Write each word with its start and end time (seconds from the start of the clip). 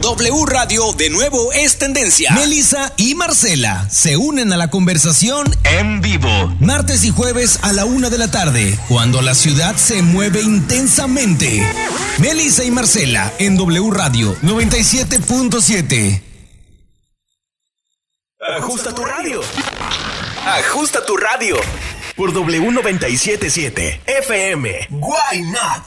W 0.00 0.46
Radio 0.46 0.92
de 0.96 1.10
nuevo 1.10 1.52
es 1.52 1.76
tendencia. 1.78 2.30
Melissa 2.32 2.92
y 2.96 3.14
Marcela 3.14 3.86
se 3.90 4.16
unen 4.16 4.50
a 4.52 4.56
la 4.56 4.70
conversación 4.70 5.46
En 5.64 6.00
vivo. 6.00 6.28
martes 6.58 7.04
y 7.04 7.10
jueves 7.10 7.58
a 7.62 7.72
la 7.72 7.84
una 7.84 8.08
de 8.08 8.16
la 8.18 8.30
tarde, 8.30 8.78
cuando 8.88 9.20
la 9.20 9.34
ciudad 9.34 9.76
se 9.76 10.00
mueve 10.02 10.40
intensamente. 10.40 11.62
Melissa 12.18 12.64
y 12.64 12.70
Marcela 12.70 13.30
en 13.38 13.56
W 13.56 13.90
Radio 13.90 14.34
97.7. 14.42 16.22
Ajusta 18.58 18.94
tu 18.94 19.04
radio. 19.04 19.42
Ajusta 20.46 21.04
tu 21.04 21.16
radio. 21.16 21.56
Por 22.16 22.32
W977 22.32 24.00
FM. 24.06 24.88
Why 24.90 25.42
not? 25.42 25.86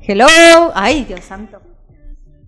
Hello. 0.00 0.26
Ay, 0.74 1.04
Dios 1.04 1.20
santo. 1.20 1.60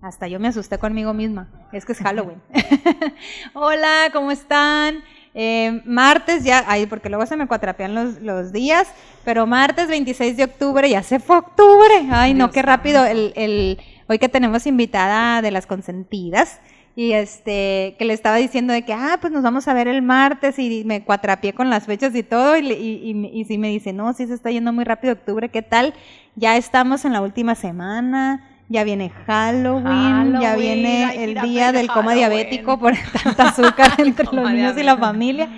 Hasta 0.01 0.27
yo 0.27 0.39
me 0.39 0.49
asusté 0.49 0.77
conmigo 0.77 1.13
misma. 1.13 1.47
Es 1.71 1.85
que 1.85 1.93
es 1.93 1.99
Halloween. 1.99 2.41
Hola, 3.53 4.09
¿cómo 4.11 4.31
están? 4.31 5.03
Eh, 5.33 5.81
martes 5.85 6.43
ya, 6.43 6.65
ay, 6.67 6.85
porque 6.87 7.09
luego 7.09 7.25
se 7.25 7.37
me 7.37 7.47
cuatrapean 7.47 7.95
los, 7.95 8.21
los 8.21 8.51
días, 8.51 8.87
pero 9.23 9.47
martes 9.47 9.87
26 9.87 10.35
de 10.35 10.43
octubre, 10.43 10.89
ya 10.89 11.01
se 11.01 11.19
fue 11.19 11.37
octubre. 11.37 12.07
Ay, 12.11 12.33
no, 12.33 12.51
qué 12.51 12.61
rápido. 12.61 13.05
El, 13.05 13.31
el, 13.35 13.79
hoy 14.07 14.19
que 14.19 14.27
tenemos 14.27 14.67
invitada 14.67 15.41
de 15.41 15.51
las 15.51 15.65
consentidas 15.65 16.59
y 16.97 17.13
este, 17.13 17.95
que 17.99 18.05
le 18.05 18.13
estaba 18.13 18.37
diciendo 18.37 18.73
de 18.73 18.81
que, 18.81 18.91
ah, 18.91 19.19
pues 19.21 19.31
nos 19.31 19.43
vamos 19.43 19.67
a 19.67 19.73
ver 19.75 19.87
el 19.87 20.01
martes 20.01 20.57
y 20.57 20.83
me 20.83 21.03
cuatrapié 21.03 21.53
con 21.53 21.69
las 21.69 21.85
fechas 21.85 22.15
y 22.15 22.23
todo 22.23 22.57
y, 22.57 22.71
y, 22.71 23.11
y, 23.11 23.39
y 23.39 23.45
sí 23.45 23.59
me 23.59 23.67
dice, 23.69 23.93
no, 23.93 24.11
sí 24.13 24.25
se 24.25 24.33
está 24.33 24.49
yendo 24.49 24.73
muy 24.73 24.83
rápido 24.83 25.13
octubre, 25.13 25.49
¿qué 25.49 25.61
tal? 25.61 25.93
Ya 26.35 26.57
estamos 26.57 27.05
en 27.05 27.13
la 27.13 27.21
última 27.21 27.53
semana. 27.53 28.56
Ya 28.69 28.83
viene 28.83 29.09
Halloween, 29.25 30.41
ya 30.41 30.55
viene 30.57 31.23
el 31.23 31.39
día 31.41 31.71
del 31.71 31.87
coma 31.87 32.11
Halloween. 32.11 32.17
diabético 32.17 32.77
por 32.77 32.93
tanta 33.23 33.49
azúcar 33.49 33.93
entre 33.97 34.25
los 34.25 34.51
niños 34.51 34.77
y 34.77 34.83
la 34.83 34.97
familia. 34.97 35.49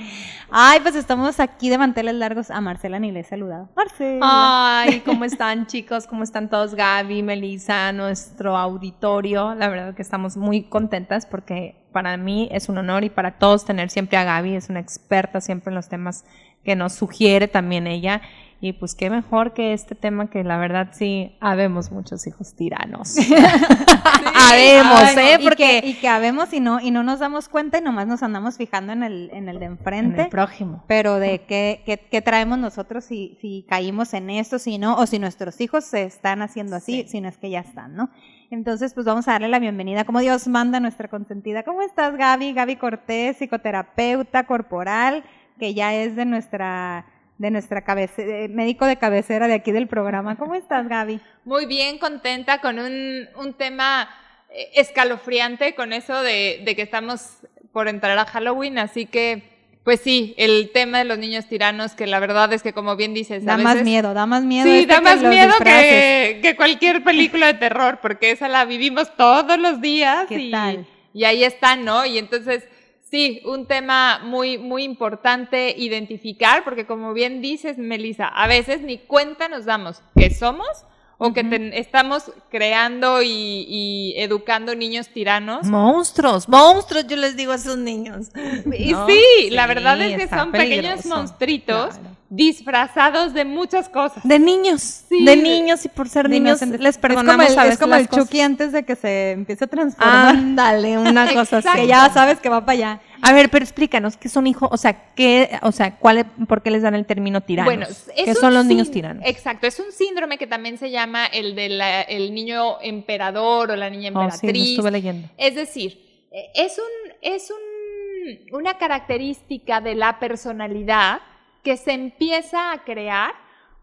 Ay, 0.51 0.79
pues 0.81 0.95
estamos 0.95 1.39
aquí 1.39 1.69
de 1.69 1.77
manteles 1.77 2.15
largos. 2.15 2.49
A 2.49 2.59
Marcela 2.59 2.99
ni 2.99 3.11
le 3.11 3.19
he 3.19 3.23
saludado. 3.23 3.69
Marcela. 3.75 4.19
Ay, 4.23 5.01
¿cómo 5.01 5.25
están 5.25 5.67
chicos? 5.67 6.07
¿Cómo 6.07 6.23
están 6.23 6.49
todos? 6.49 6.73
Gaby, 6.73 7.21
Melissa, 7.21 7.91
nuestro 7.93 8.57
auditorio. 8.57 9.53
La 9.53 9.69
verdad 9.69 9.93
que 9.93 10.01
estamos 10.01 10.37
muy 10.37 10.63
contentas 10.63 11.25
porque 11.27 11.75
para 11.91 12.17
mí 12.17 12.49
es 12.51 12.67
un 12.67 12.79
honor 12.79 13.03
y 13.03 13.09
para 13.09 13.37
todos 13.37 13.65
tener 13.65 13.89
siempre 13.89 14.17
a 14.17 14.23
Gaby. 14.23 14.55
Es 14.55 14.69
una 14.69 14.79
experta 14.79 15.39
siempre 15.39 15.69
en 15.69 15.75
los 15.75 15.87
temas 15.87 16.25
que 16.63 16.75
nos 16.75 16.93
sugiere 16.93 17.47
también 17.47 17.87
ella. 17.87 18.21
Y 18.61 18.73
pues 18.73 18.93
qué 18.93 19.09
mejor 19.09 19.53
que 19.53 19.71
este 19.71 19.95
tema 19.95 20.29
que 20.29 20.43
la 20.43 20.57
verdad 20.57 20.89
sí, 20.91 21.37
habemos 21.39 21.91
muchos 21.91 22.27
hijos 22.27 22.55
tiranos. 22.55 23.15
habemos, 24.35 25.01
Ay, 25.15 25.17
¿eh? 25.17 25.37
y 25.39 25.43
Porque 25.43 25.81
que, 25.81 25.87
y 25.87 25.93
que 25.93 26.09
habemos 26.09 26.51
y 26.51 26.59
no, 26.59 26.81
y 26.81 26.91
no 26.91 27.01
nos 27.03 27.19
damos 27.19 27.47
cuenta 27.47 27.77
y 27.77 27.81
nomás 27.81 28.07
nos 28.07 28.21
andamos 28.21 28.57
fijando 28.57 28.91
en 28.91 29.03
el, 29.03 29.29
en 29.31 29.47
el 29.47 29.59
de 29.59 29.65
en 29.65 29.71
enfrente. 29.71 30.23
el 30.23 30.29
prójimo. 30.29 30.83
pero 30.87 31.19
de 31.19 31.45
qué, 31.45 31.83
qué, 31.85 31.99
qué 32.11 32.21
traemos 32.21 32.57
nosotros 32.57 33.05
si, 33.05 33.37
si 33.39 33.65
caímos 33.69 34.13
en 34.13 34.29
esto, 34.29 34.59
si 34.59 34.77
no, 34.77 34.97
o 34.97 35.05
si 35.05 35.19
nuestros 35.19 35.61
hijos 35.61 35.85
se 35.85 36.03
están 36.03 36.41
haciendo 36.41 36.75
así, 36.75 37.05
si 37.07 37.21
no 37.21 37.29
es 37.29 37.37
que 37.37 37.49
ya 37.49 37.61
están, 37.61 37.95
¿no? 37.95 38.09
Entonces, 38.51 38.93
pues 38.95 39.05
vamos 39.05 39.27
a 39.27 39.33
darle 39.33 39.47
la 39.47 39.59
bienvenida, 39.59 40.05
como 40.05 40.19
Dios 40.19 40.47
manda 40.47 40.79
a 40.79 40.81
nuestra 40.81 41.07
consentida. 41.07 41.63
¿Cómo 41.63 41.83
estás, 41.83 42.17
Gaby? 42.17 42.53
Gaby 42.53 42.77
Cortés, 42.77 43.37
psicoterapeuta 43.37 44.47
corporal, 44.47 45.23
que 45.59 45.73
ya 45.73 45.93
es 45.93 46.15
de 46.15 46.25
nuestra, 46.25 47.05
de 47.37 47.51
nuestra 47.51 47.83
cabece 47.83 48.47
médico 48.49 48.85
de 48.85 48.97
cabecera 48.97 49.47
de 49.47 49.55
aquí 49.55 49.71
del 49.71 49.87
programa. 49.87 50.37
¿Cómo 50.37 50.55
estás, 50.55 50.87
Gaby? 50.87 51.19
Muy 51.45 51.65
bien, 51.65 51.97
contenta 51.99 52.61
con 52.61 52.79
un, 52.79 53.27
un 53.35 53.53
tema 53.53 54.09
eh, 54.49 54.69
escalofriante 54.75 55.75
con 55.75 55.93
eso 55.93 56.21
de, 56.21 56.61
de 56.65 56.75
que 56.75 56.81
estamos 56.81 57.39
por 57.71 57.87
entrar 57.87 58.17
a 58.17 58.25
Halloween, 58.25 58.79
así 58.79 59.05
que, 59.05 59.43
pues 59.83 59.99
sí, 60.01 60.33
el 60.37 60.71
tema 60.73 60.97
de 60.99 61.05
los 61.05 61.19
niños 61.19 61.47
tiranos, 61.47 61.93
que 61.93 62.07
la 62.07 62.19
verdad 62.19 62.51
es 62.53 62.63
que 62.63 62.73
como 62.73 62.95
bien 62.95 63.13
dices, 63.13 63.43
a 63.43 63.51
Da 63.51 63.57
más 63.57 63.83
miedo, 63.83 64.13
da 64.13 64.25
más 64.25 64.43
miedo. 64.43 64.65
Sí, 64.65 64.79
este 64.79 64.87
da 64.93 64.97
que 64.97 65.03
más 65.03 65.21
los 65.21 65.31
miedo 65.31 65.53
que, 65.63 66.39
que 66.41 66.55
cualquier 66.55 67.03
película 67.03 67.47
de 67.47 67.53
terror, 67.55 67.99
porque 68.01 68.31
esa 68.31 68.47
la 68.47 68.65
vivimos 68.65 69.15
todos 69.15 69.59
los 69.59 69.81
días. 69.81 70.25
¿Qué 70.27 70.39
y, 70.39 70.51
tal? 70.51 70.87
y 71.13 71.23
ahí 71.25 71.43
está, 71.43 71.75
¿no? 71.75 72.05
Y 72.05 72.17
entonces, 72.17 72.67
sí, 73.09 73.41
un 73.45 73.65
tema 73.65 74.19
muy, 74.23 74.57
muy 74.57 74.83
importante 74.83 75.73
identificar, 75.77 76.63
porque 76.63 76.85
como 76.85 77.13
bien 77.13 77.41
dices, 77.41 77.77
Melissa, 77.77 78.27
a 78.27 78.47
veces 78.47 78.81
ni 78.81 78.97
cuenta 78.97 79.47
nos 79.47 79.65
damos 79.65 80.01
que 80.15 80.29
somos 80.29 80.85
o 81.21 81.33
que 81.33 81.43
ten- 81.43 81.73
estamos 81.73 82.31
creando 82.49 83.21
y, 83.21 83.65
y 83.67 84.13
educando 84.17 84.73
niños 84.73 85.09
tiranos. 85.09 85.67
Monstruos, 85.67 86.47
monstruos, 86.47 87.05
yo 87.07 87.17
les 87.17 87.35
digo 87.35 87.51
a 87.51 87.55
esos 87.55 87.77
niños. 87.77 88.27
Y 88.73 88.93
¿no? 88.93 89.05
sí, 89.05 89.49
la 89.51 89.67
verdad 89.67 90.01
es 90.01 90.17
que 90.17 90.27
son 90.29 90.51
pequeños 90.51 91.05
monstruitos 91.05 91.95
Claro. 91.95 92.15
disfrazados 92.29 93.33
de 93.33 93.43
muchas 93.43 93.89
cosas. 93.89 94.23
De 94.23 94.39
niños, 94.39 94.81
Sí, 95.09 95.25
de 95.25 95.35
niños 95.35 95.83
y 95.85 95.89
por 95.89 96.07
ser 96.07 96.29
niños 96.29 96.61
les 96.61 96.95
Es 96.95 96.97
como 96.97 97.01
perdonamos 97.01 97.51
el, 97.57 97.67
es 97.71 97.77
como 97.79 97.95
el. 97.95 98.07
Chucky 98.07 98.39
antes 98.41 98.71
de 98.71 98.83
que 98.85 98.95
se 98.95 99.31
empiece 99.31 99.65
a 99.65 99.67
transformar. 99.67 100.27
Ándale, 100.35 100.97
una 100.97 101.33
cosa 101.33 101.57
así. 101.57 101.67
que 101.75 101.87
ya 101.87 102.09
sabes 102.13 102.39
que 102.39 102.47
va 102.49 102.61
para 102.65 102.73
allá. 102.73 103.01
A 103.21 103.33
ver, 103.33 103.49
pero 103.49 103.63
explícanos, 103.63 104.17
¿qué 104.17 104.29
son 104.29 104.47
hijos? 104.47 104.69
O 104.71 104.77
sea, 104.77 105.13
¿qué, 105.15 105.59
o 105.61 105.71
sea, 105.71 105.97
cuál, 105.97 106.25
por 106.47 106.61
qué 106.61 106.71
les 106.71 106.81
dan 106.83 106.95
el 106.95 107.05
término 107.05 107.41
tiranos? 107.41 107.73
Bueno, 107.73 107.87
¿Qué 108.25 108.33
son 108.35 108.53
los 108.53 108.65
niños 108.65 108.89
tiranos? 108.91 109.23
Exacto, 109.25 109.67
es 109.67 109.79
un 109.79 109.91
síndrome 109.91 110.37
que 110.37 110.47
también 110.47 110.77
se 110.77 110.89
llama 110.89 111.25
el 111.27 111.55
del 111.55 112.33
niño 112.33 112.79
emperador 112.81 113.71
o 113.71 113.75
la 113.75 113.89
niña 113.89 114.09
Oh, 114.09 114.13
sí, 114.13 114.17
lo 114.17 114.23
emperatriz. 114.23 114.69
estuve 114.71 114.91
leyendo. 114.91 115.27
Es 115.37 115.55
decir, 115.55 116.27
eh, 116.31 116.49
es, 116.55 116.77
un, 116.79 117.11
es 117.21 117.51
un- 117.51 118.55
una 118.55 118.77
característica 118.77 119.81
de 119.81 119.95
la 119.95 120.19
personalidad 120.19 121.21
que 121.63 121.77
se 121.77 121.91
empieza 121.91 122.71
a 122.71 122.83
crear 122.83 123.31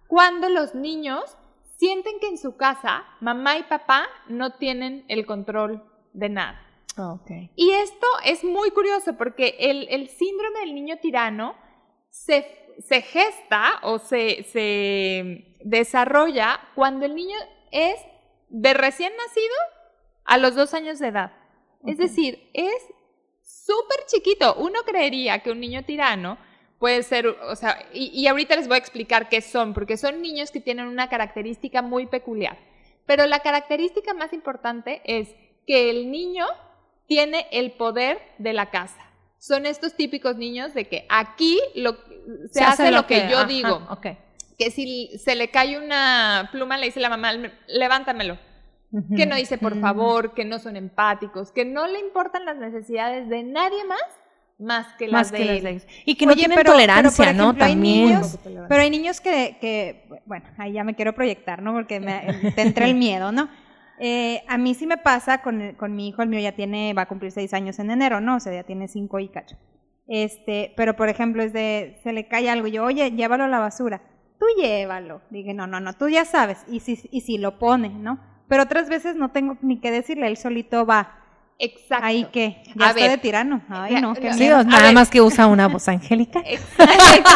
cuando 0.07 0.49
los 0.49 0.75
niños 0.75 1.23
sienten 1.79 2.15
que 2.21 2.29
en 2.29 2.39
su 2.39 2.57
casa 2.57 3.05
mamá 3.21 3.59
y 3.59 3.65
papá 3.65 4.07
no 4.29 4.53
tienen 4.55 5.05
el 5.09 5.27
control 5.27 5.83
de 6.15 6.29
nada. 6.31 6.63
Okay. 6.99 7.51
Y 7.57 7.73
esto 7.73 8.07
es 8.25 8.43
muy 8.43 8.71
curioso 8.71 9.19
porque 9.19 9.57
el, 9.59 9.87
el 9.91 10.09
síndrome 10.09 10.61
del 10.61 10.75
niño 10.75 10.97
tirano 10.97 11.55
se, 12.09 12.47
se 12.79 13.03
gesta 13.03 13.81
o 13.83 13.99
se, 13.99 14.45
se 14.45 15.57
desarrolla 15.63 16.59
cuando 16.75 17.05
el 17.05 17.15
niño 17.15 17.37
es 17.71 17.97
de 18.49 18.73
recién 18.73 19.13
nacido 19.15 19.55
a 20.25 20.39
los 20.39 20.55
dos 20.55 20.73
años 20.73 20.99
de 20.99 21.09
edad. 21.09 21.33
Es 21.85 21.99
decir, 21.99 22.51
es 22.55 22.83
súper 23.43 24.07
chiquito. 24.07 24.55
Uno 24.55 24.81
creería 24.85 25.41
que 25.41 25.51
un 25.51 25.61
niño 25.61 25.85
tirano 25.85 26.39
puede 26.79 27.03
ser, 27.03 27.27
o 27.27 27.57
sea, 27.57 27.79
y, 27.93 28.07
y 28.07 28.27
ahorita 28.27 28.57
les 28.57 28.69
voy 28.69 28.77
a 28.77 28.79
explicar 28.79 29.29
qué 29.29 29.43
son, 29.43 29.75
porque 29.75 29.99
son 29.99 30.23
niños 30.23 30.51
que 30.51 30.61
tienen 30.61 30.87
una 30.87 31.11
característica 31.11 31.83
muy 31.83 32.07
peculiar. 32.07 32.59
Pero 33.05 33.27
la 33.27 33.41
característica 33.41 34.15
más 34.15 34.33
importante 34.33 35.03
es 35.05 35.35
que 35.67 35.91
el 35.91 36.11
niño 36.11 36.47
tiene 37.07 37.47
el 37.53 37.73
poder 37.73 38.19
de 38.39 38.53
la 38.53 38.71
casa. 38.71 38.99
Son 39.39 39.67
estos 39.67 39.95
típicos 39.95 40.37
niños 40.37 40.75
de 40.75 40.87
que 40.89 41.07
aquí 41.09 41.61
lo, 41.75 41.97
se, 42.51 42.63
hace, 42.65 42.91
lo 42.91 43.07
que, 43.07 43.29
yo 43.31 43.39
ajá, 43.39 43.47
digo. 43.47 43.87
ok. 43.91 44.07
Que 44.59 44.71
si 44.71 45.11
se 45.19 45.35
le 45.37 45.51
cae 45.51 45.79
una 45.79 46.49
pluma, 46.51 46.79
le 46.79 46.87
dice 46.87 47.01
la 47.01 47.11
mamá, 47.11 47.33
levántamelo. 47.69 48.39
Que 49.15 49.27
no 49.27 49.37
dice 49.37 49.59
por 49.59 49.79
favor, 49.81 50.33
que 50.33 50.45
no 50.47 50.59
son 50.59 50.77
empáticos, 50.77 51.53
que 51.53 51.65
no 51.67 51.87
le 51.87 51.99
importan 52.01 52.47
las 52.47 52.57
necesidades 52.57 53.29
de 53.29 53.43
nadie 53.43 53.85
más 53.85 54.01
más 54.59 54.87
que 54.95 55.05
las 55.07 55.13
Más 55.13 55.33
de 55.33 55.39
que 55.39 55.45
las 55.45 55.63
de 55.63 55.71
ellos. 55.71 55.87
Y 56.07 56.15
que 56.15 56.25
no 56.25 56.33
Oye, 56.33 56.41
tienen 56.41 56.57
pero- 56.57 56.73
tolerancia, 56.73 57.27
pero, 57.27 57.37
¿no? 57.37 57.55
También. 57.55 58.07
niños- 58.07 58.39
Pero 58.69 58.81
hay 58.83 58.89
niños 58.89 59.21
que, 59.21 59.59
que, 59.61 60.09
bueno, 60.25 60.47
ahí 60.57 60.73
ya 60.73 60.83
me 60.83 60.95
quiero 60.95 61.15
proyectar, 61.15 61.61
¿no? 61.61 61.75
Porque 61.75 62.01
me, 62.01 62.23
te 62.57 62.63
entra 62.63 62.87
el 62.87 62.95
miedo, 62.95 63.33
¿no? 63.33 63.51
Eh, 63.99 64.43
a 64.49 64.59
mí 64.59 64.75
sí 64.75 64.87
me 64.87 64.99
pasa 64.99 65.43
con, 65.43 65.73
con 65.75 65.95
mi 65.95 66.09
hijo, 66.09 66.23
el 66.23 66.29
mío 66.29 66.41
ya 66.41 66.53
tiene, 66.53 66.93
va 66.95 67.03
a 67.03 67.09
cumplir 67.09 67.33
seis 67.33 67.55
años 67.55 67.79
en 67.79 67.91
enero, 67.91 68.21
¿no? 68.21 68.37
O 68.37 68.41
sea, 68.41 68.53
ya 68.53 68.63
tiene 68.65 68.89
cinco 68.89 69.19
y 69.21 69.29
cacho. 69.29 69.57
Este, 70.09 70.73
pero 70.77 70.95
por 70.97 71.09
ejemplo, 71.09 71.43
es 71.43 71.53
de, 71.53 71.99
se 72.03 72.13
le 72.13 72.29
cae 72.29 72.49
algo, 72.51 72.67
y 72.67 72.73
yo, 72.73 72.85
oye, 72.85 73.11
llévalo 73.13 73.45
a 73.45 73.49
la 73.49 73.59
basura. 73.59 74.03
Tú 74.39 74.45
llévalo. 74.61 75.23
Dije, 75.31 75.55
no, 75.55 75.67
no, 75.67 75.81
no, 75.81 75.95
tú 75.95 76.09
ya 76.09 76.25
sabes. 76.27 76.63
Y 76.69 76.81
si, 76.81 77.01
y 77.11 77.23
si 77.23 77.39
lo 77.39 77.59
pone, 77.59 77.89
¿no? 77.89 78.21
Pero 78.49 78.65
otras 78.65 78.89
veces 78.89 79.17
no 79.17 79.31
tengo 79.33 79.57
ni 79.63 79.81
que 79.81 79.91
decirle, 79.91 80.27
él 80.27 80.37
solito 80.37 80.85
va. 80.87 81.23
Exacto. 81.59 82.05
Ahí 82.05 82.25
que, 82.27 82.63
ya 82.75 82.85
A 82.85 82.89
está 82.91 83.01
ver. 83.01 83.11
de 83.13 83.19
tirano. 83.19 83.63
Ay, 83.71 83.95
no, 84.03 84.13
qué 84.15 84.29
no, 84.29 84.35
Sí, 84.35 84.47
nada 84.47 84.83
ver. 84.83 84.95
más 84.95 85.09
que 85.09 85.23
usa 85.23 85.47
una 85.47 85.69
voz 85.69 85.89
angélica. 85.89 86.41
Exactamente. 86.41 87.31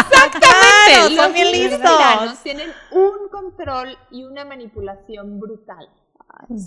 son 1.07 1.17
Los 1.17 1.33
bien 1.33 1.51
listos. 1.53 1.81
tiranos 1.81 2.43
tienen 2.43 2.69
un 2.93 3.29
control 3.31 3.97
y 4.11 4.25
una 4.25 4.45
manipulación 4.45 5.41
brutal. 5.41 5.89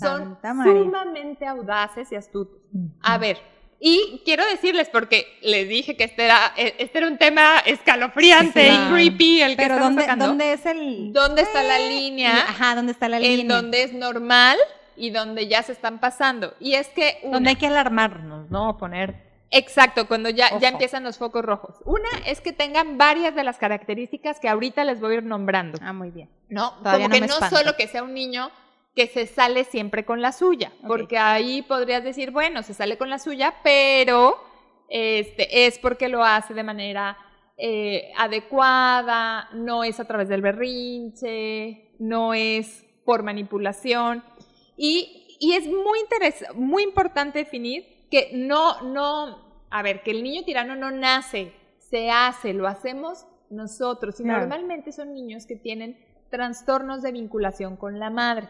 Son 0.00 0.38
sumamente 0.42 1.46
audaces 1.46 2.10
y 2.12 2.16
astutos. 2.16 2.58
A 3.02 3.18
ver, 3.18 3.38
y 3.80 4.22
quiero 4.24 4.44
decirles, 4.46 4.88
porque 4.90 5.26
les 5.42 5.68
dije 5.68 5.96
que 5.96 6.04
este 6.04 6.24
era, 6.24 6.52
eh, 6.56 6.74
este 6.78 6.98
era 6.98 7.06
un 7.08 7.18
tema 7.18 7.58
escalofriante 7.66 8.70
Sí. 8.70 8.74
y 8.74 8.92
creepy, 8.92 9.42
el 9.42 9.50
que 9.52 9.56
Pero 9.62 9.74
estamos 9.74 9.88
¿dónde, 9.90 10.02
tocando. 10.02 10.26
¿dónde 10.26 10.52
es 10.52 10.66
el...? 10.66 11.12
¿Dónde 11.12 11.42
está 11.42 11.62
la 11.62 11.80
Y- 11.80 11.88
línea 11.88 12.32
Ajá, 12.48 12.74
¿dónde 12.74 12.92
está 12.92 13.08
la 13.08 13.18
en 13.18 13.22
línea? 13.22 13.56
donde 13.56 13.82
es 13.82 13.92
normal 13.92 14.56
y 14.96 15.10
donde 15.10 15.48
ya 15.48 15.62
se 15.62 15.72
están 15.72 15.98
pasando? 16.00 16.54
Y 16.60 16.74
es 16.74 16.88
que... 16.88 17.18
una- 17.24 17.34
Donde 17.34 17.50
hay 17.50 17.56
que 17.56 17.66
alarmarnos, 17.66 18.50
¿no? 18.50 18.78
Poner. 18.78 19.22
Exacto, 19.50 20.08
cuando 20.08 20.30
ya, 20.30 20.58
ya 20.58 20.68
empiezan 20.68 21.04
los 21.04 21.18
focos 21.18 21.44
rojos. 21.44 21.76
Una 21.84 22.08
es 22.26 22.40
que 22.40 22.52
tengan 22.52 22.98
varias 22.98 23.34
de 23.36 23.44
las 23.44 23.56
características 23.58 24.40
que 24.40 24.48
ahorita 24.48 24.82
les 24.84 24.98
voy 25.00 25.12
a 25.14 25.16
ir 25.18 25.22
nombrando. 25.24 25.78
Ah, 25.82 25.92
muy 25.92 26.10
bien. 26.10 26.28
¿no? 26.48 26.72
Todavía 26.78 27.04
Como 27.06 27.08
no 27.08 27.14
que 27.14 27.20
me 27.20 27.26
no 27.26 27.48
solo 27.50 27.76
que 27.76 27.86
sea 27.86 28.02
un 28.02 28.14
niño 28.14 28.50
que 28.94 29.08
se 29.08 29.26
sale 29.26 29.64
siempre 29.64 30.04
con 30.04 30.22
la 30.22 30.30
suya, 30.30 30.72
porque 30.86 31.18
ahí 31.18 31.62
podrías 31.62 32.04
decir, 32.04 32.30
bueno, 32.30 32.62
se 32.62 32.74
sale 32.74 32.96
con 32.96 33.10
la 33.10 33.18
suya, 33.18 33.54
pero 33.64 34.36
este, 34.88 35.66
es 35.66 35.78
porque 35.80 36.08
lo 36.08 36.22
hace 36.22 36.54
de 36.54 36.62
manera 36.62 37.16
eh, 37.56 38.12
adecuada, 38.16 39.48
no 39.52 39.82
es 39.82 39.98
a 39.98 40.04
través 40.06 40.28
del 40.28 40.42
berrinche, 40.42 41.96
no 41.98 42.34
es 42.34 42.84
por 43.04 43.22
manipulación. 43.22 44.22
Y, 44.76 45.36
y 45.40 45.54
es 45.54 45.66
muy, 45.66 45.98
interes- 45.98 46.54
muy 46.54 46.84
importante 46.84 47.40
definir 47.40 48.06
que 48.10 48.30
no, 48.32 48.80
no, 48.82 49.66
a 49.70 49.82
ver, 49.82 50.02
que 50.02 50.12
el 50.12 50.22
niño 50.22 50.44
tirano 50.44 50.76
no 50.76 50.92
nace, 50.92 51.52
se 51.78 52.10
hace, 52.10 52.54
lo 52.54 52.68
hacemos 52.68 53.26
nosotros. 53.50 54.20
Y 54.20 54.24
normalmente 54.24 54.92
son 54.92 55.12
niños 55.12 55.46
que 55.46 55.56
tienen 55.56 55.98
trastornos 56.30 57.02
de 57.02 57.12
vinculación 57.12 57.76
con 57.76 57.98
la 57.98 58.10
madre. 58.10 58.48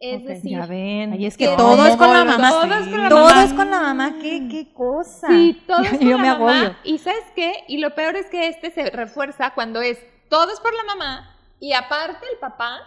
Es 0.00 0.24
decir, 0.24 0.52
Ya 0.52 0.66
ven. 0.66 1.12
Ay, 1.12 1.26
es 1.26 1.36
que 1.36 1.46
¿Cómo 1.46 1.56
todo 1.56 1.86
es 1.86 1.96
con 1.96 2.12
la 2.12 2.24
mamá. 2.24 2.50
Todo 2.50 2.74
es 2.74 2.86
con 2.88 3.02
la 3.02 3.08
Todo 3.08 3.24
mamá. 3.28 3.44
es 3.44 3.52
con 3.52 3.70
la 3.70 3.80
mamá. 3.80 4.14
¿Qué, 4.22 4.46
qué 4.48 4.72
cosa? 4.72 5.26
Sí, 5.28 5.60
todo 5.66 5.80
es 5.80 5.92
Yo 6.00 6.12
por 6.12 6.20
me 6.20 6.26
la 6.28 6.38
mamá. 6.38 6.52
agobio. 6.60 6.76
Y 6.84 6.98
¿sabes 6.98 7.24
qué? 7.34 7.52
Y 7.66 7.78
lo 7.78 7.94
peor 7.94 8.14
es 8.16 8.26
que 8.26 8.48
este 8.48 8.70
se 8.70 8.90
refuerza 8.90 9.50
cuando 9.54 9.80
es 9.82 9.98
todo 10.28 10.52
es 10.52 10.60
por 10.60 10.72
la 10.74 10.84
mamá 10.84 11.36
y 11.58 11.72
aparte 11.72 12.24
el 12.32 12.38
papá 12.38 12.78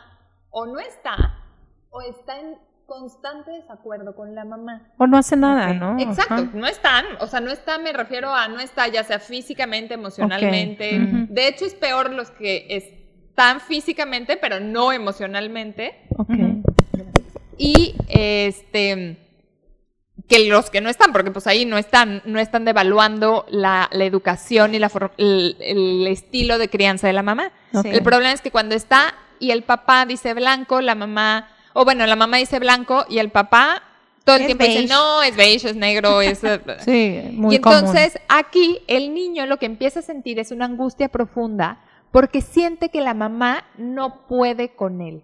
o 0.52 0.66
no 0.66 0.80
está 0.80 1.16
o 1.90 2.02
está 2.02 2.40
en 2.40 2.56
constante 2.86 3.52
desacuerdo 3.52 4.16
con 4.16 4.34
la 4.36 4.46
mamá. 4.46 4.82
O 4.98 5.08
no 5.08 5.18
hace 5.18 5.36
nada. 5.36 5.74
¿no? 5.74 5.98
Exacto, 6.00 6.34
Ajá. 6.34 6.50
no 6.54 6.68
están, 6.68 7.06
o 7.20 7.28
sea, 7.28 7.40
no 7.42 7.52
está, 7.52 7.78
me 7.78 7.92
refiero 7.94 8.34
a 8.34 8.48
no 8.48 8.60
está, 8.60 8.88
ya 8.88 9.04
sea 9.04 9.20
físicamente, 9.20 9.94
emocionalmente. 9.96 11.00
De 11.30 11.48
hecho, 11.48 11.66
es 11.66 11.74
peor 11.74 12.12
los 12.14 12.32
que 12.32 12.68
están 12.70 13.60
físicamente, 13.62 14.38
pero 14.38 14.60
no 14.60 14.92
emocionalmente. 14.92 16.06
Ok. 16.18 16.30
Y 17.64 17.94
este 18.10 19.18
que 20.28 20.48
los 20.48 20.72
que 20.72 20.82
no 20.82 20.90
están, 20.90 21.12
porque 21.14 21.30
pues 21.30 21.46
ahí 21.46 21.66
no 21.66 21.78
están, 21.78 22.24
no 22.26 22.40
están 22.40 22.66
devaluando 22.66 23.46
la, 23.50 23.88
la 23.92 24.06
educación 24.06 24.74
y 24.74 24.80
la 24.80 24.90
el, 25.18 25.58
el 25.60 26.08
estilo 26.08 26.58
de 26.58 26.70
crianza 26.70 27.06
de 27.06 27.14
la 27.14 27.22
mamá. 27.22 27.52
El 27.84 28.02
problema 28.02 28.32
es 28.32 28.42
que 28.42 28.50
cuando 28.50 28.74
está 28.74 29.14
y 29.40 29.52
el 29.52 29.62
papá 29.64 30.08
dice 30.08 30.34
blanco, 30.34 30.82
la 30.82 30.96
mamá, 30.96 31.50
o 31.74 31.86
bueno, 31.86 32.08
la 32.08 32.16
mamá 32.16 32.38
dice 32.38 32.58
blanco 32.58 33.06
y 33.10 33.20
el 33.20 33.30
papá 33.30 33.84
todo 34.24 34.38
el 34.38 34.42
Es 34.44 34.48
tiempo 34.48 34.64
dice, 34.64 34.88
no, 34.88 35.22
es 35.22 35.36
beige, 35.36 35.70
es 35.70 35.76
negro, 35.76 36.22
es... 36.22 36.40
Sí, 36.86 37.22
muy 37.34 37.54
y 37.54 37.58
entonces 37.58 38.18
aquí 38.28 38.80
el 38.88 39.14
niño 39.14 39.46
lo 39.46 39.58
que 39.58 39.68
empieza 39.68 40.00
a 40.00 40.04
sentir 40.04 40.40
es 40.40 40.52
una 40.52 40.66
angustia 40.66 41.10
profunda 41.10 41.80
porque 42.12 42.42
siente 42.42 42.90
que 42.90 43.02
la 43.02 43.14
mamá 43.14 43.66
no 43.78 44.26
puede 44.28 44.70
con 44.70 45.02
él. 45.02 45.24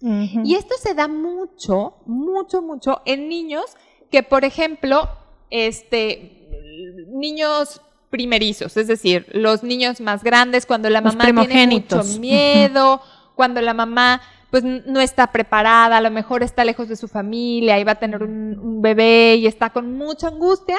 Y 0.00 0.54
esto 0.54 0.74
se 0.80 0.94
da 0.94 1.08
mucho, 1.08 1.94
mucho, 2.06 2.62
mucho 2.62 3.00
en 3.04 3.28
niños 3.28 3.64
que, 4.10 4.22
por 4.22 4.44
ejemplo, 4.44 5.08
este, 5.50 6.48
niños 7.08 7.80
primerizos, 8.10 8.76
es 8.76 8.86
decir, 8.86 9.26
los 9.32 9.62
niños 9.62 10.00
más 10.00 10.22
grandes, 10.22 10.66
cuando 10.66 10.88
la 10.88 11.00
mamá 11.00 11.24
tiene 11.46 11.66
mucho 11.66 12.02
miedo, 12.20 13.02
cuando 13.34 13.60
la 13.60 13.74
mamá 13.74 14.22
pues 14.50 14.64
no 14.64 15.00
está 15.00 15.26
preparada, 15.26 15.98
a 15.98 16.00
lo 16.00 16.10
mejor 16.10 16.42
está 16.42 16.64
lejos 16.64 16.88
de 16.88 16.96
su 16.96 17.06
familia 17.06 17.78
y 17.78 17.84
va 17.84 17.92
a 17.92 17.98
tener 17.98 18.22
un, 18.22 18.58
un 18.58 18.80
bebé 18.80 19.36
y 19.36 19.46
está 19.46 19.70
con 19.70 19.92
mucha 19.98 20.28
angustia 20.28 20.78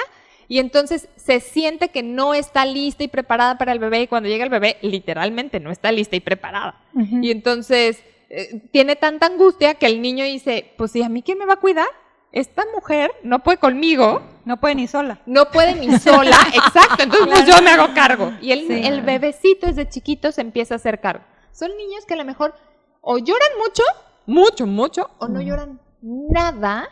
y 0.50 0.58
entonces 0.58 1.08
se 1.14 1.38
siente 1.38 1.90
que 1.90 2.02
no 2.02 2.34
está 2.34 2.66
lista 2.66 3.04
y 3.04 3.08
preparada 3.08 3.56
para 3.56 3.70
el 3.70 3.78
bebé 3.78 4.02
y 4.02 4.06
cuando 4.08 4.28
llega 4.28 4.42
el 4.42 4.50
bebé 4.50 4.78
literalmente 4.82 5.60
no 5.60 5.70
está 5.70 5.92
lista 5.92 6.16
y 6.16 6.20
preparada. 6.20 6.80
Y 7.22 7.30
entonces 7.30 8.02
eh, 8.30 8.68
tiene 8.72 8.96
tanta 8.96 9.26
angustia 9.26 9.74
que 9.74 9.86
el 9.86 10.00
niño 10.00 10.24
dice, 10.24 10.72
pues 10.78 10.94
¿y 10.96 11.02
a 11.02 11.08
mí 11.08 11.22
quién 11.22 11.36
me 11.38 11.46
va 11.46 11.54
a 11.54 11.60
cuidar? 11.60 11.88
Esta 12.32 12.62
mujer 12.72 13.10
no 13.24 13.40
puede 13.42 13.58
conmigo, 13.58 14.22
No 14.44 14.60
puede 14.60 14.76
ni 14.76 14.86
sola. 14.86 15.20
no 15.26 15.50
puede 15.50 15.74
ni 15.74 15.98
sola, 15.98 16.36
exacto, 16.54 17.02
entonces 17.02 17.26
pues 17.28 17.44
yo 17.46 17.60
me 17.62 17.70
hago 17.70 17.92
cargo. 17.92 18.32
Y 18.40 18.52
el, 18.52 18.68
Sí. 18.68 18.86
el 18.86 19.02
bebecito 19.02 19.66
desde 19.66 19.88
chiquito 19.88 20.30
se 20.30 20.40
empieza 20.40 20.74
a 20.74 20.76
hacer 20.76 21.00
cargo. 21.00 21.24
Son 21.50 21.76
niños 21.76 22.06
que 22.06 22.14
a 22.14 22.16
lo 22.16 22.24
mejor 22.24 22.54
o 23.00 23.18
lloran 23.18 23.48
mucho, 23.58 23.82
mucho, 24.26 24.66
mucho, 24.66 25.10
o 25.18 25.26
no 25.26 25.40
lloran 25.40 25.80
nada 26.02 26.88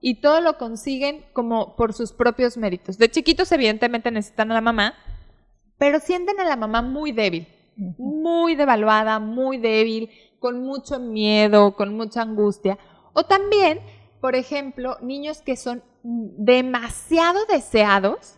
y 0.00 0.20
todo 0.22 0.40
lo 0.40 0.56
consiguen 0.56 1.26
como 1.34 1.76
por 1.76 1.92
sus 1.92 2.12
propios 2.12 2.56
méritos. 2.56 2.96
De 2.96 3.10
chiquitos 3.10 3.52
evidentemente 3.52 4.10
necesitan 4.10 4.50
a 4.52 4.54
la 4.54 4.60
mamá, 4.62 4.94
pero 5.76 6.00
sienten 6.00 6.40
a 6.40 6.44
la 6.44 6.56
mamá 6.56 6.80
muy 6.80 7.12
débil, 7.12 7.46
muy 7.98 8.54
devaluada, 8.56 9.18
muy 9.18 9.58
débil, 9.58 10.10
con 10.38 10.62
mucho 10.62 10.98
miedo, 10.98 11.74
con 11.74 11.96
mucha 11.96 12.22
angustia. 12.22 12.78
O 13.12 13.24
también, 13.24 13.80
por 14.20 14.34
ejemplo, 14.34 14.96
niños 15.00 15.42
que 15.42 15.56
son 15.56 15.82
demasiado 16.02 17.44
deseados, 17.46 18.36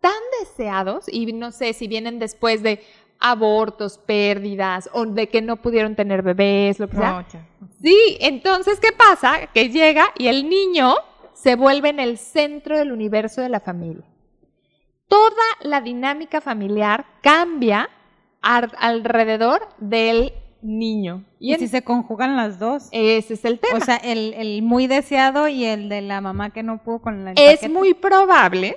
tan 0.00 0.12
deseados, 0.40 1.06
y 1.08 1.32
no 1.32 1.52
sé 1.52 1.72
si 1.72 1.88
vienen 1.88 2.18
después 2.18 2.62
de 2.62 2.82
abortos, 3.18 3.98
pérdidas, 3.98 4.88
o 4.92 5.04
de 5.04 5.28
que 5.28 5.42
no 5.42 5.56
pudieron 5.56 5.94
tener 5.94 6.22
bebés, 6.22 6.78
lo 6.78 6.88
que 6.88 6.96
sea. 6.96 7.26
No. 7.60 7.68
Sí, 7.82 8.16
entonces, 8.20 8.80
¿qué 8.80 8.92
pasa? 8.92 9.48
Que 9.52 9.68
llega 9.68 10.06
y 10.16 10.28
el 10.28 10.48
niño 10.48 10.94
se 11.34 11.56
vuelve 11.56 11.90
en 11.90 12.00
el 12.00 12.18
centro 12.18 12.78
del 12.78 12.92
universo 12.92 13.40
de 13.40 13.48
la 13.48 13.60
familia. 13.60 14.04
Toda 15.08 15.44
la 15.62 15.80
dinámica 15.80 16.40
familiar 16.40 17.04
cambia 17.20 17.90
alrededor 18.42 19.68
del 19.78 20.32
niño. 20.62 21.24
Y 21.38 21.50
Y 21.50 21.54
en- 21.54 21.60
si 21.60 21.68
se 21.68 21.82
conjugan 21.82 22.36
las 22.36 22.58
dos. 22.58 22.88
ese 22.92 23.34
es 23.34 23.44
el 23.44 23.58
tema. 23.58 23.78
O 23.78 23.80
sea, 23.80 23.96
el, 23.96 24.34
el 24.34 24.62
muy 24.62 24.86
deseado 24.86 25.48
y 25.48 25.64
el 25.64 25.88
de 25.88 26.00
la 26.02 26.20
mamá 26.20 26.50
que 26.50 26.62
no 26.62 26.82
pudo 26.82 27.00
con 27.00 27.24
la 27.24 27.32
es 27.32 27.56
paquete. 27.56 27.68
muy 27.68 27.94
probable 27.94 28.76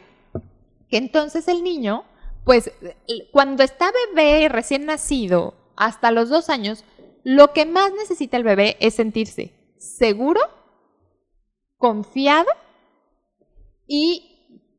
que 0.90 0.98
entonces 0.98 1.48
el 1.48 1.63
niño, 1.63 2.04
pues 2.46 2.72
cuando 3.32 3.63
está 3.63 3.92
bebé 4.13 4.48
recién 4.50 4.86
nacido, 4.86 5.56
hasta 5.75 6.12
los 6.12 6.30
dos 6.30 6.50
años, 6.50 6.84
lo 7.24 7.52
que 7.54 7.66
más 7.66 7.92
necesita 7.94 8.38
el 8.38 8.44
bebé 8.44 8.78
es 8.80 8.94
sentirse 8.96 9.54
seguro, 9.78 10.40
confiado 11.78 12.48
y 13.88 14.30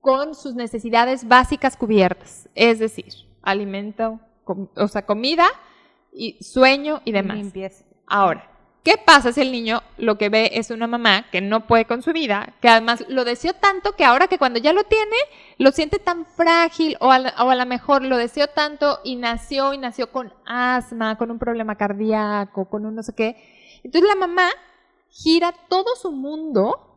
con 0.00 0.34
sus 0.34 0.54
necesidades 0.54 1.26
básicas 1.28 1.76
cubiertas, 1.76 2.48
es 2.54 2.78
decir, 2.78 3.12
alimento, 3.42 4.20
o 4.76 4.88
sea, 4.88 5.04
comida 5.06 5.46
y 6.14 6.42
sueño 6.42 7.02
y 7.04 7.12
demás. 7.12 7.36
Limpieza. 7.36 7.84
Ahora, 8.06 8.48
¿qué 8.84 8.96
pasa 9.04 9.32
si 9.32 9.40
el 9.40 9.50
niño 9.50 9.82
lo 9.98 10.16
que 10.18 10.28
ve 10.28 10.50
es 10.54 10.70
una 10.70 10.86
mamá 10.86 11.26
que 11.32 11.40
no 11.40 11.66
puede 11.66 11.86
con 11.86 12.02
su 12.02 12.12
vida, 12.12 12.54
que 12.60 12.68
además 12.68 13.04
lo 13.08 13.24
deseó 13.24 13.52
tanto 13.54 13.96
que 13.96 14.04
ahora 14.04 14.28
que 14.28 14.38
cuando 14.38 14.58
ya 14.60 14.72
lo 14.72 14.84
tiene, 14.84 15.16
lo 15.58 15.72
siente 15.72 15.98
tan 15.98 16.24
frágil 16.26 16.96
o 17.00 17.10
a, 17.10 17.18
o 17.44 17.50
a 17.50 17.54
lo 17.54 17.66
mejor 17.66 18.02
lo 18.02 18.16
deseó 18.16 18.46
tanto 18.48 19.00
y 19.04 19.16
nació 19.16 19.72
y 19.72 19.78
nació 19.78 20.12
con 20.12 20.32
asma, 20.46 21.16
con 21.18 21.30
un 21.30 21.38
problema 21.38 21.76
cardíaco, 21.76 22.66
con 22.68 22.86
un 22.86 22.94
no 22.94 23.02
sé 23.02 23.14
qué? 23.14 23.36
Entonces 23.82 24.08
la 24.08 24.16
mamá 24.16 24.48
gira 25.10 25.52
todo 25.68 25.96
su 25.96 26.12
mundo 26.12 26.90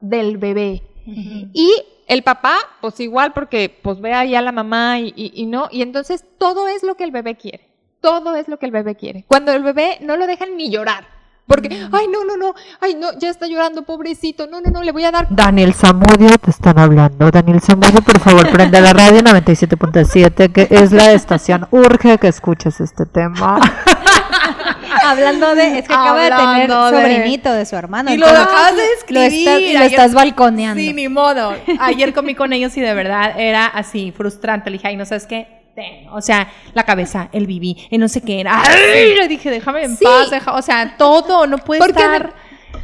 del 0.00 0.38
bebé. 0.38 0.82
Y 1.06 1.70
el 2.06 2.22
papá, 2.22 2.56
pues 2.80 2.98
igual, 3.00 3.32
porque 3.34 3.68
pues 3.82 4.00
ve 4.00 4.14
ahí 4.14 4.34
a 4.34 4.40
la 4.42 4.52
mamá 4.52 5.00
y, 5.00 5.12
y- 5.16 5.32
y 5.34 5.46
no, 5.46 5.68
y 5.70 5.82
entonces 5.82 6.24
todo 6.38 6.66
es 6.68 6.82
lo 6.82 6.94
que 6.96 7.04
el 7.04 7.10
bebé 7.10 7.36
quiere. 7.36 7.73
Todo 8.04 8.36
es 8.36 8.48
lo 8.48 8.58
que 8.58 8.66
el 8.66 8.72
bebé 8.72 8.96
quiere. 8.96 9.24
Cuando 9.26 9.50
el 9.52 9.62
bebé 9.62 9.96
no 10.02 10.18
lo 10.18 10.26
dejan 10.26 10.56
ni 10.58 10.70
llorar. 10.70 11.06
Porque, 11.46 11.68
ay, 11.92 12.06
no, 12.10 12.24
no, 12.24 12.36
no, 12.38 12.54
ay, 12.80 12.94
no, 12.94 13.18
ya 13.18 13.28
está 13.30 13.46
llorando, 13.46 13.82
pobrecito, 13.82 14.46
no, 14.46 14.60
no, 14.62 14.70
no, 14.70 14.82
le 14.82 14.92
voy 14.92 15.04
a 15.04 15.10
dar 15.10 15.26
Daniel 15.28 15.74
Zamudio, 15.74 16.38
te 16.38 16.50
están 16.50 16.78
hablando. 16.78 17.30
Daniel 17.30 17.60
Zamudio, 17.60 18.00
por 18.02 18.18
favor, 18.18 18.50
prende 18.50 18.80
la 18.80 18.94
radio 18.94 19.20
97.7, 19.22 20.52
que 20.52 20.68
es 20.70 20.92
la 20.92 21.12
estación. 21.12 21.66
Urge 21.70 22.16
que 22.18 22.28
escuches 22.28 22.80
este 22.80 23.04
tema. 23.06 23.58
Hablando 25.04 25.54
de, 25.54 25.78
es 25.78 25.86
que 25.88 25.92
acaba 25.94 26.22
de 26.22 26.30
tener 26.30 26.68
de- 26.70 26.74
sobrinito 26.98 27.52
de 27.52 27.66
su 27.66 27.76
hermano. 27.76 28.12
Y 28.12 28.16
lo 28.16 28.26
acabas 28.26 28.74
de 28.76 28.82
Lo, 28.82 29.20
escribir. 29.20 29.46
lo 29.74 29.80
Ayer- 29.80 29.82
estás 29.90 30.14
balconeando. 30.14 30.80
Sí, 30.80 30.92
ni 30.94 31.08
modo. 31.08 31.54
Ayer 31.78 32.14
comí 32.14 32.34
con 32.34 32.52
ellos 32.52 32.76
y 32.76 32.80
de 32.80 32.94
verdad 32.94 33.38
era 33.38 33.66
así, 33.66 34.12
frustrante. 34.12 34.70
Le 34.70 34.76
dije, 34.78 34.88
ay, 34.88 34.96
no 34.96 35.04
sabes 35.04 35.26
qué. 35.26 35.63
Ten. 35.74 36.08
O 36.10 36.20
sea, 36.20 36.48
la 36.72 36.84
cabeza, 36.84 37.28
el 37.32 37.46
bibí, 37.46 37.76
y 37.90 37.98
no 37.98 38.08
sé 38.08 38.20
qué 38.22 38.40
era. 38.40 38.62
Ay, 38.62 39.14
le 39.16 39.26
dije, 39.28 39.50
déjame 39.50 39.82
en 39.84 39.96
Sí. 39.96 40.04
paz. 40.04 40.30
deja- 40.30 40.54
o 40.54 40.62
sea, 40.62 40.96
todo, 40.96 41.46
no 41.46 41.58
puede 41.58 41.84
estar. 41.84 42.32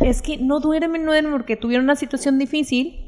Es 0.01 0.23
que 0.23 0.39
no 0.39 0.61
duerme, 0.61 0.99
no 0.99 1.13
duerme 1.13 1.31
porque 1.31 1.57
tuvieron 1.57 1.85
una 1.85 1.97
situación 1.97 2.39
difícil. 2.39 3.07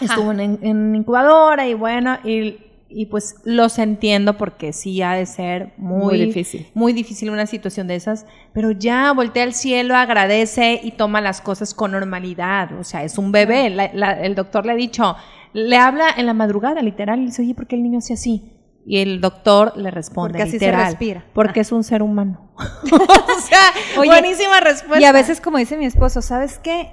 Estuvo 0.00 0.32
en, 0.32 0.58
en 0.62 0.94
incubadora 0.96 1.66
y 1.68 1.74
bueno, 1.74 2.18
y, 2.24 2.56
y 2.88 3.06
pues 3.06 3.36
los 3.44 3.78
entiendo 3.78 4.36
porque 4.36 4.72
sí 4.72 5.00
ha 5.00 5.12
de 5.12 5.24
ser 5.24 5.72
muy, 5.78 6.16
Muy 6.16 6.26
difícil. 6.26 6.66
muy 6.74 6.92
difícil 6.92 7.30
una 7.30 7.46
situación 7.46 7.86
de 7.86 7.94
esas, 7.94 8.26
pero 8.52 8.72
ya 8.72 9.12
voltea 9.12 9.44
al 9.44 9.54
cielo, 9.54 9.94
agradece 9.96 10.80
y 10.82 10.90
toma 10.92 11.20
las 11.20 11.40
cosas 11.40 11.72
con 11.72 11.92
normalidad. 11.92 12.78
O 12.78 12.84
sea, 12.84 13.04
es 13.04 13.16
un 13.16 13.30
bebé. 13.32 13.70
La- 13.70 13.90
la- 13.94 14.20
el 14.20 14.34
doctor 14.34 14.66
le 14.66 14.72
ha 14.72 14.76
dicho, 14.76 15.16
le 15.52 15.76
habla 15.78 16.06
en 16.16 16.26
la 16.26 16.34
madrugada, 16.34 16.82
literal, 16.82 17.20
y 17.20 17.26
dice, 17.26 17.42
oye, 17.42 17.54
¿por 17.54 17.66
qué 17.66 17.76
el 17.76 17.82
niño 17.84 17.98
hace 17.98 18.12
así? 18.14 18.52
Y 18.88 18.98
el 18.98 19.20
doctor 19.20 19.72
le 19.76 19.90
responde, 19.90 20.38
Porque 20.38 20.42
así 20.44 20.58
se 20.58 20.66
literal, 20.66 20.86
respira. 20.86 21.26
Porque 21.34 21.60
es 21.60 21.72
un 21.72 21.82
ser 21.82 22.02
humano. 22.02 22.52
o 22.56 23.40
sea, 23.40 23.72
Oye, 23.98 24.08
buenísima 24.08 24.60
respuesta. 24.60 25.00
Y 25.00 25.04
a 25.04 25.12
veces, 25.12 25.40
como 25.40 25.58
dice 25.58 25.76
mi 25.76 25.86
esposo, 25.86 26.22
¿sabes 26.22 26.58
qué? 26.60 26.92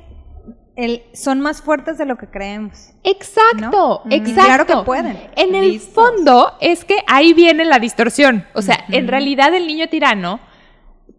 El, 0.75 1.03
son 1.13 1.39
más 1.39 1.61
fuertes 1.61 1.99
de 1.99 2.05
lo 2.05 2.17
que 2.17 2.27
creemos. 2.27 2.89
Exacto, 3.03 4.01
¿No? 4.05 4.11
exacto. 4.11 4.43
Claro 4.43 4.65
que 4.65 4.75
pueden. 4.77 5.19
En 5.35 5.53
el 5.53 5.73
Listos. 5.73 5.93
fondo 5.93 6.53
es 6.59 6.83
que 6.83 6.97
ahí 7.05 7.33
viene 7.33 7.63
la 7.63 7.77
distorsión. 7.77 8.43
O 8.55 8.63
sea, 8.63 8.83
en 8.89 9.07
realidad 9.07 9.53
el 9.53 9.67
niño 9.67 9.87
tirano 9.87 10.39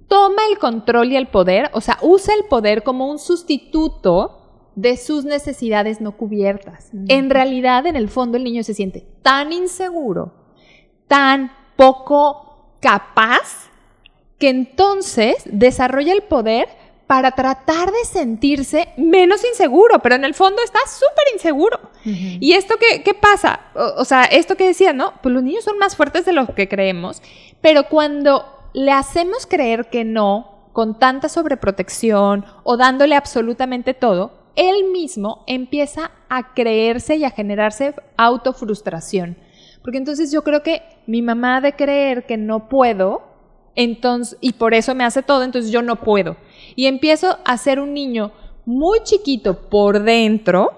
toma 0.09 0.43
el 0.51 0.59
control 0.59 1.13
y 1.13 1.17
el 1.17 1.29
poder, 1.29 1.71
o 1.73 1.81
sea, 1.81 1.99
usa 2.03 2.35
el 2.35 2.47
poder 2.49 2.83
como 2.83 3.09
un 3.09 3.21
sustituto 3.21 4.73
de 4.75 4.97
sus 4.97 5.25
necesidades 5.25 6.01
no 6.01 6.17
cubiertas. 6.17 6.91
En 7.09 7.31
realidad, 7.31 7.87
en 7.87 7.97
el 7.97 8.09
fondo, 8.09 8.37
el 8.37 8.45
niño 8.45 8.65
se 8.65 8.75
siente 8.75 9.07
tan 9.23 9.53
inseguro, 9.53 10.44
tan 11.15 11.53
poco 11.77 12.75
capaz, 12.81 13.71
que 14.37 14.49
entonces 14.49 15.37
desarrolla 15.45 16.13
el 16.13 16.25
poder 16.25 16.67
para 17.07 17.31
tratar 17.31 17.93
de 17.93 18.05
sentirse 18.05 18.89
menos 18.97 19.45
inseguro, 19.45 20.01
pero 20.01 20.17
en 20.17 20.25
el 20.25 20.35
fondo 20.35 20.61
está 20.65 20.81
súper 20.89 21.33
inseguro. 21.33 21.79
¿Y 22.05 22.55
esto 22.55 22.75
qué, 22.81 23.05
qué 23.05 23.15
pasa? 23.15 23.61
O, 23.77 24.01
o 24.01 24.05
sea, 24.05 24.25
esto 24.25 24.57
que 24.57 24.67
decía, 24.67 24.93
¿no? 24.93 25.13
Pues 25.23 25.33
los 25.33 25.45
niños 25.45 25.63
son 25.63 25.79
más 25.79 25.95
fuertes 25.95 26.25
de 26.25 26.33
lo 26.33 26.49
que 26.53 26.69
creemos, 26.69 27.23
pero 27.61 27.89
cuando 27.89 28.45
le 28.73 28.91
hacemos 28.91 29.47
creer 29.47 29.91
que 29.91 30.03
no, 30.03 30.69
con 30.73 30.99
tanta 30.99 31.29
sobreprotección 31.29 32.45
o 32.65 32.77
dándole 32.77 33.15
absolutamente 33.15 33.95
todo, 33.95 34.33
él 34.57 34.91
mismo 34.91 35.45
empieza 35.47 36.11
a 36.29 36.55
creerse 36.55 37.15
y 37.15 37.25
a 37.25 37.31
generarse 37.31 37.95
autofrustración. 38.17 39.37
Porque 39.85 39.99
entonces 39.99 40.33
yo 40.33 40.43
creo 40.43 40.63
que 40.63 40.83
mi 41.07 41.21
mamá 41.21 41.61
de 41.61 41.75
creer 41.75 42.25
que 42.25 42.39
no 42.39 42.71
puedo, 42.71 43.23
entonces, 43.77 44.39
y 44.41 44.55
por 44.55 44.73
eso 44.73 44.95
me 44.95 45.05
hace 45.05 45.23
todo, 45.23 45.43
entonces 45.43 45.71
yo 45.71 45.83
no 45.83 45.97
puedo. 45.97 46.39
Y 46.75 46.87
empiezo 46.87 47.39
a 47.45 47.59
ser 47.59 47.79
un 47.79 47.93
niño 47.93 48.33
muy 48.65 49.01
chiquito 49.03 49.69
por 49.69 50.03
dentro, 50.03 50.73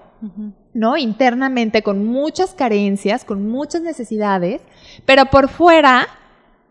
¿no? 0.73 0.97
Internamente, 0.97 1.83
con 1.83 2.05
muchas 2.05 2.53
carencias, 2.53 3.23
con 3.23 3.47
muchas 3.47 3.81
necesidades, 3.81 4.61
pero 5.05 5.27
por 5.27 5.47
fuera 5.47 6.05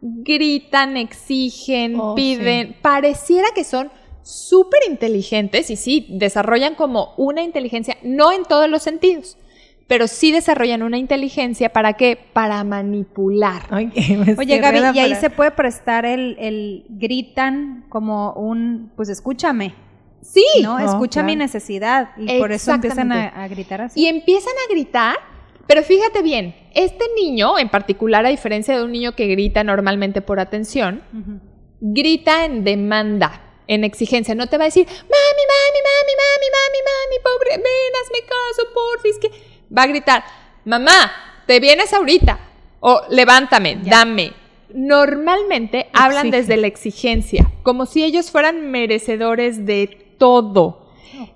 gritan, 0.03 0.99
exigen, 0.99 1.97
Oh, 1.99 2.15
piden, 2.15 2.77
pareciera 2.83 3.49
que 3.55 3.65
son 3.65 3.91
súper 4.23 4.81
inteligentes 4.91 5.71
y 5.71 5.77
sí, 5.77 6.07
desarrollan 6.11 6.75
como 6.75 7.15
una 7.17 7.43
inteligencia, 7.43 7.97
no 8.03 8.31
en 8.31 8.43
todos 8.43 8.69
los 8.69 8.83
sentidos, 8.83 9.39
pero 9.87 10.09
sí 10.09 10.33
desarrollan 10.33 10.83
una 10.83 10.99
inteligencia 10.99 11.73
para 11.73 11.93
qué? 11.95 12.19
Para 12.33 12.63
manipular. 12.65 13.71
Me 13.73 14.35
Oye, 14.39 14.59
Gaby, 14.59 14.81
y 14.95 14.99
ahí 14.99 15.15
se 15.15 15.31
puede 15.31 15.53
prestar 15.53 16.05
el, 16.07 16.37
el 16.39 16.85
gritan 16.89 17.85
como 17.89 18.33
un, 18.33 18.93
pues 18.97 19.09
escúchame, 19.09 19.75
Sí, 20.23 20.45
¿no? 20.61 20.81
Escucha 20.81 21.23
mi 21.23 21.37
necesidad. 21.37 22.11
Y 22.17 22.39
por 22.41 22.51
eso 22.51 22.73
empiezan 22.73 23.13
a, 23.13 23.29
a 23.29 23.47
gritar 23.47 23.81
así. 23.83 24.01
y 24.01 24.07
empiezan 24.09 24.55
a 24.67 24.73
gritar, 24.73 25.17
pero 25.69 25.85
fíjate 25.85 26.21
bien, 26.23 26.55
este 26.75 27.05
niño 27.15 27.57
en 27.59 27.69
particular, 27.69 28.27
a 28.27 28.29
diferencia 28.31 28.77
de 28.77 28.83
un 28.83 28.91
niño 28.91 29.15
que 29.15 29.29
grita 29.29 29.63
normalmente 29.63 30.23
por 30.23 30.41
atención, 30.41 31.01
grita 31.81 32.45
en 32.45 32.65
demanda, 32.65 33.41
en 33.69 33.85
exigencia. 33.85 34.35
No 34.35 34.49
te 34.49 34.59
va 34.59 34.65
a 34.65 34.67
decir, 34.67 34.87
mami, 34.87 34.97
mami, 35.03 35.81
mami, 35.89 36.13
mami, 36.23 36.49
mami, 36.57 36.81
mami, 36.91 37.23
pobre, 37.23 37.51
ven, 37.59 37.93
hazme 38.03 38.19
caso, 38.27 38.69
porfis. 38.75 39.19
Que... 39.19 39.31
Va 39.77 39.83
a 39.83 39.87
gritar, 39.87 40.25
mamá, 40.65 41.13
te 41.47 41.61
vienes 41.61 41.93
ahorita. 41.93 42.39
O 42.81 43.03
levántame, 43.11 43.79
dame. 43.83 44.33
Normalmente 44.73 45.89
hablan 45.93 46.31
desde 46.31 46.57
la 46.57 46.67
exigencia, 46.67 47.47
como 47.63 47.87
si 47.87 48.05
ellos 48.05 48.31
fueran 48.31 48.71
merecedores 48.71 49.65
de 49.65 50.15
todo. 50.19 50.87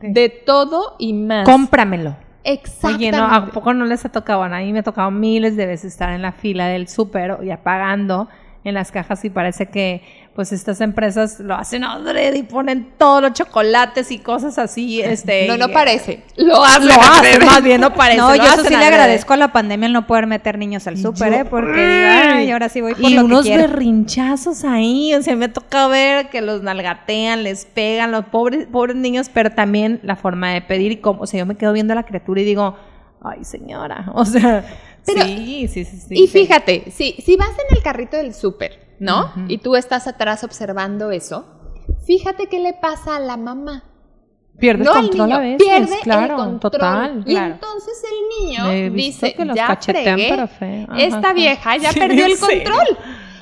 De 0.01 0.29
todo 0.29 0.97
y 0.99 1.13
más. 1.13 1.45
Cómpramelo. 1.45 2.17
Exactamente. 2.45 3.09
Oye, 3.09 3.13
¿no? 3.13 3.25
¿a 3.25 3.47
poco 3.47 3.73
no 3.75 3.85
les 3.85 4.05
ha 4.05 4.11
tocado? 4.11 4.43
A 4.43 4.49
mí 4.59 4.73
me 4.73 4.81
ha 4.81 4.83
tocado 4.83 5.11
miles 5.11 5.57
de 5.57 5.67
veces 5.67 5.93
estar 5.93 6.11
en 6.11 6.23
la 6.23 6.33
fila 6.33 6.69
del 6.69 6.89
súper 6.89 7.39
y 7.43 7.51
apagando 7.51 8.29
en 8.65 8.75
las 8.75 8.93
cajas 8.93 9.25
y 9.25 9.31
parece 9.31 9.67
que 9.67 10.03
pues 10.35 10.53
estas 10.53 10.81
empresas 10.81 11.41
lo 11.41 11.55
hacen 11.55 11.83
adrede 11.85 12.39
y 12.39 12.43
ponen 12.45 12.93
todos 12.97 13.21
los 13.21 13.33
chocolates 13.33 14.11
y 14.13 14.19
cosas 14.21 14.59
así, 14.59 15.01
este... 15.03 15.47
no, 15.49 15.57
no 15.57 15.69
parece. 15.71 16.23
Lo 16.37 16.65
hacen. 16.65 16.87
Lo 16.87 16.95
hacen, 16.95 17.13
adrede. 17.35 17.45
más 17.47 17.63
bien, 17.63 17.81
no 17.81 17.93
parece. 17.95 18.19
no, 18.19 18.31
lo 18.31 18.37
yo 18.37 18.45
eso 18.45 18.63
sí 18.65 18.71
le 18.77 18.85
agradezco 18.85 19.33
a 19.33 19.37
la 19.37 19.53
pandemia 19.53 19.87
el 19.87 19.93
no 19.93 20.07
poder 20.07 20.27
meter 20.27 20.57
niños 20.57 20.87
al 20.87 20.97
súper, 20.99 21.33
¿eh? 21.33 21.45
Porque 21.45 21.73
diga, 21.73 22.35
ay, 22.37 22.51
ahora 22.53 22.69
sí 22.69 22.81
voy 22.81 22.95
por 22.95 23.11
y 23.11 23.15
lo 23.15 23.25
unos 23.25 23.43
que 23.45 23.51
quiero. 23.55 23.69
berrinchazos 23.69 24.65
ahí, 24.65 25.13
o 25.15 25.23
sea, 25.23 25.35
me 25.37 25.49
toca 25.49 25.89
ver 25.89 26.31
que 26.31 26.41
los 26.41 26.63
nalgatean, 26.63 27.43
les 27.43 27.65
pegan, 27.67 28.13
los 28.13 28.25
pobres, 28.27 28.67
pobres 28.71 28.97
niños, 28.97 29.31
pero 29.35 29.51
también 29.51 30.01
la 30.05 30.17
forma 30.17 30.53
de 30.53 30.63
pedir 30.63 30.93
y 30.93 30.97
cómo, 30.99 31.23
o 31.23 31.27
sea, 31.27 31.39
yo 31.41 31.47
me 31.47 31.57
quedo 31.57 31.73
viendo 31.73 31.93
a 31.93 31.97
la 31.97 32.05
criatura 32.05 32.41
y 32.41 32.45
digo, 32.45 32.77
ay 33.23 33.45
señora, 33.45 34.11
o 34.15 34.25
sea, 34.25 34.65
Pero- 35.05 35.25
sí, 35.25 35.67
sí, 35.69 35.85
sí, 35.85 35.97
sí. 35.99 36.15
Y 36.15 36.29
sí. 36.29 36.39
fíjate, 36.41 36.85
si, 36.93 37.13
si 37.25 37.37
vas 37.37 37.51
en 37.51 37.77
el 37.77 37.83
carrito 37.83 38.17
del 38.17 38.33
súper, 38.33 38.90
¿no? 39.01 39.33
Y 39.49 39.59
tú 39.59 39.75
estás 39.75 40.07
atrás 40.07 40.45
observando 40.45 41.11
eso, 41.11 41.47
fíjate 42.07 42.47
qué 42.47 42.61
le 42.61 42.75
pasa 42.75 43.17
a 43.17 43.21
la 43.21 43.37
mamá. 43.37 43.85
Pierde 44.59 44.85
no 44.85 44.93
el 44.93 44.99
al 44.99 45.05
control 45.07 45.29
niño, 45.29 45.37
a 45.37 45.41
veces, 45.41 45.67
pierde 45.67 46.01
claro, 46.03 46.35
el 46.35 46.37
control. 46.37 46.61
total. 46.61 47.25
Y 47.27 47.31
claro. 47.33 47.55
entonces 47.55 48.05
el 48.05 48.47
niño 48.47 48.95
dice, 48.95 49.33
que 49.33 49.45
los 49.47 49.57
ya 49.57 49.75
fregué, 49.81 50.29
pero. 50.29 50.43
Ajá, 50.43 51.03
esta 51.03 51.33
vieja 51.33 51.77
ya 51.79 51.93
Sí, 51.93 51.99
perdió 51.99 52.27
el 52.27 52.39
control. 52.39 52.99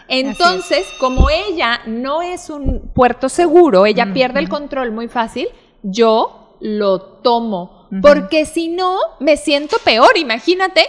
Entonces, 0.07 0.87
como 0.99 1.29
ella 1.29 1.81
no 1.87 2.23
es 2.23 2.49
un 2.49 2.93
puerto 2.95 3.29
seguro, 3.29 3.85
ella 3.85 4.13
pierde 4.15 4.39
el 4.39 4.49
control 4.49 4.93
muy 4.93 5.09
fácil, 5.09 5.49
yo 5.83 6.57
lo 6.61 7.01
tomo. 7.01 7.89
Porque 8.03 8.45
si 8.45 8.69
no, 8.69 8.99
me 9.19 9.37
siento 9.37 9.77
peor. 9.85 10.17
Imagínate 10.17 10.83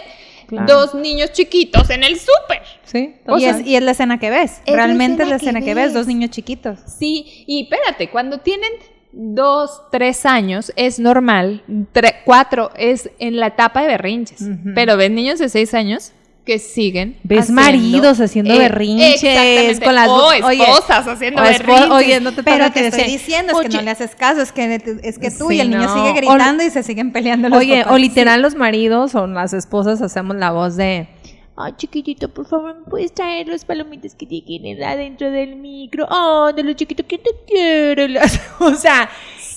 Claro. 0.50 0.66
dos 0.66 0.94
niños 0.94 1.32
chiquitos 1.32 1.88
en 1.90 2.04
el 2.04 2.18
súper. 2.18 2.60
Sí, 2.84 3.14
Y 3.38 3.44
es, 3.44 3.64
y 3.66 3.76
es 3.76 3.82
la 3.82 3.92
escena 3.92 4.18
que 4.18 4.28
ves. 4.30 4.60
Es 4.66 4.74
la 4.74 4.84
Realmente 4.84 5.22
es 5.22 5.28
la 5.30 5.36
escena 5.36 5.60
que 5.60 5.66
que 5.66 5.74
ves, 5.74 5.84
ves. 5.86 5.94
dos 5.94 6.06
niños 6.06 6.30
chiquitos. 6.30 6.78
Sí, 6.98 7.44
y 7.46 7.62
espérate, 7.62 8.10
cuando 8.10 8.38
tienen 8.38 8.70
dos, 9.12 9.82
tres 9.90 10.26
años 10.26 10.72
es 10.76 10.98
normal, 10.98 11.62
tre- 11.92 12.16
cuatro 12.24 12.70
es 12.76 13.10
en 13.18 13.38
la 13.38 13.48
etapa 13.48 13.82
de 13.82 13.88
berrinches, 13.88 14.42
pero 14.74 14.96
ves 14.96 15.10
niños 15.10 15.38
de 15.38 15.48
seis 15.48 15.72
años 15.74 16.12
que 16.50 16.58
siguen 16.58 17.16
Ves 17.22 17.42
haciendo- 17.42 17.62
maridos 17.62 18.20
haciendo 18.20 18.58
berrinches 18.58 19.22
exactamente, 19.22 19.84
con 19.84 19.94
las 19.94 20.08
o 20.08 20.24
oye, 20.46 20.62
esposas 20.64 21.06
haciendo 21.06 21.40
o 21.40 21.44
berrinches. 21.44 21.90
oye, 21.90 22.20
no 22.20 22.32
te 22.32 22.42
Pero 22.42 22.72
te 22.72 22.88
estoy 22.88 23.04
diciendo, 23.04 23.52
es 23.52 23.60
que 23.60 23.66
"Oye, 23.68 23.76
no 23.76 23.82
le 23.82 23.90
haces 23.92 24.16
caso, 24.16 24.40
es 24.42 24.50
que, 24.50 24.74
es 25.04 25.18
que 25.20 25.30
tú 25.30 25.48
Sí, 25.50 25.56
y 25.56 25.60
el 25.60 25.70
niño 25.70 25.82
no. 25.84 25.94
sigue 25.94 26.10
O- 26.10 26.14
gritando 26.32 26.64
y 26.64 26.70
se 26.70 26.82
siguen 26.82 27.12
peleando 27.12 27.48
los 27.48 27.58
Oye, 27.60 27.78
papás. 27.82 27.94
o 27.94 27.98
literal 27.98 28.42
los 28.42 28.56
maridos 28.56 29.14
o 29.14 29.28
las 29.28 29.52
esposas 29.52 30.02
hacemos 30.02 30.34
la 30.36 30.50
voz 30.50 30.74
de 30.76 31.06
Ay, 31.62 31.74
chiquitito, 31.76 32.32
por 32.32 32.46
favor, 32.48 32.74
¿me 32.74 32.84
puedes 32.90 33.12
traer 33.12 33.46
los 33.46 33.66
palomitas 33.66 34.14
que 34.14 34.24
tienen 34.24 34.82
adentro 34.82 35.30
del 35.30 35.56
micro? 35.56 36.06
Oh, 36.10 36.52
de 36.56 36.62
lo 36.62 36.72
chiquito 36.72 37.06
que 37.06 37.18
te 37.18 37.30
quiero. 37.46 38.06
o 38.60 38.74
sea, 38.76 39.10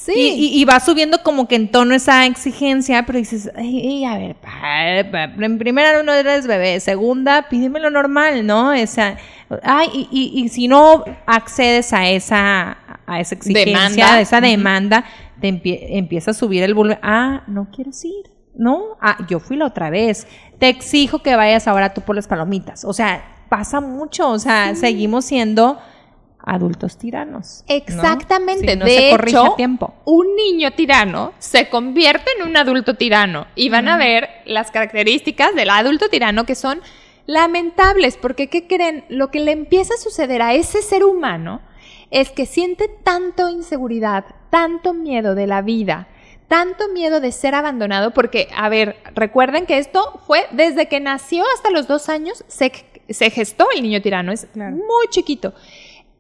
Sí. 0.05 0.12
y, 0.15 0.45
y- 0.57 0.62
y 0.62 0.65
va 0.65 0.79
subiendo 0.81 1.24
como 1.24 1.48
que 1.48 1.55
en 1.55 1.72
tono 1.72 1.95
esa 1.95 2.25
exigencia, 2.25 3.05
pero 3.05 3.19
dices, 3.19 3.50
ay, 3.55 4.03
a 4.03 4.17
ver, 4.17 4.36
pa- 4.36 5.10
pa- 5.12 5.45
en 5.45 5.57
primera 5.57 6.03
no 6.03 6.12
eres 6.12 6.45
bebé, 6.45 6.79
segunda, 6.81 7.48
pídeme 7.50 7.79
lo 7.79 7.89
normal, 7.89 8.45
¿no? 8.45 8.72
O 8.74 8.88
sea, 8.88 9.17
Ay, 9.62 9.88
y, 9.93 10.07
y- 10.12 10.41
y 10.43 10.50
si 10.50 10.67
no 10.67 11.03
accedes 11.27 11.93
a 11.93 12.10
esa, 12.10 12.77
a 13.05 13.19
esa 13.19 13.36
exigencia, 13.36 13.65
Demanda. 13.77 14.13
a 14.15 14.22
esa 14.22 14.41
demanda, 14.41 15.05
te 15.39 15.50
empie- 15.50 15.86
empieza 15.89 16.31
a 16.31 16.33
subir 16.33 16.63
el 16.63 16.74
volumen. 16.74 16.98
Ah, 17.03 17.43
no 17.48 17.69
quieres 17.72 18.03
ir. 18.03 18.31
No, 18.55 18.98
ah, 19.00 19.17
yo 19.29 19.39
fui 19.39 19.55
la 19.57 19.67
otra 19.67 19.89
vez. 19.91 20.25
Te 20.60 20.69
exijo 20.69 21.19
que 21.19 21.36
vayas 21.36 21.67
ahora 21.67 21.93
tú 21.93 22.01
por 22.01 22.15
las 22.15 22.27
palomitas. 22.27 22.83
O 22.83 22.93
sea, 22.93 23.24
pasa 23.50 23.79
mucho. 23.79 24.29
O 24.29 24.39
sea, 24.39 24.74
seguimos 24.75 25.25
siendo 25.25 25.79
adultos 26.45 26.97
tiranos. 26.97 27.63
¿no? 27.67 27.75
Exactamente. 27.75 28.71
Si 28.73 28.77
no 28.77 28.85
de 28.85 28.91
se 28.91 29.12
hecho, 29.13 29.53
tiempo. 29.55 29.93
un 30.05 30.35
niño 30.35 30.71
tirano 30.71 31.33
se 31.39 31.69
convierte 31.69 32.31
en 32.38 32.47
un 32.47 32.57
adulto 32.57 32.95
tirano 32.95 33.47
y 33.55 33.69
van 33.69 33.88
a 33.88 33.97
ver 33.97 34.29
las 34.45 34.69
características 34.71 35.55
del 35.55 35.69
adulto 35.69 36.09
tirano 36.09 36.45
que 36.45 36.55
son 36.55 36.81
lamentables, 37.25 38.17
porque 38.17 38.47
¿qué 38.47 38.67
creen? 38.67 39.05
Lo 39.09 39.31
que 39.31 39.39
le 39.39 39.51
empieza 39.51 39.93
a 39.93 39.97
suceder 39.97 40.41
a 40.41 40.53
ese 40.53 40.81
ser 40.81 41.03
humano 41.03 41.62
es 42.12 42.29
que 42.31 42.45
siente 42.45 42.89
tanto 43.03 43.50
inseguridad, 43.50 44.25
tanto 44.50 44.93
miedo 44.93 45.33
de 45.33 45.47
la 45.47 45.62
vida, 45.62 46.07
tanto 46.47 46.89
miedo 46.89 47.19
de 47.21 47.31
ser 47.31 47.55
abandonado, 47.55 48.12
porque, 48.12 48.50
a 48.55 48.69
ver, 48.69 48.97
recuerden 49.15 49.65
que 49.65 49.77
esto 49.79 50.19
fue 50.27 50.45
desde 50.51 50.88
que 50.88 51.00
nació 51.00 51.43
hasta 51.55 51.71
los 51.71 51.88
dos 51.88 52.09
años, 52.09 52.43
se, 52.47 52.71
se 53.09 53.29
gestó 53.31 53.67
el 53.75 53.81
niño 53.81 54.01
tirano, 54.01 54.31
es 54.31 54.45
Claro. 54.53 54.75
muy 54.75 55.07
chiquito. 55.09 55.53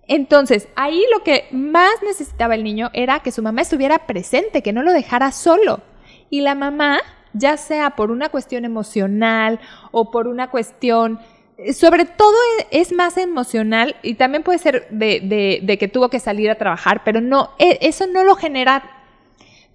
Entonces, 0.07 0.67
ahí 0.75 1.03
lo 1.11 1.23
que 1.23 1.45
más 1.51 1.91
necesitaba 2.05 2.55
el 2.55 2.63
niño 2.63 2.89
era 2.93 3.19
que 3.19 3.31
su 3.31 3.41
mamá 3.41 3.61
estuviera 3.61 4.05
presente, 4.05 4.61
que 4.61 4.73
no 4.73 4.83
lo 4.83 4.91
dejara 4.91 5.31
solo. 5.31 5.81
Y 6.29 6.41
la 6.41 6.55
mamá, 6.55 6.99
ya 7.33 7.57
sea 7.57 7.91
por 7.91 8.11
una 8.11 8.29
cuestión 8.29 8.65
emocional 8.65 9.59
o 9.91 10.11
por 10.11 10.27
una 10.27 10.49
cuestión, 10.49 11.19
eh, 11.57 11.73
sobre 11.73 12.05
todo 12.05 12.33
e- 12.59 12.79
es 12.81 12.91
más 12.91 13.17
emocional 13.17 13.95
y 14.03 14.15
también 14.15 14.43
puede 14.43 14.59
ser 14.59 14.87
de, 14.89 15.19
de- 15.21 15.59
de 15.63 15.77
que 15.77 15.87
tuvo 15.87 16.09
que 16.09 16.19
salir 16.19 16.49
a 16.49 16.55
trabajar, 16.57 17.03
pero 17.05 17.21
no, 17.21 17.51
e- 17.57 17.77
eso 17.81 18.05
no 18.07 18.23
lo 18.23 18.35
genera 18.35 18.83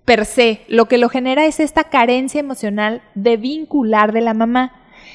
per 0.04 0.25
se. 0.26 0.62
Lo 0.68 0.87
que 0.87 0.99
lo 0.99 1.08
genera 1.08 1.47
es 1.47 1.61
esta 1.61 1.85
carencia 1.85 2.40
emocional 2.40 3.02
de 3.14 3.37
vincular 3.37 4.12
de 4.12 4.20
la 4.20 4.35
mamá. 4.35 4.73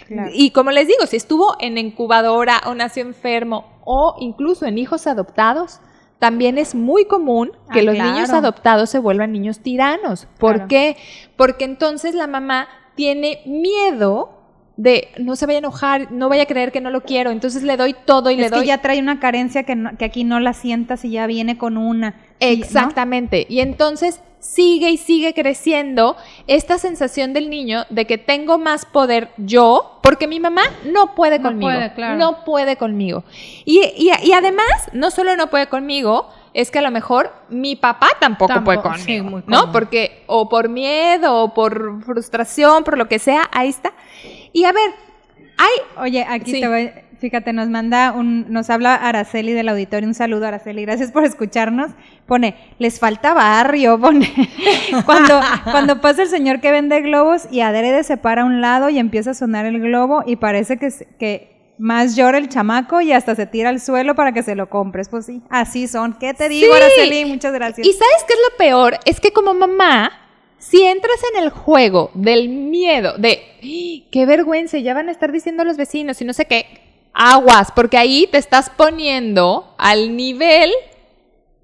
Claro. 0.07 0.29
Y 0.33 0.51
como 0.51 0.71
les 0.71 0.87
digo, 0.87 1.05
si 1.07 1.15
estuvo 1.17 1.55
en 1.59 1.77
incubadora 1.77 2.61
o 2.65 2.73
nació 2.75 3.03
enfermo 3.03 3.65
o 3.85 4.15
incluso 4.19 4.65
en 4.65 4.77
hijos 4.77 5.07
adoptados, 5.07 5.79
también 6.19 6.57
es 6.57 6.73
muy 6.75 7.05
común 7.05 7.51
que 7.73 7.79
Ah, 7.81 7.83
los 7.83 7.95
claro. 7.95 8.11
niños 8.13 8.29
adoptados 8.29 8.89
se 8.89 8.99
vuelvan 8.99 9.31
niños 9.33 9.59
tiranos. 9.59 10.27
¿Por 10.39 10.53
Claro. 10.55 10.67
qué? 10.69 10.97
Porque 11.35 11.65
entonces 11.65 12.15
la 12.15 12.27
mamá 12.27 12.67
tiene 12.95 13.41
miedo 13.45 14.39
de 14.77 15.09
no 15.19 15.35
se 15.35 15.45
vaya 15.45 15.57
a 15.57 15.59
enojar, 15.59 16.11
no 16.11 16.29
vaya 16.29 16.43
a 16.43 16.47
creer 16.47 16.71
que 16.71 16.81
no 16.81 16.89
lo 16.89 17.01
quiero, 17.01 17.29
entonces 17.29 17.61
le 17.63 17.77
doy 17.77 17.93
todo 18.05 18.31
y 18.31 18.37
le 18.37 18.45
es 18.45 18.51
doy 18.51 18.61
que 18.61 18.67
ya 18.67 18.79
trae 18.81 18.99
una 18.99 19.19
carencia 19.19 19.63
que, 19.63 19.75
no- 19.75 19.95
que 19.97 20.05
aquí 20.05 20.23
no 20.23 20.39
la 20.39 20.53
sientas 20.53 21.05
y 21.05 21.11
ya 21.11 21.27
viene 21.27 21.57
con 21.57 21.77
una. 21.77 22.15
Y- 22.39 22.45
¿no? 22.57 22.63
Exactamente. 22.63 23.45
Y 23.49 23.59
entonces 23.59 24.21
sigue 24.43 24.89
y 24.89 24.97
sigue 24.97 25.33
creciendo 25.33 26.17
esta 26.47 26.77
sensación 26.77 27.31
del 27.31 27.49
niño 27.49 27.85
de 27.89 28.05
que 28.05 28.17
tengo 28.17 28.57
más 28.57 28.85
poder 28.85 29.29
yo, 29.37 29.99
porque 30.03 30.27
mi 30.27 30.41
mamá 30.41 30.63
no 30.85 31.15
puede 31.15 31.39
No 31.39 31.49
conmigo. 31.49 31.71
puede, 31.71 31.93
claro. 31.93 32.17
No 32.17 32.43
puede 32.43 32.75
conmigo. 32.75 33.23
Y, 33.63 33.79
y- 33.95 34.11
y 34.21 34.33
además, 34.33 34.67
no 34.91 35.11
solo 35.11 35.37
no 35.37 35.47
puede 35.49 35.67
conmigo, 35.67 36.27
es 36.53 36.71
que 36.71 36.79
a 36.79 36.81
lo 36.81 36.91
mejor 36.91 37.31
mi 37.47 37.77
papá 37.77 38.09
tampoco, 38.19 38.53
puede 38.65 38.79
sí, 38.79 38.83
conmigo. 38.83 39.23
muy 39.29 39.43
¿No? 39.47 39.71
Porque 39.71 40.23
o 40.27 40.49
por 40.49 40.67
miedo, 40.67 41.35
o 41.43 41.53
por 41.53 42.03
frustración, 42.03 42.83
por 42.83 42.97
lo 42.97 43.07
que 43.07 43.19
sea, 43.19 43.49
ahí 43.53 43.69
está. 43.69 43.93
Y 44.51 44.65
a 44.65 44.73
ver, 44.73 44.91
hay 45.57 46.03
Oye, 46.03 46.25
aquí 46.27 46.51
Sí. 46.51 46.59
te 46.61 46.67
voy, 46.67 46.91
fíjate, 47.23 47.53
nos 47.53 47.69
manda 47.69 48.11
un, 48.11 48.51
nos 48.51 48.69
habla 48.69 48.95
Araceli 48.95 49.53
del 49.53 49.69
auditorio, 49.69 50.09
un 50.09 50.13
saludo 50.13 50.45
Araceli, 50.45 50.81
gracias 50.81 51.09
por 51.09 51.23
escucharnos. 51.23 51.91
Pone, 52.25 52.53
les 52.79 52.99
falta 52.99 53.33
barrio, 53.33 53.97
pone. 54.01 54.29
cuando, 55.05 55.39
cuando 55.71 56.01
pasa 56.01 56.23
el 56.23 56.27
señor 56.27 56.59
que 56.59 56.69
vende 56.71 56.99
globos 56.99 57.47
y 57.49 57.61
adrede 57.61 58.03
se 58.03 58.17
para 58.17 58.41
a 58.41 58.45
un 58.45 58.59
lado 58.59 58.89
y 58.89 58.99
empieza 58.99 59.31
a 59.31 59.33
sonar 59.35 59.65
el 59.65 59.79
globo 59.79 60.23
y 60.25 60.35
parece 60.35 60.77
que, 60.77 61.53
más 61.77 62.17
llora 62.17 62.39
el 62.39 62.49
chamaco 62.49 62.99
y 62.99 63.13
hasta 63.13 63.35
se 63.35 63.45
tira 63.47 63.69
al 63.69 63.79
suelo 63.79 64.15
para 64.15 64.33
que 64.33 64.43
se 64.43 64.55
lo 64.55 64.69
compres. 64.69 65.07
Pues 65.07 65.25
sí, 65.25 65.41
así 65.49 65.87
son. 65.87 66.15
¿Qué 66.19 66.33
te 66.33 66.49
digo, 66.49 66.73
Sí. 66.75 66.81
Araceli? 66.81 67.23
Muchas 67.23 67.53
gracias. 67.53 67.87
Y 67.87 67.93
sabes 67.93 68.25
qué 68.27 68.33
es 68.33 68.39
lo 68.51 68.57
peor? 68.57 68.97
Es 69.05 69.21
que 69.21 69.31
como 69.31 69.53
mamá, 69.53 70.11
si 70.57 70.83
entras 70.83 71.17
en 71.33 71.41
el 71.43 71.49
juego 71.51 72.11
del 72.15 72.49
miedo, 72.49 73.17
de 73.17 73.39
"Ih, 73.61 74.07
qué 74.11 74.25
vergüenza, 74.25 74.77
ya 74.77 74.93
van 74.93 75.07
a 75.07 75.11
estar 75.13 75.31
diciendo 75.31 75.63
los 75.63 75.77
vecinos 75.77 76.21
y 76.21 76.25
no 76.25 76.33
sé 76.33 76.45
qué, 76.45 76.65
aguas, 77.13 77.71
porque 77.75 77.97
ahí 77.97 78.27
te 78.31 78.37
estás 78.37 78.69
poniendo 78.69 79.75
al 79.77 80.15
nivel, 80.17 80.71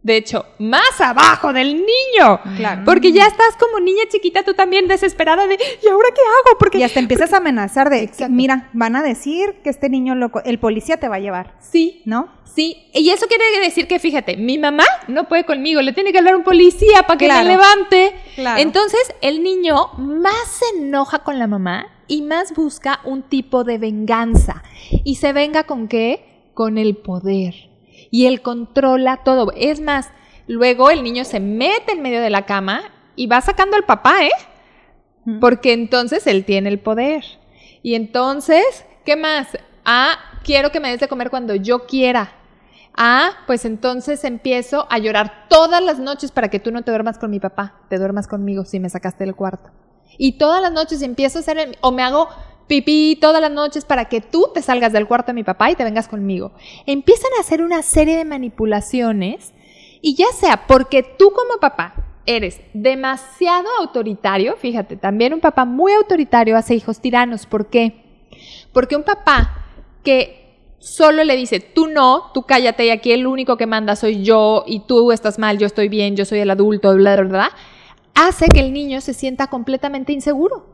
de 0.03 0.15
hecho, 0.17 0.45
más 0.59 1.01
abajo 1.01 1.51
del 1.53 1.75
niño. 1.75 2.39
Claro. 2.55 2.83
Porque 2.85 3.11
ya 3.11 3.25
estás 3.25 3.55
como 3.59 3.79
niña 3.79 4.03
chiquita, 4.09 4.43
tú 4.43 4.53
también 4.53 4.87
desesperada 4.87 5.47
de, 5.47 5.55
¿y 5.55 5.87
ahora 5.87 6.09
qué 6.15 6.21
hago? 6.21 6.57
Porque 6.59 6.77
Y 6.77 6.83
hasta 6.83 6.99
empiezas 6.99 7.33
a 7.33 7.37
amenazar 7.37 7.89
de, 7.89 8.03
Exacto. 8.03 8.31
mira, 8.33 8.69
van 8.73 8.95
a 8.95 9.01
decir 9.03 9.55
que 9.63 9.69
este 9.69 9.89
niño 9.89 10.15
loco, 10.15 10.41
el 10.45 10.59
policía 10.59 10.97
te 10.97 11.07
va 11.09 11.15
a 11.17 11.19
llevar, 11.19 11.55
sí, 11.59 12.01
¿no? 12.05 12.37
Sí, 12.45 12.89
y 12.93 13.09
eso 13.11 13.27
quiere 13.27 13.43
decir 13.61 13.87
que, 13.87 13.99
fíjate, 13.99 14.35
mi 14.35 14.57
mamá 14.57 14.83
no 15.07 15.27
puede 15.27 15.45
conmigo, 15.45 15.81
le 15.81 15.93
tiene 15.93 16.11
que 16.11 16.17
hablar 16.17 16.35
un 16.35 16.43
policía 16.43 17.03
para 17.03 17.17
que 17.17 17.25
Claro. 17.25 17.45
me 17.45 17.51
levante. 17.53 18.15
Claro. 18.35 18.59
Entonces, 18.61 18.99
el 19.21 19.43
niño 19.43 19.89
más 19.97 20.33
se 20.47 20.77
enoja 20.79 21.19
con 21.19 21.37
la 21.39 21.45
mamá 21.47 21.87
y 22.09 22.23
más 22.23 22.53
busca 22.53 22.99
un 23.05 23.21
tipo 23.21 23.63
de 23.63 23.77
venganza. 23.77 24.63
¿Y 25.05 25.15
se 25.15 25.31
venga 25.31 25.63
con 25.63 25.87
qué? 25.87 26.49
Con 26.53 26.77
el 26.77 26.97
poder. 26.97 27.53
Y 28.11 28.25
él 28.25 28.41
controla 28.41 29.23
todo. 29.23 29.53
Es 29.55 29.79
más, 29.79 30.09
luego 30.47 30.89
el 30.89 31.03
niño 31.03 31.23
se 31.23 31.39
mete 31.39 31.93
en 31.93 32.01
medio 32.01 32.19
de 32.19 32.31
la 32.31 32.45
cama 32.45 32.81
y 33.15 33.27
va 33.27 33.39
sacando 33.39 33.77
al 33.77 33.85
papá, 33.85 34.25
¿eh? 34.25 34.31
Porque 35.39 35.73
entonces 35.73 36.25
él 36.25 36.43
tiene 36.43 36.69
el 36.69 36.79
poder. 36.79 37.23
Y 37.83 37.93
entonces, 37.93 38.85
¿qué 39.05 39.15
más? 39.15 39.47
Ah, 39.85 40.17
quiero 40.43 40.71
que 40.71 40.79
me 40.79 40.89
des 40.89 40.99
de 40.99 41.07
comer 41.07 41.29
cuando 41.29 41.53
yo 41.53 41.85
quiera. 41.85 42.31
Ah, 42.95 43.31
pues 43.45 43.65
entonces 43.65 44.23
empiezo 44.23 44.87
a 44.89 44.97
llorar 44.97 45.45
todas 45.47 45.83
las 45.83 45.99
noches 45.99 46.31
para 46.31 46.49
que 46.49 46.59
tú 46.59 46.71
no 46.71 46.81
te 46.81 46.91
duermas 46.91 47.19
con 47.19 47.29
mi 47.29 47.39
papá, 47.39 47.81
te 47.87 47.97
duermas 47.97 48.27
conmigo 48.27 48.65
si 48.65 48.79
me 48.79 48.89
sacaste 48.89 49.23
del 49.25 49.35
cuarto. 49.35 49.69
Y 50.17 50.33
todas 50.33 50.61
las 50.61 50.71
noches 50.71 51.01
empiezo 51.01 51.39
a 51.39 51.41
hacer, 51.41 51.77
o 51.81 51.91
me 51.91 52.03
hago 52.03 52.29
pipí 52.67 53.17
todas 53.19 53.41
las 53.41 53.51
noches 53.51 53.83
para 53.83 54.05
que 54.05 54.21
tú 54.21 54.51
te 54.53 54.61
salgas 54.61 54.93
del 54.93 55.07
cuarto 55.07 55.27
de 55.27 55.33
mi 55.33 55.43
papá 55.43 55.71
y 55.71 55.75
te 55.75 55.83
vengas 55.83 56.07
conmigo. 56.07 56.51
Empiezan 56.85 57.31
a 57.37 57.41
hacer 57.41 57.61
una 57.61 57.81
serie 57.81 58.15
de 58.15 58.25
manipulaciones 58.25 59.53
y 60.01 60.15
ya 60.15 60.27
sea 60.33 60.67
porque 60.67 61.03
tú 61.03 61.31
como 61.31 61.59
papá 61.59 61.95
eres 62.25 62.61
demasiado 62.73 63.67
autoritario, 63.79 64.55
fíjate, 64.55 64.97
también 64.97 65.33
un 65.33 65.39
papá 65.39 65.65
muy 65.65 65.93
autoritario 65.93 66.55
hace 66.55 66.75
hijos 66.75 66.99
tiranos. 66.99 67.47
¿Por 67.47 67.71
qué? 67.71 68.27
Porque 68.71 68.95
un 68.95 69.03
papá 69.03 69.65
que 70.03 70.39
solo 70.77 71.23
le 71.23 71.35
dice, 71.35 71.59
tú 71.59 71.87
no, 71.87 72.31
tú 72.33 72.43
cállate 72.43 72.85
y 72.85 72.89
aquí 72.91 73.11
el 73.11 73.25
único 73.25 73.57
que 73.57 73.65
manda 73.65 73.95
soy 73.95 74.23
yo 74.23 74.63
y 74.67 74.81
tú 74.81 75.11
estás 75.11 75.39
mal, 75.39 75.57
yo 75.57 75.65
estoy 75.65 75.89
bien, 75.89 76.15
yo 76.15 76.23
soy 76.23 76.39
el 76.39 76.51
adulto, 76.51 76.93
bla, 76.93 77.15
bla, 77.15 77.23
bla, 77.23 77.51
hace 78.27 78.47
que 78.47 78.59
el 78.59 78.73
niño 78.73 79.01
se 79.01 79.13
sienta 79.13 79.47
completamente 79.47 80.13
inseguro. 80.13 80.65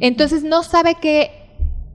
Entonces 0.00 0.42
no 0.42 0.62
sabe 0.62 0.96
qué, 1.00 1.30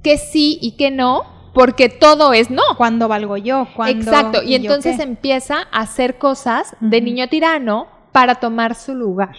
qué 0.01 0.17
sí 0.17 0.57
y 0.61 0.71
qué 0.77 0.91
no, 0.91 1.23
porque 1.53 1.89
todo 1.89 2.33
es 2.33 2.49
no. 2.49 2.63
¿Cuándo 2.77 3.07
valgo 3.07 3.37
yo? 3.37 3.67
¿Cuándo, 3.75 3.99
Exacto, 4.09 4.43
y 4.43 4.55
entonces 4.55 4.99
empieza 4.99 5.67
a 5.71 5.81
hacer 5.81 6.17
cosas 6.17 6.75
de 6.79 7.01
niño 7.01 7.27
tirano 7.27 7.87
para 8.11 8.35
tomar 8.35 8.75
su 8.75 8.95
lugar. 8.95 9.35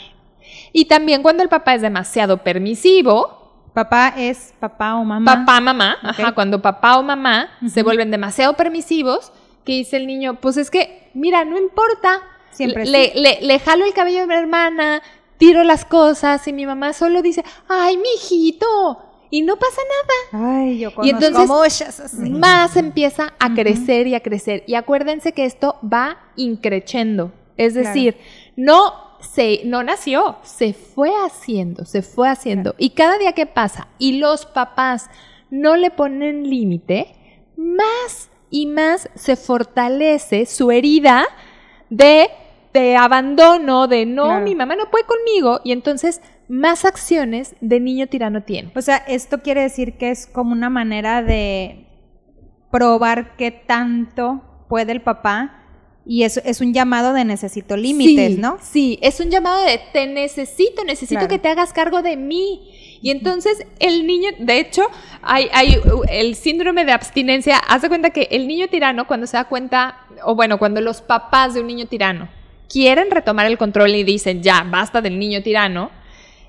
Y 0.73 0.87
también 0.87 1.23
cuando 1.23 1.43
el 1.43 1.49
papá 1.49 1.75
es 1.75 1.83
demasiado 1.83 2.39
permisivo, 2.39 3.41
Papá 3.73 4.13
es 4.19 4.53
papá 4.61 4.97
o 4.97 5.05
mamá. 5.05 5.35
papá, 5.35 5.59
mamá, 5.61 5.97
ajá, 6.03 6.33
cuando 6.33 6.61
papá 6.61 6.99
o 6.99 7.03
mamá 7.03 7.49
se 7.67 7.83
vuelven 7.83 8.11
demasiado 8.11 8.53
permisivos, 8.53 9.33
que 9.65 9.73
dice 9.73 9.97
el 9.97 10.07
niño, 10.07 10.41
pues 10.41 10.59
es 10.59 10.71
que, 10.71 11.11
mira, 11.15 11.47
no 11.47 11.57
importa, 11.57 12.21
Siempre 12.51 12.85
le, 12.85 13.13
sí. 13.13 13.21
le, 13.21 13.39
le 13.41 13.59
jalo 13.61 13.87
el 13.87 13.95
cabello 13.95 14.25
a 14.25 14.27
mi 14.27 14.35
hermana, 14.35 15.01
tiro 15.47 15.65
las 15.65 15.85
cosas 15.85 16.47
y 16.47 16.53
mi 16.53 16.67
mamá 16.67 16.93
solo 16.93 17.21
dice, 17.23 17.45
ay, 17.69 17.97
mi 17.97 18.09
hijito, 18.17 18.99
y 19.31 19.43
no 19.43 19.57
pasa 19.57 19.81
nada. 20.33 20.47
Ay, 20.61 20.79
yo 20.79 20.91
Y 20.91 20.93
conozco 20.93 21.27
entonces 21.27 21.49
muchas 21.49 22.01
así. 22.01 22.31
más 22.31 22.77
empieza 22.77 23.33
a 23.39 23.55
crecer 23.55 24.07
y 24.07 24.15
a 24.15 24.21
crecer. 24.21 24.63
Y 24.67 24.75
acuérdense 24.75 25.33
que 25.33 25.45
esto 25.47 25.79
va 25.83 26.19
increchendo. 26.37 27.33
Es 27.57 27.73
Claro. 27.73 27.89
decir, 27.89 28.17
no 28.57 28.93
se, 29.21 29.63
no 29.65 29.83
nació, 29.83 30.37
se 30.43 30.75
fue 30.75 31.11
haciendo, 31.27 31.85
se 31.87 32.03
fue 32.03 32.29
haciendo. 32.29 32.75
Y 32.79 32.91
cada 32.91 33.17
día 33.19 33.33
que 33.33 33.47
pasa 33.47 33.89
y 33.99 34.19
los 34.19 34.45
papás 34.47 35.09
no 35.51 35.77
le 35.77 35.91
ponen 35.91 36.49
límite, 36.51 37.15
más 37.57 38.29
y 38.51 38.67
más 38.67 39.09
se 39.15 39.37
fortalece 39.37 40.45
su 40.47 40.71
herida 40.71 41.25
de, 41.89 42.29
de 42.73 42.97
abandono, 42.97 43.87
de 43.89 44.07
no, 44.07 44.25
Claro. 44.27 44.45
mi 44.45 44.55
mamá 44.55 44.77
no 44.77 44.91
puede 44.91 45.05
conmigo. 45.05 45.61
Y 45.65 45.73
entonces 45.73 46.21
más 46.49 46.85
acciones 46.85 47.55
de 47.61 47.81
niño 47.81 48.07
tirano 48.07 48.43
tiene. 48.43 48.73
O 48.75 48.83
sea, 48.83 48.97
esto 48.97 49.39
quiere 49.43 49.63
decir 49.63 49.97
que 49.99 50.11
es 50.11 50.27
como 50.27 50.53
una 50.53 50.71
manera 50.71 51.23
de 51.23 51.87
probar 52.71 53.37
qué 53.37 53.51
tanto 53.51 54.43
puede 54.69 54.93
el 54.93 55.03
papá 55.03 55.59
y 56.05 56.25
eso 56.25 56.41
es 56.45 56.61
un 56.61 56.73
llamado 56.73 57.13
de 57.13 57.25
necesito 57.25 57.77
límites, 57.77 58.35
Sí, 58.35 58.41
¿no? 58.41 58.59
Sí, 58.61 58.99
es 59.03 59.21
un 59.21 59.31
llamado 59.31 59.63
de 59.65 59.79
te 59.93 60.07
necesito, 60.09 60.83
necesito 60.85 61.21
Claro. 61.21 61.29
que 61.29 61.39
te 61.39 61.49
hagas 61.49 61.73
cargo 61.73 62.03
de 62.03 62.17
mí. 62.17 62.99
Y 63.03 63.11
entonces 63.11 63.67
el 63.79 64.07
niño, 64.07 64.31
de 64.39 64.59
hecho, 64.59 64.83
hay, 65.23 65.49
hay 65.53 65.77
el 66.09 66.35
síndrome 66.35 66.85
de 66.85 66.93
abstinencia. 66.93 67.57
Haz 67.59 67.83
de 67.83 67.89
cuenta 67.89 68.11
que 68.11 68.29
el 68.33 68.49
niño 68.49 68.69
tirano, 68.69 69.07
cuando 69.07 69.27
se 69.27 69.37
da 69.37 69.45
cuenta, 69.45 69.99
o 70.25 70.35
bueno, 70.35 70.59
cuando 70.59 70.81
los 70.81 71.03
papás 71.03 71.55
de 71.55 71.61
un 71.61 71.67
niño 71.69 71.87
tirano 71.87 72.29
quieren 72.73 73.11
retomar 73.11 73.47
el 73.47 73.59
control 73.59 73.95
y 73.95 74.05
dicen, 74.05 74.43
ya, 74.43 74.65
basta 74.69 75.03
del 75.03 75.19
niño 75.19 75.43
tirano, 75.43 75.91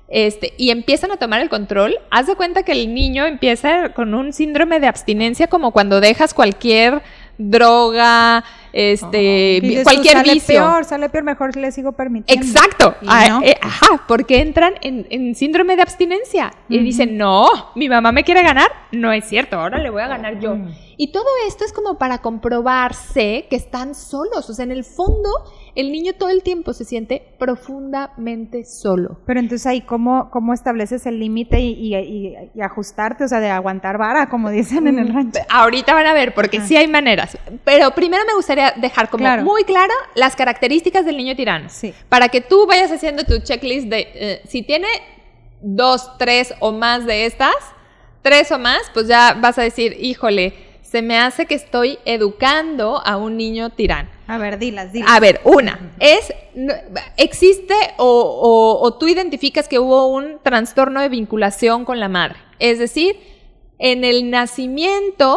este, 0.08 0.54
y 0.58 0.70
empiezan 0.70 1.10
a 1.12 1.16
tomar 1.16 1.40
el 1.40 1.48
control, 1.48 1.98
haz 2.10 2.26
de 2.26 2.34
cuenta 2.34 2.62
que 2.62 2.72
el 2.72 2.94
niño 2.94 3.26
empieza 3.26 3.90
con 3.94 4.14
un 4.14 4.32
síndrome 4.32 4.78
de 4.78 4.86
abstinencia 4.86 5.46
como 5.46 5.72
cuando 5.72 6.00
dejas 6.00 6.34
cualquier 6.34 7.02
droga, 7.36 8.44
este, 8.72 9.60
tú, 9.60 9.82
cualquier 9.82 10.18
sale 10.18 10.34
vicio. 10.34 10.54
peor, 10.54 10.84
sale 10.84 11.08
peor, 11.08 11.24
mejor 11.24 11.56
le 11.56 11.72
sigo 11.72 11.92
permitiendo. 11.92 12.46
Exacto. 12.46 12.94
Ah, 13.06 13.26
no. 13.28 13.42
eh, 13.42 13.56
ajá, 13.60 14.04
porque 14.06 14.40
entran 14.40 14.74
en, 14.82 15.06
en 15.10 15.34
síndrome 15.34 15.74
de 15.74 15.82
abstinencia 15.82 16.52
y 16.68 16.78
dicen, 16.78 17.16
no, 17.16 17.48
mi 17.74 17.88
mamá 17.88 18.12
me 18.12 18.24
quiere 18.24 18.42
ganar. 18.42 18.70
No 18.92 19.12
es 19.12 19.24
cierto, 19.24 19.58
ahora 19.58 19.78
le 19.78 19.90
voy 19.90 20.02
a 20.02 20.08
ganar 20.08 20.38
yo. 20.38 20.56
Y 20.96 21.12
todo 21.12 21.26
esto 21.46 21.64
es 21.64 21.72
como 21.72 21.98
para 21.98 22.18
comprobarse 22.18 23.46
que 23.50 23.56
están 23.56 23.94
solos. 23.94 24.48
O 24.48 24.54
sea, 24.54 24.64
en 24.64 24.72
el 24.72 24.84
fondo, 24.84 25.28
el 25.74 25.90
niño 25.92 26.12
todo 26.18 26.28
el 26.28 26.42
tiempo 26.42 26.72
se 26.72 26.84
siente 26.84 27.34
profundamente 27.38 28.64
solo. 28.64 29.18
Pero 29.26 29.40
entonces 29.40 29.66
ahí, 29.66 29.80
¿cómo, 29.82 30.30
cómo 30.30 30.52
estableces 30.54 31.06
el 31.06 31.18
límite 31.18 31.60
y, 31.60 31.72
y- 31.72 31.96
y- 31.96 32.36
y 32.54 32.60
ajustarte? 32.60 33.24
O 33.24 33.28
sea, 33.28 33.40
de 33.40 33.50
aguantar 33.50 33.98
vara, 33.98 34.28
como 34.28 34.50
dicen 34.50 34.86
en 34.86 34.98
el 34.98 35.12
rancho. 35.12 35.40
Ahorita 35.50 35.94
van 35.94 36.06
a 36.06 36.14
ver, 36.14 36.34
porque 36.34 36.60
sí 36.60 36.76
hay 36.76 36.86
maneras. 36.88 37.36
Pero 37.64 37.90
primero 37.92 38.24
me 38.26 38.34
gustaría 38.34 38.72
dejar 38.76 39.08
como 39.10 39.22
Claro. 39.24 39.42
muy 39.42 39.64
claro 39.64 39.92
las 40.14 40.36
características 40.36 41.04
del 41.04 41.16
niño 41.16 41.34
tirano. 41.36 41.68
Sí. 41.70 41.92
Para 42.08 42.28
que 42.28 42.40
tú 42.40 42.66
vayas 42.66 42.90
haciendo 42.92 43.24
tu 43.24 43.38
checklist 43.40 43.88
de 43.88 44.08
eh, 44.14 44.42
si 44.46 44.62
tiene 44.62 44.86
dos, 45.60 46.16
tres 46.18 46.54
o 46.60 46.72
más 46.72 47.06
de 47.06 47.26
estas, 47.26 47.54
tres 48.22 48.50
o 48.52 48.58
más, 48.58 48.80
pues 48.92 49.08
ya 49.08 49.36
vas 49.40 49.58
a 49.58 49.62
decir, 49.62 49.96
híjole, 50.00 50.54
se 50.94 51.02
me 51.02 51.18
hace 51.18 51.46
que 51.46 51.56
estoy 51.56 51.98
educando 52.04 53.02
a 53.04 53.16
un 53.16 53.36
niño 53.36 53.70
tirano. 53.70 54.08
A 54.28 54.38
ver, 54.38 54.60
dilas, 54.60 54.92
dilas. 54.92 55.10
A 55.10 55.18
ver, 55.18 55.40
una, 55.42 55.90
es, 55.98 56.32
existe 57.16 57.74
o, 57.96 58.06
o- 58.06 58.80
o 58.86 58.94
tú 58.94 59.08
identificas 59.08 59.66
que 59.66 59.80
hubo 59.80 60.06
un 60.06 60.38
trastorno 60.44 61.00
de 61.00 61.08
vinculación 61.08 61.84
con 61.84 61.98
la 61.98 62.08
madre. 62.08 62.36
Es 62.60 62.78
decir, 62.78 63.16
en 63.80 64.04
el 64.04 64.30
nacimiento 64.30 65.36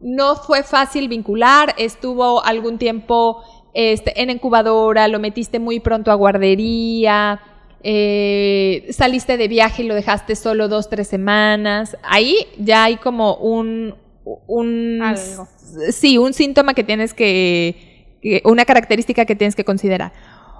no 0.00 0.34
fue 0.34 0.64
fácil 0.64 1.06
vincular, 1.06 1.76
estuvo 1.78 2.44
algún 2.44 2.76
tiempo 2.78 3.40
este, 3.74 4.20
en 4.20 4.30
incubadora, 4.30 5.06
lo 5.06 5.20
metiste 5.20 5.60
muy 5.60 5.78
pronto 5.78 6.10
a 6.10 6.14
guardería, 6.16 7.40
eh, 7.84 8.88
saliste 8.90 9.36
de 9.36 9.46
viaje 9.46 9.84
y 9.84 9.86
lo 9.86 9.94
dejaste 9.94 10.34
solo 10.34 10.66
dos, 10.66 10.88
tres 10.90 11.06
semanas. 11.06 11.96
Ahí 12.02 12.48
ya 12.58 12.82
hay 12.82 12.96
como 12.96 13.36
un... 13.36 13.94
un 14.24 15.00
Algo. 15.02 15.48
Sí, 15.90 16.18
un 16.18 16.32
síntoma 16.32 16.74
que 16.74 16.84
tienes 16.84 17.14
que, 17.14 18.16
que- 18.22 18.42
una 18.44 18.64
característica 18.64 19.24
que 19.24 19.34
tienes 19.36 19.54
que 19.56 19.64
considerar. 19.64 20.12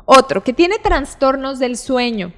Otro, 0.04 0.42
que 0.42 0.52
tiene 0.52 0.78
trastornos 0.78 1.58
del 1.58 1.76
sueño, 1.76 2.32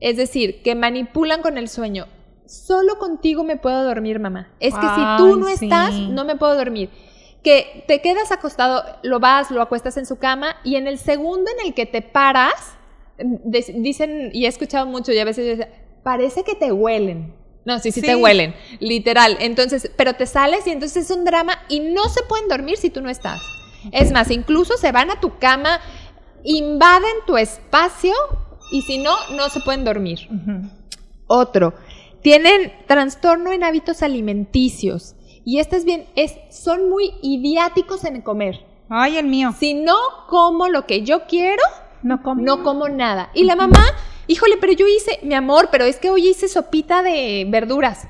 es 0.00 0.16
decir, 0.16 0.62
que 0.62 0.74
manipulan 0.74 1.40
con 1.42 1.56
el 1.58 1.68
sueño. 1.68 2.06
Solo 2.46 2.98
contigo 2.98 3.44
me 3.44 3.56
puedo 3.56 3.84
dormir, 3.84 4.20
mamá. 4.20 4.48
Es 4.60 4.74
que 4.74 4.86
si 4.86 5.02
tú 5.18 5.36
no 5.38 5.46
sí. 5.48 5.64
estás, 5.64 5.94
no 5.94 6.24
me 6.24 6.36
puedo 6.36 6.54
dormir. 6.54 6.90
Que 7.42 7.84
te 7.86 8.00
quedas 8.00 8.32
acostado, 8.32 8.82
lo 9.02 9.20
vas, 9.20 9.50
lo 9.50 9.62
acuestas 9.62 9.96
en 9.96 10.06
su 10.06 10.16
cama 10.16 10.56
y 10.64 10.76
en 10.76 10.86
el 10.86 10.98
segundo 10.98 11.50
en 11.58 11.66
el 11.66 11.74
que 11.74 11.86
te 11.86 12.02
paras, 12.02 12.54
de- 13.18 13.74
dicen, 13.78 14.30
y 14.32 14.44
he 14.44 14.48
escuchado 14.48 14.86
mucho 14.86 15.12
y 15.12 15.18
a 15.18 15.24
veces 15.24 15.44
yo 15.44 15.50
decía, 15.50 15.68
parece 16.02 16.42
que 16.42 16.54
te 16.54 16.72
huelen. 16.72 17.34
No, 17.68 17.78
sí, 17.78 17.92
sí, 17.92 18.00
te 18.00 18.16
huelen, 18.16 18.54
literal. 18.80 19.36
Entonces, 19.40 19.90
pero 19.94 20.14
te 20.14 20.24
sales 20.24 20.66
y 20.66 20.70
entonces 20.70 21.10
es 21.10 21.14
un 21.14 21.26
drama 21.26 21.58
y 21.68 21.80
no 21.80 22.04
se 22.08 22.22
pueden 22.22 22.48
dormir 22.48 22.78
si 22.78 22.88
tú 22.88 23.02
no 23.02 23.10
estás. 23.10 23.42
Es 23.92 24.10
más, 24.10 24.30
incluso 24.30 24.78
se 24.78 24.90
van 24.90 25.10
a 25.10 25.20
tu 25.20 25.38
cama, 25.38 25.78
invaden 26.44 27.12
tu 27.26 27.36
espacio 27.36 28.14
y 28.72 28.80
si 28.80 28.96
no, 28.96 29.14
no 29.36 29.50
se 29.50 29.60
pueden 29.60 29.84
dormir. 29.84 30.20
Otro, 31.26 31.74
tienen 32.22 32.72
trastorno 32.86 33.52
en 33.52 33.62
hábitos 33.64 34.02
alimenticios. 34.02 35.14
Y 35.44 35.58
este 35.58 35.76
es 35.76 35.84
bien, 35.84 36.06
es, 36.16 36.36
son 36.50 36.88
muy 36.88 37.12
idiáticos 37.22 38.04
en 38.04 38.22
comer. 38.22 38.64
Ay, 38.88 39.18
el 39.18 39.26
mío. 39.26 39.54
Si 39.58 39.74
no 39.74 39.96
como 40.26 40.68
lo 40.68 40.86
que 40.86 41.02
yo 41.02 41.26
quiero, 41.26 41.62
No 42.02 42.22
como. 42.22 42.40
no 42.42 42.62
como 42.62 42.88
nada. 42.88 43.30
Y 43.34 43.44
la 43.44 43.56
mamá, 43.56 43.84
híjole, 44.28 44.56
pero 44.60 44.72
yo 44.72 44.86
hice, 44.86 45.18
mi 45.22 45.34
amor, 45.34 45.68
pero 45.72 45.84
es 45.84 45.96
que 45.98 46.10
hoy 46.10 46.28
hice 46.28 46.46
sopita 46.46 47.02
de 47.02 47.46
verduras. 47.48 48.06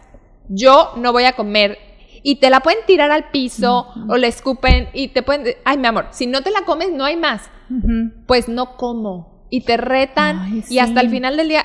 Yo 0.49 0.93
no 0.97 1.13
voy 1.13 1.25
a 1.25 1.33
comer. 1.33 1.79
Y 2.23 2.37
te 2.37 2.51
la 2.51 2.61
pueden 2.61 2.81
tirar 2.87 3.11
al 3.11 3.31
piso 3.31 3.87
o 4.09 4.17
la 4.17 4.27
escupen 4.27 4.89
y 4.93 5.09
te 5.09 5.23
pueden... 5.23 5.55
Ay, 5.65 5.79
mi 5.79 5.87
amor, 5.87 6.09
si 6.11 6.27
no 6.27 6.43
te 6.43 6.51
la 6.51 6.63
comes, 6.63 6.91
no 6.91 7.05
hay 7.05 7.17
más. 7.17 7.43
Pues 8.27 8.49
no 8.49 8.77
como. 8.77 9.47
Y 9.51 9.63
te 9.63 9.77
retan 9.77 10.39
Ay, 10.41 10.65
y 10.69 10.79
hasta 10.81 11.01
el 11.01 11.09
final 11.09 11.37
del 11.37 11.49
día... 11.49 11.65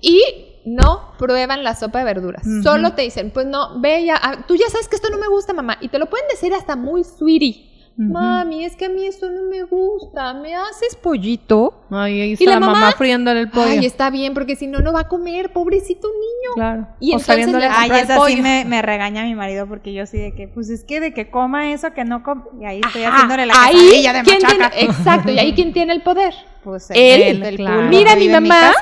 Y 0.00 0.22
no 0.64 1.12
prueban 1.18 1.64
la 1.64 1.74
sopa 1.74 1.98
de 1.98 2.04
verduras. 2.04 2.42
Solo 2.62 2.92
te 2.92 3.02
dicen, 3.02 3.30
pues 3.30 3.46
no, 3.46 3.80
ve 3.80 4.04
ya, 4.04 4.44
tú 4.46 4.54
ya 4.56 4.68
sabes 4.70 4.88
que 4.88 4.96
esto 4.96 5.10
no 5.10 5.18
me 5.18 5.28
gusta, 5.28 5.52
mamá. 5.52 5.76
Y 5.80 5.88
te 5.88 5.98
lo 5.98 6.06
pueden 6.06 6.26
decir 6.28 6.54
hasta 6.54 6.76
muy 6.76 7.04
sweetie. 7.04 7.71
Mami, 7.96 8.64
es 8.64 8.74
que 8.74 8.86
a 8.86 8.88
mí 8.88 9.04
eso 9.04 9.30
no 9.30 9.42
me 9.50 9.62
gusta. 9.64 10.32
¿Me 10.34 10.54
haces 10.54 10.96
pollito? 10.96 11.84
Ay, 11.90 12.20
ahí 12.22 12.30
¿Y 12.30 12.32
está 12.32 12.46
la 12.46 12.52
la, 12.54 12.60
mamá, 12.60 12.72
mamá? 12.80 12.92
friéndole 12.92 13.40
el 13.40 13.50
pollo. 13.50 13.66
Ay, 13.68 13.84
está 13.84 14.08
bien, 14.10 14.32
porque 14.34 14.56
si 14.56 14.66
no, 14.66 14.80
no 14.80 14.92
va 14.94 15.00
a 15.00 15.08
comer, 15.08 15.52
pobrecito 15.52 16.08
niño. 16.08 16.54
Claro. 16.54 16.88
Y 17.00 17.12
o 17.12 17.18
entonces 17.18 17.48
le- 17.52 17.66
Ay, 17.66 17.90
el 17.90 17.96
esa 17.96 18.26
sí 18.26 18.40
me, 18.40 18.64
me 18.64 18.80
regaña 18.82 19.24
mi 19.24 19.34
marido 19.34 19.66
porque 19.68 19.92
yo 19.92 20.06
sí 20.06 20.16
de 20.18 20.34
que, 20.34 20.48
pues 20.48 20.70
es 20.70 20.84
que 20.84 21.00
de 21.00 21.12
que 21.12 21.30
coma 21.30 21.70
eso, 21.72 21.92
que 21.92 22.04
no 22.04 22.22
coma. 22.22 22.44
Y 22.60 22.64
ahí 22.64 22.80
estoy 22.84 23.02
Ajá, 23.04 23.14
haciéndole 23.16 23.46
la 23.46 23.54
ahí, 23.56 23.74
quesadilla 23.74 24.12
de 24.14 24.22
¿quién 24.22 24.38
machaca. 24.42 24.70
tiene- 24.70 24.90
exacto, 24.90 25.30
y 25.32 25.38
ahí 25.38 25.52
quién 25.54 25.72
tiene 25.72 25.92
el 25.92 26.02
poder. 26.02 26.34
Pues 26.64 26.88
Él, 26.90 27.22
el 27.22 27.40
del 27.40 27.56
claro. 27.56 27.82
Mira, 27.88 28.16
mi 28.16 28.28
mamá 28.28 28.72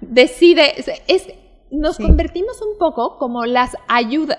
decide, 0.00 0.80
es, 0.80 0.90
es- 1.06 1.28
nos 1.70 1.96
Sí. 1.96 2.02
convertimos 2.02 2.60
un 2.62 2.78
poco 2.78 3.18
como 3.18 3.44
las 3.46 3.76
ayudas, 3.88 4.38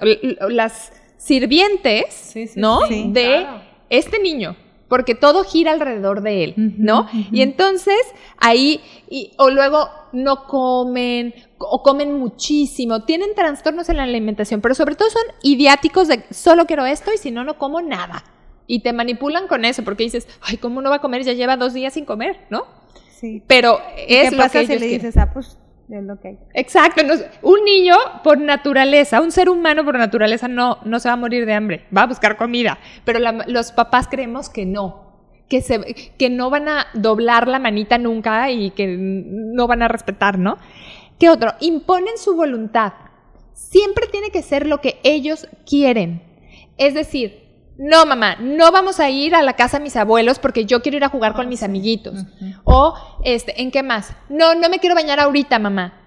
las 0.49 0.91
sirvientes, 1.17 2.05
Sí, 2.13 2.47
sí, 2.47 2.59
¿no? 2.59 2.87
sí, 2.87 3.07
de 3.11 3.23
claro. 3.41 3.61
Este 3.89 4.19
niño. 4.19 4.55
Porque 4.87 5.15
todo 5.15 5.43
gira 5.43 5.71
alrededor 5.71 6.21
de 6.21 6.43
él, 6.43 6.53
¿no? 6.77 7.07
Y 7.31 7.41
entonces 7.41 7.97
ahí, 8.37 8.81
y- 9.09 9.31
o 9.39 9.49
luego 9.49 9.89
no 10.13 10.43
comen, 10.45 11.33
o 11.57 11.81
comen 11.81 12.13
muchísimo, 12.19 13.03
tienen 13.03 13.33
trastornos 13.35 13.89
en 13.89 13.97
la 13.97 14.03
alimentación, 14.03 14.61
pero 14.61 14.75
sobre 14.75 14.93
todo 14.93 15.09
son 15.09 15.23
idiáticos 15.41 16.07
de 16.07 16.23
solo 16.29 16.65
quiero 16.67 16.85
esto 16.85 17.11
y 17.11 17.17
si 17.17 17.31
no, 17.31 17.43
no 17.43 17.57
como 17.57 17.81
nada. 17.81 18.23
Y 18.67 18.81
te 18.83 18.93
manipulan 18.93 19.47
con 19.47 19.65
eso, 19.65 19.83
porque 19.83 20.03
dices, 20.03 20.27
ay, 20.41 20.57
¿cómo 20.57 20.83
no 20.83 20.91
va 20.91 20.97
a 20.97 21.01
comer? 21.01 21.23
Ya 21.23 21.33
lleva 21.33 21.57
dos 21.57 21.73
días 21.73 21.93
sin 21.93 22.05
comer, 22.05 22.41
¿no? 22.51 22.65
Sí. 23.09 23.41
Pero 23.47 23.79
¿Y 24.07 24.13
es 24.15 24.29
¿Qué 24.29 24.35
lo 24.35 24.43
pasa 24.43 24.59
que 24.59 24.67
si 24.67 24.73
le 24.73 24.79
quieren. 24.79 24.97
dices, 24.99 25.17
ah, 25.17 25.31
pues 25.33 25.57
es 25.89 26.03
lo 26.03 26.19
que 26.19 26.29
hay? 26.29 26.39
Exacto. 26.53 27.01
un 27.43 27.63
niño 27.63 27.95
por 28.23 28.39
naturaleza, 28.39 29.21
un 29.21 29.31
ser 29.31 29.49
humano 29.49 29.85
por 29.85 29.97
naturaleza 29.97 30.47
no, 30.47 30.79
no 30.83 30.99
se 30.99 31.09
va 31.09 31.13
a 31.13 31.17
morir 31.17 31.45
de 31.45 31.53
hambre, 31.53 31.85
va 31.95 32.03
a 32.03 32.07
buscar 32.07 32.37
comida. 32.37 32.79
Pero 33.03 33.19
los 33.47 33.71
papás 33.71 34.07
creemos 34.07 34.49
que 34.49 34.65
no, 34.65 35.05
que, 35.47 35.61
se, 35.61 35.79
que 36.17 36.29
no 36.29 36.49
van 36.49 36.67
a 36.67 36.87
doblar 36.93 37.47
la 37.47 37.59
manita 37.59 37.97
nunca 37.97 38.49
y 38.51 38.71
que 38.71 38.95
no 38.97 39.67
van 39.67 39.83
a 39.83 39.87
respetar, 39.87 40.39
¿no? 40.39 40.57
¿Qué 41.19 41.29
otro? 41.29 41.53
Imponen 41.59 42.17
su 42.17 42.35
voluntad. 42.35 42.93
Siempre 43.53 44.07
tiene 44.07 44.31
que 44.31 44.41
ser 44.41 44.67
lo 44.67 44.81
que 44.81 44.99
ellos 45.03 45.47
quieren. 45.65 46.21
Es 46.77 46.93
decir, 46.93 47.44
no, 47.77 48.05
mamá, 48.05 48.37
no 48.39 48.71
vamos 48.71 48.99
a 48.99 49.09
ir 49.09 49.35
a 49.35 49.41
la 49.41 49.53
casa 49.53 49.77
de 49.77 49.83
mis 49.83 49.95
abuelos 49.95 50.39
porque 50.39 50.65
yo 50.65 50.81
quiero 50.81 50.97
ir 50.97 51.03
a 51.03 51.09
jugar 51.09 51.33
con 51.33 51.49
mis 51.49 51.63
amiguitos. 51.63 52.25
O, 52.63 52.93
este, 53.23 53.61
¿en 53.61 53.71
qué 53.71 53.83
más? 53.83 54.13
No, 54.29 54.55
no 54.55 54.69
me 54.69 54.79
quiero 54.79 54.95
bañar 54.95 55.19
ahorita, 55.19 55.59
mamá. 55.59 56.04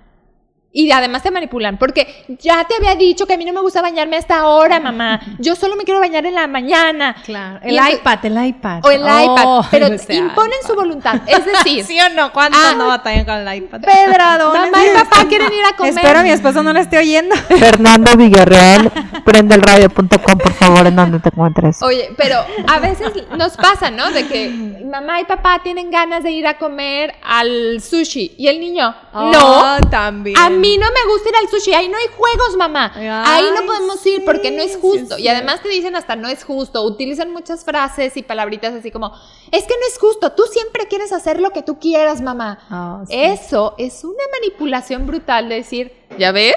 Y 0.71 0.93
además 0.93 1.23
te 1.23 1.31
manipulan, 1.31 1.79
porque 1.79 2.25
ya 2.39 2.63
te 2.65 2.75
había 2.77 2.95
dicho 2.95 3.27
que 3.27 3.33
a 3.35 3.37
mí 3.39 3.45
no 3.47 3.55
me 3.55 3.61
gusta 3.63 3.81
bañarme 3.81 4.17
hasta 4.19 4.41
ahora, 4.41 4.79
mamá. 4.79 5.19
Yo 5.39 5.57
solo 5.57 5.77
me 5.77 5.85
quiero 5.85 5.99
bañar 5.99 6.27
en 6.27 6.35
la 6.35 6.47
mañana. 6.47 7.17
Claro. 7.25 7.59
El 7.63 7.71
entonces- 7.79 7.95
iPad, 8.01 8.25
el 8.27 8.47
iPad. 8.47 8.81
O 8.85 8.91
el 8.91 9.01
iPad. 9.01 9.45
Oh, 9.47 9.67
Pero 9.71 9.87
ese 9.87 10.15
imponen 10.15 10.59
su 10.63 10.73
iPad. 10.75 10.77
voluntad. 10.77 11.15
Es 11.27 11.45
decir, 11.47 11.85
¿Sí 11.85 11.99
o 12.01 12.11
no? 12.11 12.33
¿Cuántos 12.35 12.61
Ah. 12.63 12.75
no 12.77 12.87
batallan 12.89 13.25
con 13.25 13.35
el 13.37 13.57
iPad? 13.57 13.81
Pedradones. 13.81 14.71
mamá 14.71 14.85
y 14.87 14.95
papá 14.99 15.27
quieren 15.29 15.53
ir 15.53 15.65
a 15.73 15.77
comer. 15.77 15.95
Espero 15.95 16.19
a 16.19 16.23
mi 16.23 16.31
esposo 16.31 16.63
no 16.63 16.73
la 16.73 16.81
esté 16.81 16.99
oyendo. 16.99 17.35
Fernando 17.59 18.15
Villarreal, 18.17 18.93
prendelradio.com, 19.25 20.39
por 20.39 20.53
favor, 20.53 20.87
en 20.87 20.97
donde 20.97 21.19
te 21.21 21.31
encuentres. 21.31 21.83
Oye, 21.83 22.11
pero 22.17 22.37
a 22.69 22.79
veces 22.79 23.11
nos 23.37 23.57
pasa, 23.57 23.91
¿no? 23.91 24.11
De 24.11 24.27
que 24.27 24.51
mamá 24.85 25.21
y 25.21 25.25
papá 25.25 25.61
tienen 25.63 25.91
ganas 25.91 26.23
de 26.23 26.31
ir 26.33 26.47
a 26.47 26.59
comer 26.59 27.15
al 27.25 27.81
sushi 27.81 28.35
y 28.37 28.49
el 28.49 28.61
niño, 28.61 28.95
no. 29.15 29.31
Oh, 29.77 29.77
también. 29.91 30.37
A 30.39 30.51
mí 30.59 30.69
mí 30.71 30.79
no 30.79 30.87
me 30.87 31.13
gusta 31.13 31.29
ir 31.31 31.35
al 31.37 31.49
sushi, 31.49 31.73
ahí 31.75 31.89
no 31.89 31.97
hay 31.97 32.07
juegos, 32.17 32.57
mamá. 32.57 32.93
ahí 32.95 33.45
no 33.55 33.65
podemos 33.67 34.05
ir 34.07 34.25
porque 34.25 34.51
no 34.51 34.63
es 34.63 34.77
justo. 34.77 35.19
y 35.19 35.29
además 35.29 35.63
te 35.63 35.69
dicen 35.69 35.97
hasta 35.97 36.17
no 36.17 36.29
es 36.29 36.45
justo. 36.45 36.83
Utilizan 36.85 37.31
muchas 37.31 37.65
frases 37.65 38.17
y 38.17 38.23
palabritas 38.23 38.75
así 38.75 38.91
como, 38.91 39.13
es 39.51 39.65
que 39.65 39.75
no 39.75 39.87
es 39.89 39.99
justo, 39.99 40.33
tú 40.33 40.43
siempre 40.51 40.87
quieres 40.89 41.13
hacer 41.13 41.41
lo 41.41 41.51
que 41.51 41.63
tú 41.63 41.79
quieras, 41.79 42.21
mamá. 42.21 42.59
Ah, 42.71 43.03
sí. 43.09 43.15
Eso 43.17 43.75
es 43.79 44.05
una 44.05 44.23
manipulación 44.41 45.07
brutal 45.07 45.49
de 45.49 45.55
decir, 45.57 45.93
¿ya 46.19 46.33
ves? 46.33 46.57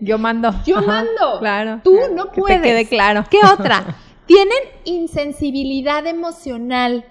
Yo 0.00 0.18
mando. 0.18 0.52
Yo 0.66 0.78
Ajá, 0.78 0.86
mando. 0.86 1.38
Claro. 1.38 1.80
Tú 1.84 1.98
no 2.12 2.30
Que 2.32 2.40
puedes. 2.40 2.60
te 2.60 2.68
quede 2.68 2.86
claro. 2.88 3.24
¿Qué 3.30 3.38
otra? 3.46 3.84
Tienen 4.26 4.58
insensibilidad 4.84 6.06
emocional. 6.06 7.04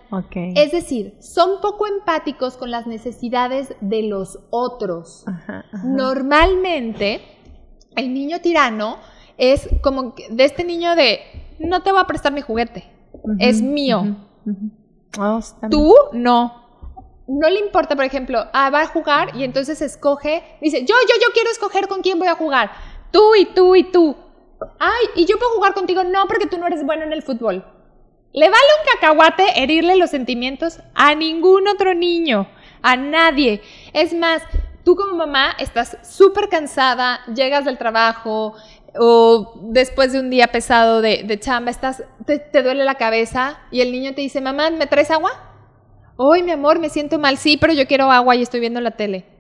Es 0.56 0.72
decir, 0.72 1.16
son 1.20 1.62
poco 1.62 1.86
empáticos 1.88 2.58
con 2.58 2.72
las 2.72 2.88
necesidades 2.88 3.76
de 3.82 4.04
los 4.04 4.40
otros. 4.50 5.24
Ajá, 5.28 5.66
ajá. 5.72 5.84
Normalmente, 5.86 7.22
el 7.96 8.14
niño 8.14 8.42
tirano 8.42 8.98
es 9.38 9.70
como 9.82 10.16
de 10.30 10.44
este 10.44 10.64
niño 10.64 10.96
de, 10.96 11.20
no 11.60 11.82
te 11.84 11.92
voy 11.92 12.02
a 12.02 12.08
prestar 12.08 12.34
mi 12.34 12.42
juguete, 12.42 12.92
es 13.40 13.62
mío. 13.62 14.18
Oh. 15.20 15.40
Tú 15.70 15.94
no. 16.14 16.62
No 17.26 17.50
le 17.50 17.60
importa, 17.60 17.96
por 17.96 18.04
ejemplo, 18.04 18.46
ah, 18.52 18.70
va 18.70 18.82
a 18.82 18.88
jugar 18.88 19.36
y 19.36 19.44
entonces 19.44 19.82
escoge, 19.82 20.44
dice, 20.62 20.82
yo, 20.82 20.96
yo, 21.08 21.16
yo 21.22 21.34
quiero 21.34 21.50
escoger 21.52 21.88
con 21.88 22.02
quién 22.02 22.20
voy 22.20 22.28
a 22.28 22.36
jugar. 22.36 22.72
Tú 23.12 23.36
y 23.36 23.46
tú 23.46 23.76
y 23.76 23.84
tú. 23.92 24.16
Ay, 24.80 25.08
y 25.16 25.26
yo 25.26 25.38
puedo 25.38 25.52
jugar 25.52 25.74
contigo, 25.74 26.04
no, 26.04 26.28
porque 26.28 26.48
tú 26.48 26.58
no 26.58 26.68
eres 26.68 26.86
bueno 26.86 27.04
en 27.04 27.14
el 27.14 27.24
fútbol. 27.24 27.66
Le 28.34 28.50
vale 28.50 28.64
un 28.80 28.92
cacahuate 28.92 29.62
herirle 29.62 29.96
los 29.96 30.10
sentimientos 30.10 30.80
a 30.96 31.14
ningún 31.14 31.68
otro 31.68 31.94
niño, 31.94 32.48
a 32.82 32.96
nadie. 32.96 33.62
Es 33.94 34.14
más, 34.14 34.42
tú 34.84 34.96
como 34.96 35.16
mamá 35.16 35.52
estás 35.60 35.98
súper 36.02 36.50
cansada, 36.50 37.22
llegas 37.34 37.66
del 37.66 37.78
trabajo 37.78 38.56
o 38.96 39.54
después 39.62 40.14
de 40.14 40.20
un 40.20 40.30
día 40.30 40.48
pesado 40.48 41.02
de, 41.02 41.40
chamba, 41.40 41.72
estás, 41.72 42.04
te, 42.26 42.40
te 42.40 42.64
duele 42.64 42.84
la 42.86 42.96
cabeza 42.96 43.60
y 43.72 43.82
el 43.82 43.92
niño 43.92 44.14
te 44.14 44.22
dice, 44.22 44.42
mamá, 44.42 44.70
¿me 44.72 44.88
traes 44.88 45.12
agua? 45.12 45.32
Hoy, 46.16 46.44
mi 46.44 46.52
amor, 46.52 46.80
me 46.80 46.90
siento 46.90 47.18
mal, 47.18 47.38
sí, 47.38 47.58
pero 47.58 47.74
yo 47.74 47.88
quiero 47.88 48.12
agua 48.12 48.36
y 48.36 48.44
estoy 48.44 48.60
viendo 48.60 48.82
la 48.82 48.92
tele. 48.92 49.33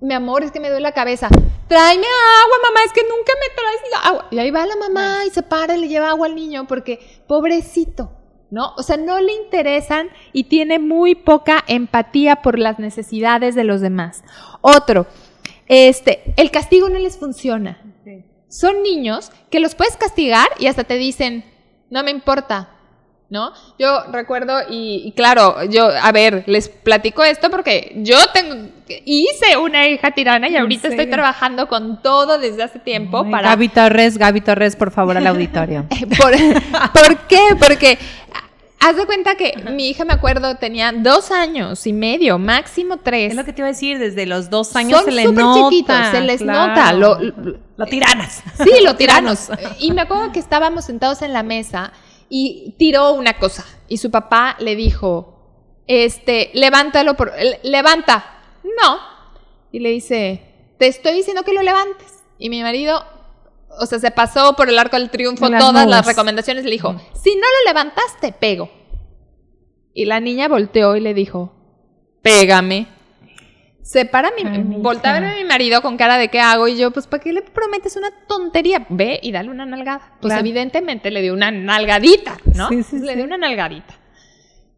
Mi 0.00 0.14
amor, 0.14 0.44
es 0.44 0.52
que 0.52 0.60
me 0.60 0.68
duele 0.68 0.82
la 0.82 0.92
cabeza. 0.92 1.28
Tráeme 1.66 2.06
agua, 2.06 2.56
mamá, 2.62 2.80
es 2.86 2.92
que 2.92 3.02
nunca 3.02 3.32
me 3.40 3.54
traes 3.54 3.80
la 3.90 4.08
agua. 4.08 4.28
Y 4.30 4.38
ahí 4.38 4.50
va 4.50 4.66
la 4.66 4.76
mamá 4.76 5.24
y 5.26 5.30
se 5.30 5.42
para 5.42 5.76
y 5.76 5.80
le 5.80 5.88
lleva 5.88 6.10
agua 6.10 6.26
al 6.26 6.34
niño 6.34 6.66
porque, 6.66 7.00
pobrecito, 7.26 8.12
¿no? 8.50 8.74
O 8.76 8.82
sea, 8.82 8.96
no 8.96 9.20
le 9.20 9.32
interesan 9.34 10.08
y 10.32 10.44
tiene 10.44 10.78
muy 10.78 11.14
poca 11.14 11.64
empatía 11.66 12.36
por 12.36 12.58
las 12.58 12.78
necesidades 12.78 13.54
de 13.54 13.64
los 13.64 13.80
demás. 13.80 14.22
Otro, 14.60 15.06
este, 15.66 16.32
el 16.36 16.50
castigo 16.50 16.88
no 16.88 16.98
les 16.98 17.18
funciona. 17.18 17.82
Son 18.48 18.82
niños 18.82 19.30
que 19.50 19.60
los 19.60 19.74
puedes 19.74 19.96
castigar 19.96 20.48
y 20.58 20.68
hasta 20.68 20.84
te 20.84 20.94
dicen, 20.94 21.44
no 21.90 22.02
me 22.02 22.10
importa, 22.10 22.77
¿no? 23.30 23.52
Yo 23.78 24.04
recuerdo, 24.10 24.58
y, 24.70 25.02
y 25.04 25.12
claro, 25.12 25.62
yo, 25.64 25.88
a 25.90 26.12
ver, 26.12 26.44
les 26.46 26.68
platico 26.68 27.22
esto 27.22 27.50
porque 27.50 27.92
yo 27.96 28.16
tengo, 28.32 28.68
hice 29.04 29.56
una 29.58 29.86
hija 29.86 30.12
tirana 30.12 30.48
y 30.48 30.54
¿En 30.56 30.62
ahorita 30.62 30.88
estoy 30.88 31.06
trabajando 31.10 31.68
con 31.68 32.00
todo 32.00 32.38
desde 32.38 32.62
hace 32.62 32.78
tiempo 32.78 33.22
Ay, 33.24 33.30
para... 33.30 33.48
Gaby 33.50 33.68
Torres, 33.68 34.16
Gaby 34.16 34.40
Torres, 34.40 34.76
por 34.76 34.90
favor, 34.90 35.16
al 35.18 35.26
auditorio. 35.26 35.84
¿Por, 36.18 36.32
¿por 36.92 37.16
qué? 37.26 37.40
Porque 37.60 37.98
haz 38.80 38.96
de 38.96 39.04
cuenta 39.04 39.34
que 39.34 39.52
mi 39.72 39.90
hija, 39.90 40.06
me 40.06 40.14
acuerdo, 40.14 40.54
tenía 40.56 40.90
dos 40.92 41.30
años 41.30 41.86
y 41.86 41.92
medio, 41.92 42.38
máximo 42.38 42.96
tres. 42.96 43.32
es 43.32 43.36
lo 43.36 43.44
que 43.44 43.52
te 43.52 43.60
iba 43.60 43.66
a 43.68 43.72
decir, 43.72 43.98
desde 43.98 44.24
los 44.24 44.48
dos 44.48 44.74
años 44.74 45.00
Son 45.00 45.10
se 45.10 45.12
le 45.12 45.24
súper 45.24 45.44
nota. 45.44 45.68
chiquitos, 45.68 46.06
se 46.12 46.20
les 46.22 46.40
claro. 46.40 46.68
nota. 46.68 46.92
Lo, 46.94 47.18
lo- 47.20 47.58
Lo 47.76 47.84
tiranas. 47.86 48.42
Sí, 48.64 48.70
lo 48.82 48.96
tiranos. 48.96 49.50
Y 49.80 49.92
me 49.92 50.00
acuerdo 50.00 50.32
que 50.32 50.38
estábamos 50.38 50.86
sentados 50.86 51.20
en 51.22 51.32
la 51.34 51.42
mesa 51.42 51.92
y 52.28 52.74
tiró 52.78 53.12
una 53.12 53.38
cosa. 53.38 53.64
Y 53.88 53.98
su 53.98 54.10
papá 54.10 54.56
le 54.60 54.76
dijo, 54.76 55.82
este, 55.86 56.50
levántalo 56.54 57.14
por, 57.16 57.32
le- 57.36 57.60
levanta. 57.62 58.24
No. 58.64 58.98
Y 59.72 59.80
le 59.80 59.90
dice, 59.90 60.74
te 60.78 60.86
estoy 60.86 61.12
diciendo 61.14 61.42
que 61.42 61.52
lo 61.52 61.62
levantes. 61.62 62.22
Y 62.38 62.50
mi 62.50 62.62
marido, 62.62 63.02
o 63.80 63.86
sea, 63.86 63.98
se 63.98 64.10
pasó 64.10 64.54
por 64.56 64.68
el 64.68 64.78
arco 64.78 64.96
del 64.96 65.10
triunfo 65.10 65.48
las 65.48 65.60
todas 65.60 65.86
las 65.86 66.06
recomendaciones. 66.06 66.64
Le 66.64 66.70
dijo, 66.70 66.94
si 67.14 67.34
no 67.34 67.40
lo 67.40 67.70
levantas, 67.70 68.04
te 68.20 68.32
pego. 68.32 68.70
Y 69.94 70.04
la 70.04 70.20
niña 70.20 70.48
volteó 70.48 70.94
y 70.96 71.00
le 71.00 71.14
dijo, 71.14 71.52
pégame. 72.22 72.86
Se 73.88 74.04
para 74.04 74.30
mi, 74.32 74.42
Ay, 74.46 74.70
a 75.02 75.12
ver 75.14 75.24
a 75.24 75.34
mi 75.36 75.44
marido 75.44 75.80
con 75.80 75.96
cara 75.96 76.18
de 76.18 76.28
qué 76.28 76.40
hago 76.40 76.68
y 76.68 76.76
yo, 76.76 76.90
pues, 76.90 77.06
¿para 77.06 77.22
qué 77.22 77.32
le 77.32 77.40
prometes 77.40 77.96
una 77.96 78.10
tontería? 78.26 78.84
Ve 78.90 79.18
y 79.22 79.32
dale 79.32 79.48
una 79.48 79.64
nalgada. 79.64 80.12
Pues 80.20 80.30
Claro. 80.32 80.40
evidentemente 80.40 81.10
le 81.10 81.22
dio 81.22 81.32
una 81.32 81.50
nalgadita, 81.50 82.36
¿no? 82.54 82.68
Sí, 82.68 82.82
sí, 82.82 82.98
le 82.98 83.12
sí. 83.12 83.14
dio 83.16 83.24
una 83.24 83.38
nalgadita. 83.38 83.94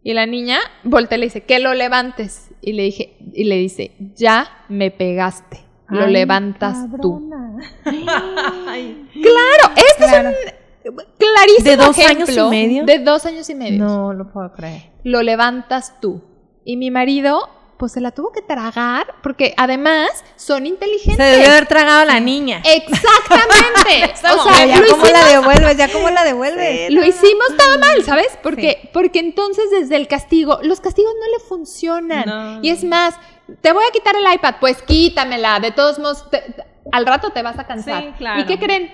Y 0.05 0.15
la 0.15 0.27
niña 0.27 0.61
voltea 0.85 1.19
y 1.19 1.21
le 1.23 1.27
dice, 1.27 1.41
que 1.41 1.59
lo 1.59 1.75
levantes. 1.75 2.53
Y 2.63 2.73
le 2.75 2.85
dije, 2.85 3.17
y 3.35 3.45
le 3.45 3.57
dice, 3.57 3.97
ya 4.15 4.65
me 4.69 4.93
pegaste. 4.93 5.59
Lo 5.89 6.05
Ay, 6.05 6.13
levantas 6.13 6.79
tú. 7.03 7.29
cabrona. 7.29 7.57
Claro, 7.83 9.75
este 9.77 10.05
Claro. 10.05 10.29
es 10.29 10.91
un 10.91 10.97
clarísimo 11.19 11.65
¿De 11.65 11.77
dos 11.77 11.99
años 11.99 12.29
y 12.31 12.41
medio? 12.49 12.85
De 12.85 12.99
dos 13.01 13.27
años 13.27 13.51
y 13.51 13.55
medio. 13.57 13.85
No 13.85 14.13
lo 14.13 14.31
puedo 14.33 14.53
creer. 14.53 14.83
lo 15.03 15.21
levantas 15.25 16.01
tú. 16.01 16.23
Y 16.65 16.77
mi 16.77 16.91
marido, 16.93 17.49
pues 17.81 17.93
se 17.93 18.01
la 18.03 18.11
tuvo 18.11 18.31
que 18.31 18.43
tragar, 18.43 19.15
porque 19.23 19.55
además 19.57 20.11
son 20.37 20.67
inteligentes. 20.67 21.17
Se 21.17 21.33
debió 21.33 21.49
haber 21.51 21.67
tragado 21.67 22.05
la 22.05 22.21
niña. 22.21 22.61
Exactamente. 22.63 24.13
o 24.37 24.45
sea, 24.45 24.67
ya 24.67 24.79
lo 24.81 24.87
cómo 24.87 25.03
hicimos, 25.07 25.13
la 25.13 25.25
devuelves, 25.25 25.77
ya 25.79 25.91
cómo 25.91 26.11
la 26.11 26.25
devuelves. 26.25 26.93
lo 26.93 27.03
hicimos 27.03 27.57
todo 27.57 27.79
mal, 27.79 28.05
¿sabes? 28.05 28.39
Porque, 28.43 28.91
porque 28.93 29.19
entonces 29.19 29.65
desde 29.71 29.97
el 29.97 30.09
castigo, 30.09 30.61
los 30.63 30.83
castigos 30.83 31.13
no 31.19 31.39
le 31.39 31.43
funcionan. 31.49 32.27
No. 32.27 32.63
Y 32.63 32.69
es 32.69 32.85
más, 32.85 33.15
te 33.63 33.73
voy 33.73 33.83
a 33.89 33.93
quitar 33.93 34.15
el 34.15 34.31
iPad, 34.35 34.57
pues 34.61 34.83
quítamela. 34.83 35.59
De 35.59 35.71
todos 35.71 35.99
modos, 35.99 36.31
te- 36.31 36.55
al 36.93 37.07
rato 37.07 37.31
te 37.31 37.43
vas 37.43 37.59
a 37.59 37.67
cansar. 37.67 38.03
Sí, 38.03 38.13
claro. 38.19 38.43
¿Y 38.43 38.45
qué 38.45 38.59
creen? 38.59 38.93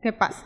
¿Qué 0.00 0.14
pasa? 0.14 0.42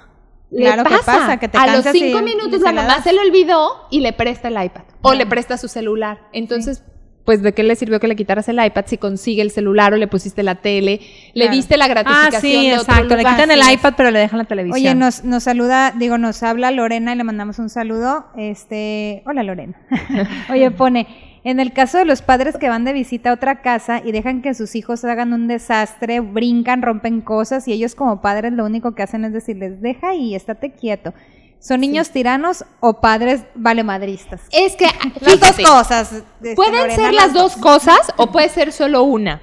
Le 0.50 0.64
Claro 0.64 0.83
que 0.83 0.96
pasa, 1.06 1.37
que 1.38 1.46
te 1.46 1.56
a 1.56 1.68
los 1.68 1.87
y- 1.87 1.90
cinco 1.92 2.18
y 2.18 2.22
minutos 2.22 2.59
se 2.59 2.64
la 2.64 2.72
mamá 2.72 3.00
se 3.00 3.12
le 3.12 3.20
olvidó 3.20 3.87
y 3.92 4.00
le 4.00 4.12
presta 4.12 4.48
el 4.48 4.61
iPad 4.61 4.83
o 5.00 5.14
le 5.14 5.24
presta 5.24 5.56
su 5.56 5.68
celular. 5.68 6.26
Entonces, 6.33 6.83
pues 7.31 7.43
de 7.43 7.53
qué 7.53 7.62
le 7.62 7.77
sirvió 7.77 8.01
que 8.01 8.09
le 8.09 8.16
quitaras 8.16 8.49
el 8.49 8.61
iPad 8.61 8.87
si 8.88 8.99
consigue 8.99 9.40
el 9.40 9.53
celular 9.53 9.95
o 9.95 9.97
le 9.97 10.09
pusiste 10.09 10.43
la 10.43 10.57
tele, 10.57 11.01
le 11.33 11.45
Claro. 11.45 11.57
diste 11.57 11.77
la 11.77 11.87
gratificación 11.87 12.35
Ah, 12.35 12.40
sí, 12.40 12.71
de 12.71 12.73
otro 12.77 12.93
exacto. 12.93 13.14
Le 13.16 13.23
quitan 13.23 13.51
el 13.53 13.61
iPad, 13.73 13.95
pero 13.97 14.11
le 14.11 14.19
dejan 14.19 14.38
la 14.38 14.47
televisión. 14.47 14.75
Oye, 14.75 14.95
nos, 14.97 15.23
nos 15.23 15.45
saluda, 15.45 15.93
digo, 15.97 16.19
nos 16.19 16.43
habla 16.43 16.73
Lorena 16.73 17.12
y 17.12 17.16
le 17.16 17.23
mandamos 17.23 17.61
un 17.61 17.69
saludo. 17.71 18.25
Este, 18.37 19.23
hola 19.27 19.45
Lorena. 19.45 19.75
Oye, 20.51 20.73
pone, 20.73 21.07
en 21.45 21.61
el 21.61 21.73
caso 21.73 21.99
de 21.99 22.05
los 22.05 22.21
padres 22.21 22.57
que 22.59 22.69
van 22.69 22.85
de 22.85 22.93
visita 22.93 23.31
a 23.31 23.35
otra 23.35 23.62
casa 23.62 24.03
y 24.05 24.11
dejan 24.11 24.43
que 24.43 24.53
sus 24.55 24.75
hijos 24.75 25.05
hagan 25.05 25.33
un 25.33 25.47
desastre, 25.47 26.19
brincan, 26.19 26.83
rompen 26.83 27.21
cosas 27.21 27.69
y 27.69 27.73
ellos 27.73 27.95
como 27.95 28.21
padres 28.21 28.53
lo 28.55 28.64
único 28.64 28.97
que 28.97 29.05
hacen 29.05 29.25
es 29.25 29.33
decirles, 29.33 29.81
deja 29.81 30.16
y 30.16 30.35
estate 30.35 30.73
quieto. 30.73 31.14
¿Son 31.61 31.81
niños 31.81 32.11
tiranos 32.11 32.64
o 32.81 33.01
padres 33.01 33.42
valemadristas? 33.55 34.40
Es 34.51 34.77
que, 34.77 34.87
Las 35.20 35.40
dos 35.40 35.57
cosas. 35.59 36.12
este, 36.12 36.55
pueden 36.55 36.75
Lorena, 36.75 36.96
ser 36.96 37.14
las 37.14 37.35
dos 37.35 37.57
cosas 37.57 37.99
o 38.16 38.29
puede 38.29 38.49
ser 38.49 38.73
solo 38.73 39.03
una. 39.03 39.42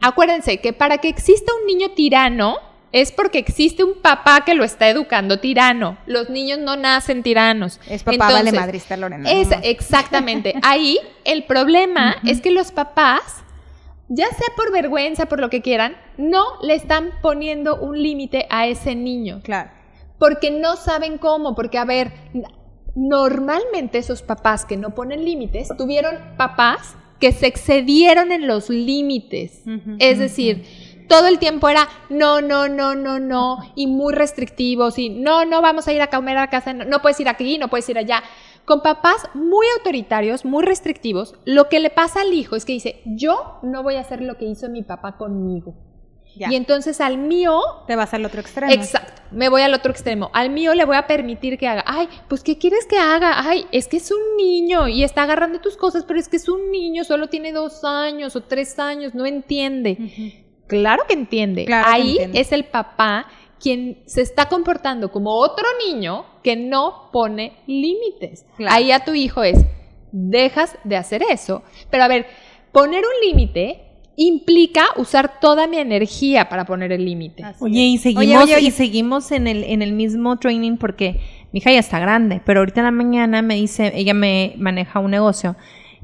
Acuérdense 0.00 0.58
que 0.58 0.72
para 0.72 0.98
que 0.98 1.08
exista 1.08 1.52
un 1.60 1.66
niño 1.66 1.92
tirano 1.92 2.56
es 2.90 3.12
porque 3.12 3.38
existe 3.38 3.84
un 3.84 3.94
papá 4.02 4.42
que 4.44 4.54
lo 4.54 4.64
está 4.64 4.88
educando 4.88 5.38
tirano. 5.38 5.96
Los 6.06 6.30
niños 6.30 6.58
no 6.58 6.76
nacen 6.76 7.22
tiranos. 7.22 7.80
Es 7.88 8.02
papá 8.02 8.14
Entonces, 8.14 8.44
valemadrista, 8.44 8.96
Lorena. 8.96 9.30
Es, 9.30 9.48
exactamente. 9.62 10.54
Ahí 10.62 10.98
el 11.24 11.44
problema 11.44 12.16
es 12.26 12.40
que 12.40 12.50
los 12.50 12.72
papás, 12.72 13.22
ya 14.08 14.28
sea 14.28 14.48
por 14.56 14.72
vergüenza, 14.72 15.26
por 15.26 15.40
lo 15.40 15.48
que 15.48 15.62
quieran, 15.62 15.96
no 16.18 16.44
le 16.60 16.74
están 16.74 17.12
poniendo 17.22 17.76
un 17.76 18.02
límite 18.02 18.46
a 18.50 18.66
ese 18.66 18.94
niño. 18.94 19.40
Claro. 19.42 19.70
Porque 20.22 20.52
no 20.52 20.76
saben 20.76 21.18
cómo. 21.18 21.56
Porque, 21.56 21.78
a 21.78 21.84
ver, 21.84 22.12
normalmente 22.94 23.98
esos 23.98 24.22
papás 24.22 24.64
que 24.64 24.76
no 24.76 24.94
ponen 24.94 25.24
límites 25.24 25.68
tuvieron 25.76 26.16
papás 26.36 26.94
que 27.18 27.32
se 27.32 27.48
excedieron 27.48 28.30
en 28.30 28.46
los 28.46 28.70
límites. 28.70 29.64
Es 29.98 30.20
decir, 30.20 30.64
todo 31.08 31.26
el 31.26 31.40
tiempo 31.40 31.68
era 31.68 31.88
no, 32.08 32.40
no, 32.40 32.68
no, 32.68 32.94
no, 32.94 33.18
no, 33.18 33.58
y 33.74 33.88
muy 33.88 34.14
restrictivos, 34.14 34.96
y 34.96 35.10
no, 35.10 35.44
no 35.44 35.60
vamos 35.60 35.88
a 35.88 35.92
ir 35.92 36.00
a 36.00 36.06
comer 36.06 36.38
a 36.38 36.46
casa, 36.50 36.72
no, 36.72 36.84
no 36.84 37.02
puedes 37.02 37.18
ir 37.18 37.28
aquí, 37.28 37.58
no 37.58 37.66
puedes 37.68 37.88
ir 37.88 37.98
allá. 37.98 38.22
Con 38.64 38.80
papás 38.80 39.28
muy 39.34 39.66
autoritarios, 39.76 40.44
muy 40.44 40.64
restrictivos, 40.64 41.34
lo 41.44 41.68
que 41.68 41.80
le 41.80 41.90
pasa 41.90 42.20
al 42.20 42.32
hijo 42.32 42.54
es 42.54 42.64
que 42.64 42.74
dice, 42.74 43.02
yo 43.06 43.58
no 43.64 43.82
voy 43.82 43.96
a 43.96 44.00
hacer 44.00 44.22
lo 44.22 44.38
que 44.38 44.44
hizo 44.44 44.68
mi 44.68 44.84
papá 44.84 45.16
conmigo. 45.16 45.74
Ya. 46.34 46.50
Y 46.50 46.56
entonces 46.56 47.00
al 47.00 47.18
mío 47.18 47.60
Te 47.86 47.96
vas 47.96 48.14
al 48.14 48.24
otro 48.24 48.40
extremo. 48.40 48.72
Exacto, 48.72 49.22
me 49.30 49.48
voy 49.48 49.62
al 49.62 49.74
otro 49.74 49.90
extremo. 49.92 50.30
Al 50.32 50.50
mío 50.50 50.74
le 50.74 50.84
voy 50.84 50.96
a 50.96 51.06
permitir 51.06 51.58
que 51.58 51.68
haga. 51.68 51.84
Ay, 51.86 52.08
pues 52.28 52.42
¿qué 52.42 52.58
quieres 52.58 52.86
que 52.86 52.98
haga? 52.98 53.46
Ay, 53.46 53.66
es 53.70 53.86
que 53.86 53.98
es 53.98 54.10
un 54.10 54.36
niño 54.36 54.88
y 54.88 55.04
está 55.04 55.24
agarrando 55.24 55.60
tus 55.60 55.76
cosas, 55.76 56.04
pero 56.04 56.18
es 56.18 56.28
que 56.28 56.36
es 56.36 56.48
un 56.48 56.70
niño, 56.70 57.04
solo 57.04 57.28
tiene 57.28 57.52
dos 57.52 57.84
años 57.84 58.34
o 58.36 58.42
tres 58.42 58.78
años, 58.78 59.14
no 59.14 59.26
entiende. 59.26 60.42
Claro 60.66 61.04
que 61.06 61.14
entiende. 61.14 61.66
Claro 61.66 61.84
que 61.84 61.92
Ahí 61.94 62.10
entiende. 62.12 62.40
es 62.40 62.52
el 62.52 62.64
papá 62.64 63.26
quien 63.60 64.02
se 64.06 64.22
está 64.22 64.48
comportando 64.48 65.12
como 65.12 65.34
otro 65.34 65.66
niño 65.86 66.24
que 66.42 66.56
no 66.56 67.10
pone 67.12 67.58
límites. 67.66 68.44
Claro. 68.56 68.74
Ahí 68.74 68.90
a 68.90 69.04
tu 69.04 69.14
hijo 69.14 69.44
es, 69.44 69.58
dejas 70.10 70.76
de 70.82 70.96
hacer 70.96 71.22
eso. 71.30 71.62
Pero 71.90 72.04
a 72.04 72.08
ver, 72.08 72.26
poner 72.72 73.04
un 73.04 73.28
límite 73.28 73.91
implica 74.16 74.84
usar 74.96 75.40
toda 75.40 75.66
mi 75.66 75.78
energía 75.78 76.48
para 76.48 76.64
poner 76.64 76.92
el 76.92 77.04
límite. 77.04 77.42
Oye, 77.60 77.80
y 77.80 77.98
seguimos, 77.98 78.44
Oye, 78.44 78.56
oye, 78.56 78.68
y 78.68 78.70
seguimos 78.70 79.32
en 79.32 79.46
el, 79.46 79.64
en 79.64 79.82
el 79.82 79.92
mismo 79.92 80.36
training 80.38 80.76
porque 80.76 81.20
mi 81.52 81.58
hija 81.58 81.72
ya 81.72 81.78
está 81.78 81.98
grande, 81.98 82.40
pero 82.44 82.60
ahorita 82.60 82.80
en 82.80 82.84
la 82.84 82.90
mañana 82.90 83.42
me 83.42 83.56
dice, 83.56 83.92
ella 83.94 84.14
me 84.14 84.54
maneja 84.58 85.00
un 85.00 85.10
negocio 85.10 85.56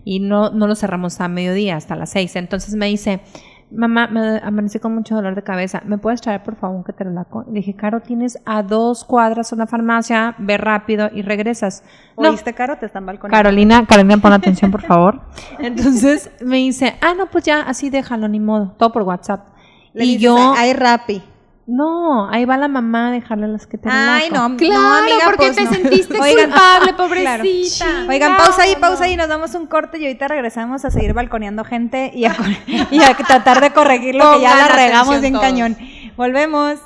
y 0.04 0.20
no, 0.20 0.50
no 0.50 0.66
lo 0.66 0.74
cerramos 0.74 1.20
a 1.20 1.28
mediodía, 1.28 1.76
hasta 1.76 1.96
las 1.96 2.10
seis. 2.10 2.36
Entonces 2.36 2.74
me 2.74 2.86
dice, 2.86 3.20
mamá, 3.70 4.06
me 4.08 4.38
amanecí 4.38 4.78
con 4.78 4.94
mucho 4.94 5.14
dolor 5.14 5.34
de 5.34 5.42
cabeza, 5.42 5.82
¿me 5.84 5.98
puedes 5.98 6.20
traer 6.20 6.42
por 6.42 6.56
favor 6.56 6.76
un 6.76 6.84
ketorolaco? 6.84 7.44
Le 7.48 7.54
dije, 7.60 7.74
Caro, 7.74 8.00
tienes 8.00 8.38
a 8.46 8.62
dos 8.62 9.04
cuadras 9.04 9.52
una 9.52 9.66
farmacia, 9.66 10.34
ve 10.38 10.56
rápido 10.56 11.10
y 11.12 11.22
regresas. 11.22 11.84
No, 12.16 12.30
¿Oíste, 12.30 12.54
Caro? 12.54 12.76
Te 12.78 12.86
están 12.86 13.06
balconeando. 13.06 13.36
Carolina, 13.36 13.86
Carolina, 13.86 14.16
pon 14.18 14.32
atención, 14.34 14.70
por 14.70 14.82
favor. 14.82 15.20
Entonces 15.58 16.30
me 16.40 16.56
dice, 16.56 16.96
ah, 17.00 17.14
no, 17.16 17.26
pues 17.26 17.44
ya, 17.44 17.60
así 17.62 17.90
déjalo, 17.90 18.28
ni 18.28 18.40
modo, 18.40 18.74
todo 18.78 18.92
por 18.92 19.02
WhatsApp. 19.02 19.46
Le 19.92 20.04
y 20.04 20.08
dices, 20.08 20.22
yo, 20.22 20.54
Ay, 20.56 20.72
Rappi. 20.72 21.22
No, 21.70 22.30
ahí 22.30 22.46
va 22.46 22.56
la 22.56 22.66
mamá 22.66 23.08
a 23.08 23.10
dejarle 23.12 23.46
las 23.46 23.66
que 23.66 23.76
te 23.76 23.90
Ay, 23.90 24.30
no, 24.30 24.56
Claro, 24.56 24.72
no, 24.80 24.94
amiga, 24.96 25.18
porque 25.26 25.52
pues 25.52 25.56
te 25.56 25.64
no. 25.64 25.70
sentiste 25.70 26.18
Oigan, 26.20 26.50
culpable, 26.50 26.94
claro. 26.96 26.96
pobrecita. 26.96 27.86
Oigan, 28.08 28.36
pausa 28.38 28.62
ahí, 28.62 28.74
pausa 28.76 29.00
no. 29.00 29.04
ahí, 29.04 29.16
nos 29.16 29.28
damos 29.28 29.54
un 29.54 29.66
corte 29.66 29.98
y 29.98 30.06
ahorita 30.06 30.28
regresamos 30.28 30.86
a 30.86 30.90
seguir 30.90 31.12
balconeando 31.12 31.64
gente 31.64 32.10
y 32.14 32.24
a, 32.24 32.34
y 32.90 33.02
a 33.02 33.14
tratar 33.14 33.60
de 33.60 33.70
corregir 33.72 34.14
lo 34.14 34.32
que 34.36 34.40
ya 34.40 34.56
la 34.56 34.68
regamos 34.68 35.20
bien 35.20 35.34
todos. 35.34 35.44
cañón. 35.44 35.76
Volvemos. 36.16 36.78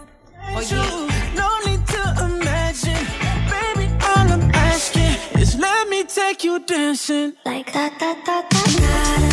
Let 5.59 5.89
me 5.89 6.03
take 6.05 6.43
you 6.45 6.59
dancing. 6.59 7.35
Like 7.45 7.73
da 7.73 7.89
da 8.01 8.15
da 8.27 8.43
da 8.51 8.63
da 8.81 9.32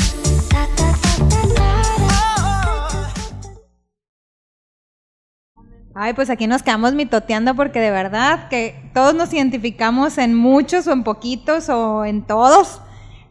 Ay, 5.95 6.13
pues 6.13 6.29
aquí 6.29 6.45
nos 6.45 6.61
quedamos 6.61 6.93
mitoteando 6.93 7.55
porque 7.55 7.79
de 7.79 7.91
verdad 7.91 8.47
que 8.49 8.89
todos 8.93 9.15
nos 9.15 9.33
identificamos 9.33 10.17
en 10.17 10.35
muchos 10.35 10.87
o 10.87 10.91
en 10.91 11.03
poquitos 11.03 11.69
o 11.69 12.05
en 12.05 12.21
todos. 12.23 12.81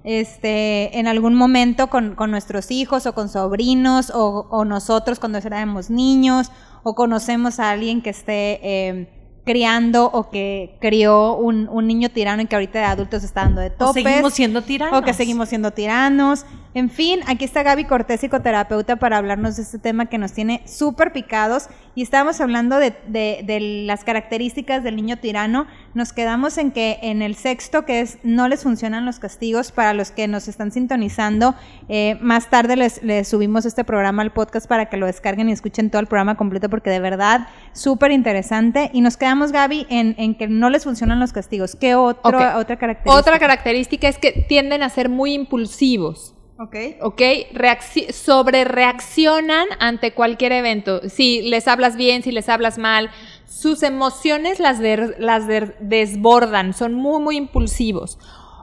Este, 0.04 0.98
en 0.98 1.06
algún 1.06 1.34
momento 1.34 1.88
con, 1.88 2.14
con 2.14 2.30
nuestros 2.30 2.70
hijos 2.70 3.04
o 3.06 3.14
con 3.14 3.28
sobrinos 3.28 4.10
o, 4.14 4.46
o 4.50 4.64
nosotros 4.64 5.18
cuando 5.18 5.38
éramos 5.38 5.90
niños 5.90 6.50
o 6.82 6.94
conocemos 6.94 7.60
a 7.60 7.70
alguien 7.70 8.00
que 8.00 8.10
esté 8.10 8.60
eh, 8.62 9.17
criando 9.48 10.10
o 10.12 10.28
que 10.28 10.76
crió 10.78 11.32
un, 11.34 11.70
un 11.70 11.86
niño 11.86 12.10
tirano 12.10 12.42
y 12.42 12.46
que 12.46 12.54
ahorita 12.54 12.80
de 12.80 12.84
adultos 12.84 13.24
está 13.24 13.44
dando 13.44 13.62
de 13.62 13.68
O 13.68 13.72
topes. 13.86 14.02
seguimos 14.04 14.34
siendo 14.34 14.60
tiranos. 14.60 14.98
O 15.00 15.02
que 15.02 15.14
seguimos 15.14 15.48
siendo 15.48 15.70
tiranos. 15.70 16.44
En 16.74 16.90
fin, 16.90 17.20
aquí 17.26 17.46
está 17.46 17.62
Gaby 17.62 17.84
Cortés, 17.86 18.20
psicoterapeuta, 18.20 18.96
para 18.96 19.16
hablarnos 19.16 19.56
de 19.56 19.62
este 19.62 19.78
tema 19.78 20.04
que 20.06 20.18
nos 20.18 20.32
tiene 20.34 20.60
súper 20.66 21.14
picados. 21.14 21.68
Y 21.94 22.02
estábamos 22.02 22.42
hablando 22.42 22.76
de, 22.76 22.92
de- 23.06 23.40
de 23.42 23.58
las 23.86 24.04
características 24.04 24.84
del 24.84 24.94
niño 24.96 25.16
tirano. 25.16 25.66
Nos 25.98 26.12
quedamos 26.12 26.58
en 26.58 26.70
que 26.70 27.00
en 27.02 27.22
el 27.22 27.34
sexto, 27.34 27.84
que 27.84 27.98
es 27.98 28.18
no 28.22 28.46
les 28.46 28.62
funcionan 28.62 29.04
los 29.04 29.18
castigos, 29.18 29.72
para 29.72 29.94
los 29.94 30.12
que 30.12 30.28
nos 30.28 30.46
están 30.46 30.70
sintonizando, 30.70 31.56
eh, 31.88 32.16
más 32.20 32.50
tarde 32.50 32.76
les, 32.76 33.02
les 33.02 33.26
subimos 33.26 33.66
este 33.66 33.82
programa 33.82 34.22
al 34.22 34.32
podcast 34.32 34.68
para 34.68 34.86
que 34.86 34.96
lo 34.96 35.06
descarguen 35.06 35.48
y 35.48 35.52
escuchen 35.52 35.90
todo 35.90 36.00
el 36.00 36.06
programa 36.06 36.36
completo, 36.36 36.68
porque 36.70 36.88
de 36.90 37.00
verdad, 37.00 37.48
súper 37.72 38.12
interesante. 38.12 38.90
Y 38.92 39.00
nos 39.00 39.16
quedamos, 39.16 39.50
Gaby, 39.50 39.88
en, 39.90 40.14
en 40.18 40.36
que 40.36 40.46
no 40.46 40.70
les 40.70 40.84
funcionan 40.84 41.18
los 41.18 41.32
castigos. 41.32 41.74
¿Qué 41.74 41.96
otro, 41.96 42.38
otra 42.56 42.76
característica? 42.76 43.12
Otra 43.12 43.40
característica 43.40 44.06
es 44.06 44.18
que 44.18 44.46
tienden 44.48 44.84
a 44.84 44.90
ser 44.90 45.08
muy 45.08 45.34
impulsivos. 45.34 46.36
Ok. 46.60 46.76
¿ok? 47.02 47.22
Reacci- 47.54 48.10
sobre 48.12 48.64
reaccionan 48.64 49.66
ante 49.78 50.12
cualquier 50.12 50.50
evento. 50.52 51.08
Si 51.08 51.42
les 51.42 51.68
hablas 51.68 51.96
bien, 51.96 52.24
si 52.24 52.32
les 52.32 52.48
hablas 52.48 52.78
mal, 52.78 53.10
sus 53.48 53.82
emociones 53.82 54.60
las, 54.60 54.78
desbordan, 54.78 56.74
son 56.74 56.94
muy, 56.94 57.20
muy 57.20 57.36
impulsivos. 57.36 58.18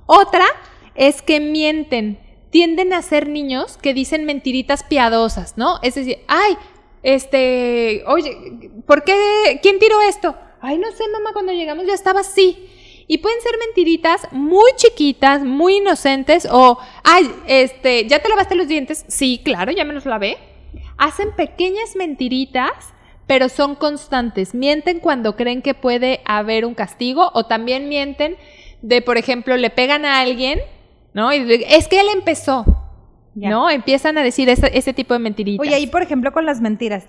Otra 0.06 0.45
es 0.93 1.21
que 1.21 1.39
mienten, 1.39 2.19
tienden 2.52 2.93
a 2.93 3.02
ser 3.02 3.28
niños 3.28 3.78
que 3.78 3.93
dicen 3.93 4.26
mentiritas 4.26 4.84
piadosas, 4.84 5.58
¿no? 5.58 5.80
Es 5.82 5.95
decir, 5.95 6.19
ay, 6.28 6.56
este, 7.02 8.04
oye, 8.08 8.71
¿por 8.86 9.04
qué? 9.04 9.60
¿Quién 9.62 9.80
tiró 9.80 10.02
esto? 10.02 10.36
Ay, 10.62 10.78
no 10.78 10.91
sé, 10.91 11.04
mamá, 11.12 11.32
cuando 11.34 11.52
llegamos 11.52 11.86
ya 11.86 11.93
estaba 11.93 12.21
así. 12.21 12.69
Y 13.08 13.19
pueden 13.19 13.41
ser 13.41 13.54
mentiritas 13.60 14.28
muy 14.32 14.71
chiquitas, 14.76 15.43
muy 15.43 15.78
inocentes, 15.78 16.48
o, 16.52 16.80
ay, 17.04 17.32
este, 17.48 18.08
¿ya 18.08 18.19
te 18.19 18.30
lavaste 18.30 18.56
los 18.56 18.67
dientes? 18.67 19.06
Sí, 19.08 19.41
claro, 19.43 19.71
ya 19.71 19.84
me 19.84 19.93
los 19.93 20.06
lavé. 20.06 20.38
Hacen 20.98 21.36
pequeñas 21.36 21.95
mentiritas, 21.95 22.94
pero 23.27 23.49
son 23.49 23.75
constantes. 23.75 24.53
Mienten 24.53 24.99
cuando 24.99 25.35
creen 25.35 25.61
que 25.61 25.73
puede 25.73 26.21
haber 26.25 26.65
un 26.65 26.73
castigo, 26.73 27.31
o 27.33 27.45
también 27.45 27.89
mienten 27.89 28.38
de, 28.81 29.01
por 29.01 29.17
ejemplo, 29.17 29.57
le 29.57 29.69
pegan 29.69 30.05
a 30.05 30.19
alguien, 30.19 30.59
¿no? 31.13 31.33
Y 31.33 31.65
es 31.69 31.88
que 31.88 31.99
él 31.99 32.07
empezó, 32.13 32.65
Ya. 33.33 33.49
¿no? 33.49 33.69
Empiezan 33.69 34.17
a 34.17 34.23
decir 34.23 34.47
ese, 34.49 34.69
ese 34.77 34.93
tipo 34.93 35.13
de 35.13 35.19
mentiritas. 35.19 35.65
Oye, 35.65 35.75
ahí 35.75 35.88
por 35.88 36.01
ejemplo 36.01 36.31
con 36.31 36.45
las 36.45 36.61
mentiras, 36.61 37.05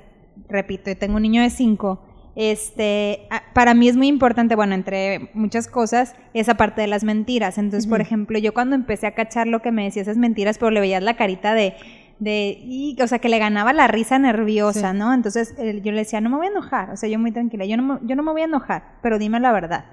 repito, 0.49 0.91
yo 0.91 0.97
tengo 0.97 1.17
un 1.17 1.23
niño 1.23 1.43
de 1.43 1.51
5, 1.51 2.01
este, 2.37 3.29
para 3.55 3.73
mí 3.73 3.89
es 3.89 3.97
muy 3.97 4.09
importante, 4.09 4.57
bueno, 4.57 4.75
entre 4.75 5.31
muchas 5.33 5.69
cosas, 5.69 6.15
esa 6.35 6.55
parte 6.55 6.83
de 6.83 6.87
las 6.87 7.03
mentiras. 7.03 7.57
Entonces, 7.57 7.89
por 7.89 8.03
ejemplo, 8.03 8.39
yo 8.39 8.53
cuando 8.53 8.77
empecé 8.77 9.07
a 9.07 9.15
cachar 9.15 9.47
lo 9.47 9.63
que 9.63 9.73
me 9.73 9.85
decía 9.85 10.03
esas 10.03 10.19
mentiras, 10.19 10.59
pero 10.59 10.71
le 10.71 10.81
veías 10.81 11.03
la 11.03 11.17
carita 11.17 11.55
de, 11.55 11.75
de, 12.19 12.59
y, 12.63 12.97
o 13.03 13.07
sea, 13.07 13.19
que 13.19 13.29
le 13.29 13.39
ganaba 13.39 13.73
la 13.73 13.87
risa 13.89 14.19
nerviosa, 14.19 14.93
¿no? 14.93 15.13
Entonces 15.15 15.55
eh, 15.59 15.81
yo 15.85 15.93
le 15.93 15.99
decía, 15.99 16.21
no 16.21 16.31
me 16.31 16.37
voy 16.37 16.47
a 16.47 16.51
enojar, 16.51 16.91
o 16.91 16.97
sea, 16.97 17.09
yo 17.09 17.19
muy 17.19 17.33
tranquila, 17.33 17.65
yo 17.67 17.77
no, 17.77 17.83
me- 17.83 17.99
yo 18.03 18.17
no 18.17 18.23
me 18.23 18.33
voy 18.33 18.43
a 18.43 18.45
enojar, 18.47 18.99
pero 19.03 19.19
dime 19.19 19.39
la 19.41 19.53
verdad. 19.53 19.85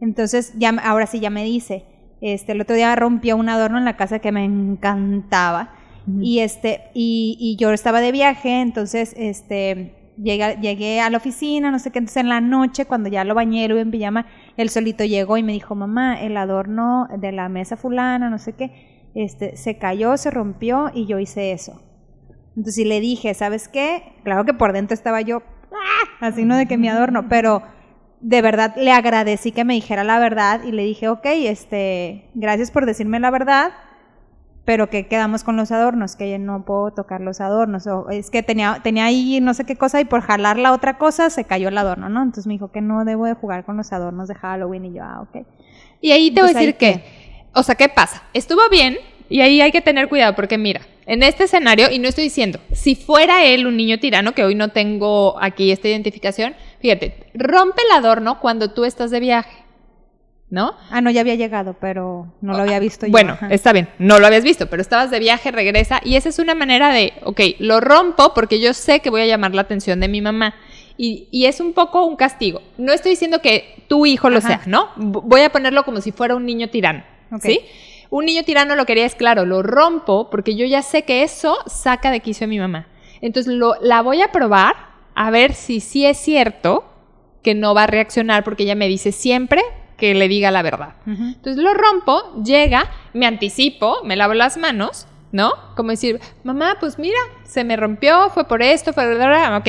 Entonces, 0.00 0.52
ya, 0.58 0.70
ahora 0.84 1.06
sí 1.06 1.20
ya 1.20 1.30
me 1.30 1.44
dice, 1.44 1.84
este, 2.20 2.52
el 2.52 2.60
otro 2.60 2.76
día 2.76 2.94
rompió 2.96 3.36
un 3.36 3.48
adorno 3.48 3.78
en 3.78 3.84
la 3.84 3.96
casa 3.96 4.18
que 4.18 4.32
me 4.32 4.44
encantaba. 4.44 5.74
Y 6.20 6.40
este, 6.40 6.82
y, 6.92 7.36
y 7.40 7.56
yo 7.56 7.72
estaba 7.72 8.00
de 8.02 8.12
viaje, 8.12 8.60
entonces, 8.60 9.14
este, 9.16 10.12
llegué, 10.22 10.58
llegué 10.60 11.00
a 11.00 11.08
la 11.08 11.16
oficina, 11.16 11.70
no 11.70 11.78
sé 11.78 11.90
qué, 11.92 11.98
entonces 11.98 12.20
en 12.22 12.28
la 12.28 12.42
noche, 12.42 12.84
cuando 12.84 13.08
ya 13.08 13.24
lo 13.24 13.34
bañé, 13.34 13.66
lo 13.68 13.74
vi 13.76 13.80
en 13.80 13.90
pijama, 13.90 14.26
él 14.58 14.68
solito 14.68 15.04
llegó 15.04 15.38
y 15.38 15.42
me 15.42 15.52
dijo, 15.52 15.74
mamá, 15.74 16.20
el 16.20 16.36
adorno 16.36 17.08
de 17.18 17.32
la 17.32 17.48
mesa 17.48 17.76
fulana, 17.78 18.28
no 18.28 18.38
sé 18.38 18.52
qué, 18.52 18.93
este, 19.14 19.56
se 19.56 19.78
cayó, 19.78 20.16
se 20.16 20.30
rompió 20.30 20.90
y 20.94 21.06
yo 21.06 21.18
hice 21.18 21.52
eso. 21.52 21.80
Entonces 22.56 22.78
y 22.78 22.84
le 22.84 23.00
dije, 23.00 23.34
¿sabes 23.34 23.68
qué? 23.68 24.14
Claro 24.22 24.44
que 24.44 24.54
por 24.54 24.72
dentro 24.72 24.94
estaba 24.94 25.20
yo, 25.20 25.42
¡ah! 25.72 26.26
así 26.26 26.44
no 26.44 26.56
de 26.56 26.66
que 26.66 26.78
mi 26.78 26.88
adorno, 26.88 27.28
pero 27.28 27.62
de 28.20 28.42
verdad 28.42 28.74
le 28.76 28.92
agradecí 28.92 29.52
que 29.52 29.64
me 29.64 29.74
dijera 29.74 30.04
la 30.04 30.18
verdad 30.18 30.62
y 30.64 30.72
le 30.72 30.84
dije, 30.84 31.08
ok, 31.08 31.26
este, 31.26 32.30
gracias 32.34 32.70
por 32.70 32.86
decirme 32.86 33.20
la 33.20 33.30
verdad, 33.30 33.72
pero 34.64 34.88
que 34.88 35.06
quedamos 35.06 35.44
con 35.44 35.56
los 35.56 35.72
adornos, 35.72 36.16
que 36.16 36.30
yo 36.30 36.38
no 36.38 36.64
puedo 36.64 36.92
tocar 36.92 37.20
los 37.20 37.40
adornos, 37.40 37.86
o 37.86 38.08
es 38.08 38.30
que 38.30 38.42
tenía, 38.42 38.80
tenía 38.82 39.04
ahí 39.04 39.40
no 39.42 39.52
sé 39.52 39.64
qué 39.64 39.76
cosa 39.76 40.00
y 40.00 40.06
por 40.06 40.22
jalar 40.22 40.58
la 40.58 40.72
otra 40.72 40.96
cosa 40.96 41.28
se 41.28 41.44
cayó 41.44 41.68
el 41.68 41.76
adorno, 41.76 42.08
¿no? 42.08 42.22
Entonces 42.22 42.46
me 42.46 42.54
dijo 42.54 42.72
que 42.72 42.80
no 42.80 43.04
debo 43.04 43.26
de 43.26 43.34
jugar 43.34 43.64
con 43.64 43.76
los 43.76 43.92
adornos 43.92 44.28
de 44.28 44.34
Halloween 44.36 44.86
y 44.86 44.94
yo, 44.94 45.02
ah, 45.04 45.20
ok. 45.20 45.46
Y 46.00 46.12
ahí 46.12 46.32
te 46.32 46.40
voy 46.40 46.50
a 46.50 46.54
decir 46.54 46.68
¿ahí 46.68 46.74
que, 46.74 47.04
o 47.54 47.62
sea, 47.62 47.74
¿qué 47.74 47.88
pasa? 47.88 48.22
Estuvo 48.32 48.68
bien 48.70 48.98
y 49.28 49.40
ahí 49.40 49.60
hay 49.60 49.72
que 49.72 49.80
tener 49.80 50.08
cuidado 50.08 50.34
porque 50.34 50.58
mira, 50.58 50.82
en 51.06 51.22
este 51.22 51.44
escenario, 51.44 51.90
y 51.90 51.98
no 51.98 52.08
estoy 52.08 52.24
diciendo, 52.24 52.60
si 52.72 52.94
fuera 52.94 53.44
él 53.44 53.66
un 53.66 53.76
niño 53.76 53.98
tirano, 53.98 54.32
que 54.32 54.44
hoy 54.44 54.54
no 54.54 54.68
tengo 54.68 55.36
aquí 55.40 55.70
esta 55.70 55.88
identificación, 55.88 56.54
fíjate, 56.80 57.30
rompe 57.34 57.82
el 57.82 57.96
adorno 57.96 58.40
cuando 58.40 58.70
tú 58.70 58.84
estás 58.84 59.10
de 59.10 59.20
viaje, 59.20 59.64
¿no? 60.50 60.74
Ah, 60.90 61.00
no, 61.00 61.10
ya 61.10 61.20
había 61.20 61.34
llegado, 61.34 61.76
pero 61.80 62.32
no 62.40 62.52
lo 62.52 62.62
había 62.62 62.78
visto 62.78 63.06
yo. 63.06 63.12
Bueno, 63.12 63.32
ajá. 63.34 63.48
está 63.50 63.72
bien, 63.72 63.88
no 63.98 64.18
lo 64.18 64.26
habías 64.26 64.44
visto, 64.44 64.68
pero 64.68 64.80
estabas 64.80 65.10
de 65.10 65.18
viaje, 65.18 65.50
regresa, 65.50 66.00
y 66.04 66.16
esa 66.16 66.28
es 66.28 66.38
una 66.38 66.54
manera 66.54 66.90
de, 66.90 67.12
ok, 67.24 67.40
lo 67.58 67.80
rompo 67.80 68.32
porque 68.34 68.60
yo 68.60 68.72
sé 68.72 69.00
que 69.00 69.10
voy 69.10 69.22
a 69.22 69.26
llamar 69.26 69.54
la 69.54 69.62
atención 69.62 70.00
de 70.00 70.08
mi 70.08 70.20
mamá. 70.20 70.54
Y, 70.96 71.26
y 71.32 71.46
es 71.46 71.58
un 71.58 71.72
poco 71.72 72.04
un 72.06 72.14
castigo. 72.14 72.62
No 72.78 72.92
estoy 72.92 73.10
diciendo 73.10 73.40
que 73.40 73.84
tu 73.88 74.06
hijo 74.06 74.30
lo 74.30 74.38
Ajá. 74.38 74.46
sea, 74.46 74.60
¿no? 74.66 74.90
Voy 74.94 75.40
a 75.40 75.50
ponerlo 75.50 75.84
como 75.84 76.00
si 76.00 76.12
fuera 76.12 76.36
un 76.36 76.46
niño 76.46 76.68
tirano, 76.68 77.02
¿sí? 77.40 77.60
Un 78.10 78.26
niño 78.26 78.44
tirano 78.44 78.76
lo 78.76 78.86
quería 78.86 79.06
es, 79.06 79.14
claro, 79.14 79.44
lo 79.44 79.62
rompo 79.62 80.30
porque 80.30 80.54
yo 80.54 80.66
ya 80.66 80.82
sé 80.82 81.02
que 81.02 81.22
eso 81.22 81.58
saca 81.66 82.10
de 82.10 82.20
quicio 82.20 82.44
a 82.44 82.48
mi 82.48 82.58
mamá. 82.58 82.86
Entonces 83.20 83.52
lo, 83.52 83.74
la 83.80 84.02
voy 84.02 84.22
a 84.22 84.32
probar 84.32 84.74
a 85.14 85.30
ver 85.30 85.54
si 85.54 85.80
sí 85.80 86.04
es 86.06 86.18
cierto 86.18 86.84
que 87.42 87.54
no 87.54 87.74
va 87.74 87.84
a 87.84 87.86
reaccionar 87.86 88.44
porque 88.44 88.64
ella 88.64 88.74
me 88.74 88.88
dice 88.88 89.12
siempre 89.12 89.62
que 89.96 90.14
le 90.14 90.28
diga 90.28 90.50
la 90.50 90.62
verdad. 90.62 90.94
Ujú. 91.06 91.22
Entonces 91.22 91.56
lo 91.56 91.74
rompo, 91.74 92.42
llega, 92.42 92.90
me 93.12 93.26
anticipo, 93.26 93.98
me 94.04 94.16
lavo 94.16 94.34
las 94.34 94.56
manos, 94.56 95.06
¿no? 95.32 95.52
Como 95.76 95.90
decir, 95.90 96.20
mamá, 96.42 96.76
pues 96.80 96.98
mira, 96.98 97.18
se 97.44 97.64
me 97.64 97.76
rompió, 97.76 98.30
fue 98.30 98.44
por 98.46 98.62
esto, 98.62 98.92
fue... 98.92 99.04
Ok, 99.56 99.68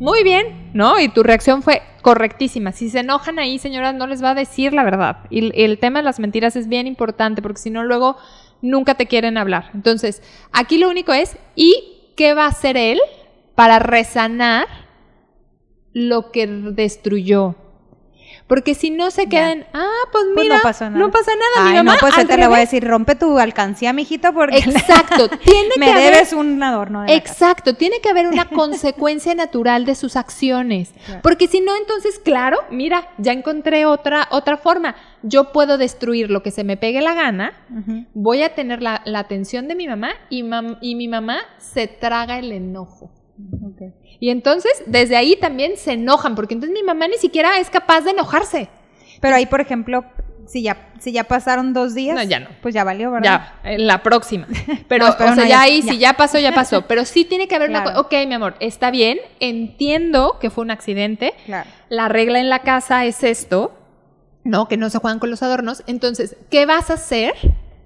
muy 0.00 0.24
bien, 0.24 0.70
¿no? 0.72 0.98
Y 0.98 1.10
tu 1.10 1.22
reacción 1.22 1.62
fue 1.62 1.82
correctísima. 2.00 2.72
Si 2.72 2.88
se 2.88 3.00
enojan 3.00 3.38
ahí, 3.38 3.58
señoras, 3.58 3.94
no 3.94 4.06
les 4.06 4.24
va 4.24 4.30
a 4.30 4.34
decir 4.34 4.72
la 4.72 4.82
verdad. 4.82 5.18
Y 5.28 5.62
el 5.62 5.78
tema 5.78 5.98
de 5.98 6.04
las 6.06 6.18
mentiras 6.18 6.56
es 6.56 6.68
bien 6.68 6.86
importante 6.86 7.42
porque 7.42 7.60
si 7.60 7.68
no, 7.68 7.84
luego 7.84 8.16
nunca 8.62 8.94
te 8.94 9.06
quieren 9.06 9.36
hablar. 9.36 9.70
Entonces, 9.74 10.22
aquí 10.52 10.78
lo 10.78 10.88
único 10.88 11.12
es, 11.12 11.36
¿y 11.54 12.12
qué 12.16 12.32
va 12.32 12.46
a 12.46 12.48
hacer 12.48 12.78
él 12.78 12.98
para 13.54 13.78
resanar 13.78 14.66
lo 15.92 16.32
que 16.32 16.46
destruyó? 16.46 17.56
Porque 18.50 18.74
si 18.74 18.90
no 18.90 19.10
se 19.12 19.28
quedan, 19.28 19.64
ah, 19.72 19.86
pues 20.12 20.24
Pues 20.34 20.44
mira, 20.44 20.56
no 20.56 20.62
pasó 20.62 20.84
nada. 20.90 20.98
no 20.98 21.10
pasa 21.10 21.30
nada. 21.34 21.66
Ay, 21.68 21.70
mi 21.70 21.76
mamá 21.78 21.92
no, 21.94 21.98
pues 22.00 22.26
te 22.26 22.36
le 22.36 22.46
voy 22.48 22.56
a 22.56 22.60
decir, 22.60 22.84
rompe 22.86 23.14
tu 23.14 23.38
alcancía, 23.38 23.92
mijito, 23.94 24.34
porque 24.34 24.56
Exacto, 24.66 25.28
tiene 25.28 25.68
me 25.78 25.86
que 25.86 25.92
haber- 25.92 26.12
debes 26.14 26.32
un 26.32 26.60
adorno. 26.62 27.02
De. 27.02 27.14
Exacto, 27.14 27.74
tiene 27.76 28.00
que 28.02 28.08
haber 28.10 28.26
una 28.26 28.46
consecuencia 28.46 29.34
natural 29.36 29.84
de 29.86 29.94
sus 29.94 30.16
acciones. 30.16 30.92
Porque 31.22 31.46
si 31.46 31.60
no, 31.60 31.76
entonces, 31.76 32.18
claro, 32.18 32.58
mira, 32.70 33.08
ya 33.18 33.32
encontré 33.32 33.86
otra, 33.86 34.26
otra 34.32 34.56
forma. 34.56 34.96
Yo 35.22 35.52
puedo 35.52 35.78
destruir 35.78 36.28
lo 36.30 36.42
que 36.42 36.50
se 36.50 36.64
me 36.64 36.76
pegue 36.76 37.00
la 37.02 37.14
gana, 37.14 37.52
voy 38.14 38.42
a 38.42 38.54
tener 38.56 38.82
la, 38.82 39.00
la 39.04 39.20
atención 39.20 39.68
de 39.68 39.76
mi 39.76 39.86
mamá 39.86 40.10
y, 40.28 40.42
mam- 40.42 40.78
y 40.80 40.96
mi 40.96 41.06
mamá 41.06 41.38
se 41.58 41.86
traga 41.86 42.38
el 42.40 42.50
enojo. 42.50 43.12
Y 44.20 44.30
entonces, 44.30 44.72
desde 44.86 45.16
ahí 45.16 45.36
también 45.36 45.76
se 45.76 45.92
enojan, 45.92 46.34
porque 46.34 46.54
entonces 46.54 46.74
mi 46.78 46.82
mamá 46.84 47.08
ni 47.08 47.16
siquiera 47.16 47.58
es 47.58 47.70
capaz 47.70 48.02
de 48.02 48.10
enojarse. 48.10 48.68
Pero 49.20 49.36
ahí, 49.36 49.46
por 49.46 49.60
ejemplo, 49.60 50.04
si 50.46 50.62
ya, 50.62 50.92
si 50.98 51.12
ya 51.12 51.24
pasaron 51.24 51.72
dos 51.72 51.94
días, 51.94 52.14
No, 52.16 52.22
ya 52.22 52.40
no. 52.40 52.48
pues 52.60 52.74
ya 52.74 52.84
valió, 52.84 53.10
¿verdad? 53.10 53.54
Ya, 53.64 53.70
en 53.70 53.86
la 53.86 54.02
próxima. 54.02 54.46
Pero, 54.88 55.06
No, 55.06 55.12
o 55.14 55.16
sea, 55.16 55.34
ya 55.36 55.46
ya- 55.48 55.60
ahí, 55.62 55.82
ya. 55.82 55.92
si 55.92 55.98
ya 55.98 56.12
pasó, 56.14 56.38
ya 56.38 56.52
pasó. 56.52 56.82
Pero 56.88 57.04
sí 57.04 57.24
tiene 57.24 57.48
que 57.48 57.54
haber 57.54 57.70
una 57.70 57.84
cosa. 57.84 58.00
Ok, 58.00 58.12
mi 58.26 58.34
amor, 58.34 58.54
está 58.60 58.90
bien, 58.90 59.18
entiendo 59.40 60.38
que 60.40 60.50
fue 60.50 60.64
un 60.64 60.70
accidente. 60.70 61.34
Claro. 61.46 61.68
La 61.88 62.08
regla 62.08 62.40
en 62.40 62.48
la 62.50 62.60
casa 62.60 63.04
es 63.04 63.22
esto, 63.22 63.72
¿no? 64.44 64.68
Que 64.68 64.76
no 64.76 64.90
se 64.90 64.98
juegan 64.98 65.18
con 65.18 65.30
los 65.30 65.42
adornos. 65.42 65.82
Entonces, 65.86 66.36
¿qué 66.50 66.66
vas 66.66 66.90
a 66.90 66.94
hacer? 66.94 67.34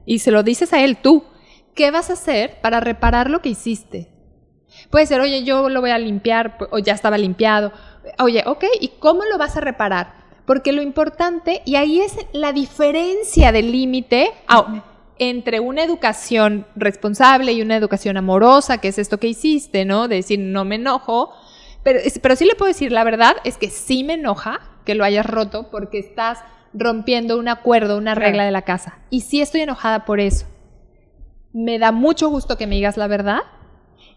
Y 0.07 0.21
se 0.21 0.31
lo 0.31 0.43
dices 0.43 0.73
a 0.73 0.83
él 0.83 0.97
tú. 0.97 1.25
¿Qué 1.75 1.91
vas 1.91 2.11
a 2.11 2.13
hacer 2.13 2.61
para 2.63 2.79
reparar 2.81 3.29
lo 3.31 3.43
que 3.43 3.49
hiciste? 3.49 4.09
Puede 4.91 5.07
ser, 5.07 5.20
oye, 5.20 5.43
yo 5.45 5.68
lo 5.68 5.80
voy 5.80 5.91
a 5.91 5.99
limpiar, 5.99 6.57
o 6.70 6.78
ya 6.78 6.93
estaba 6.93 7.18
limpiado. 7.18 7.72
Oye, 8.18 8.43
ok, 8.47 8.64
¿y 8.80 8.89
cómo 8.99 9.22
lo 9.24 9.39
vas 9.39 9.57
a 9.57 9.61
reparar? 9.61 10.24
Porque 10.47 10.72
lo 10.72 10.82
importante, 10.82 11.62
y 11.64 11.76
ahí 11.76 12.01
es 12.01 12.16
la 12.32 12.53
diferencia 12.53 13.51
del 13.51 13.72
límite 13.72 14.30
entre 15.18 15.61
una 15.61 15.82
educación 15.82 16.66
responsable 16.76 17.53
y 17.53 17.62
una 17.62 17.76
educación 17.76 18.16
amorosa, 18.16 18.78
que 18.78 18.89
es 18.89 18.99
esto 18.99 19.18
que 19.18 19.28
hiciste, 19.28 19.85
¿no? 19.85 20.09
De 20.09 20.16
decir, 20.16 20.39
no 20.39 20.64
me 20.64 20.74
enojo. 20.74 21.32
Pero, 21.82 22.01
pero 22.20 22.37
sí 22.37 22.45
le 22.45 22.55
puedo 22.57 22.68
decir, 22.68 22.93
la 22.93 23.05
verdad 23.05 23.37
es 23.45 23.57
que 23.57 23.70
sí 23.70 24.05
me 24.05 24.14
enoja 24.14 24.61
que 24.85 24.95
lo 24.95 25.05
hayas 25.05 25.24
roto 25.24 25.70
porque 25.70 25.99
estás 25.99 26.41
rompiendo 26.74 27.39
un 27.39 27.49
acuerdo, 27.49 27.97
una 27.97 28.14
Claro. 28.14 28.26
regla 28.26 28.45
de 28.45 28.51
la 28.51 28.62
casa. 28.62 28.99
Y 29.11 29.20
sí 29.20 29.41
estoy 29.41 29.61
enojada 29.62 30.05
por 30.05 30.18
eso. 30.20 30.47
Me 31.53 31.78
da 31.78 31.93
mucho 31.93 32.28
gusto 32.28 32.59
que 32.59 32.66
me 32.66 32.74
digas 32.74 32.97
la 32.97 33.07
verdad. 33.07 33.39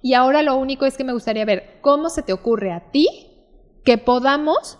Y 0.07 0.13
ahora 0.13 0.41
lo 0.41 0.55
único 0.55 0.85
es 0.85 0.95
que 0.95 1.03
me 1.03 1.11
gustaría 1.11 1.43
ver 1.43 1.79
cómo 1.81 2.09
se 2.09 2.23
te 2.23 2.31
ocurre 2.31 2.71
a 2.71 2.91
ti 2.91 3.09
que 3.83 3.97
podamos 3.97 4.79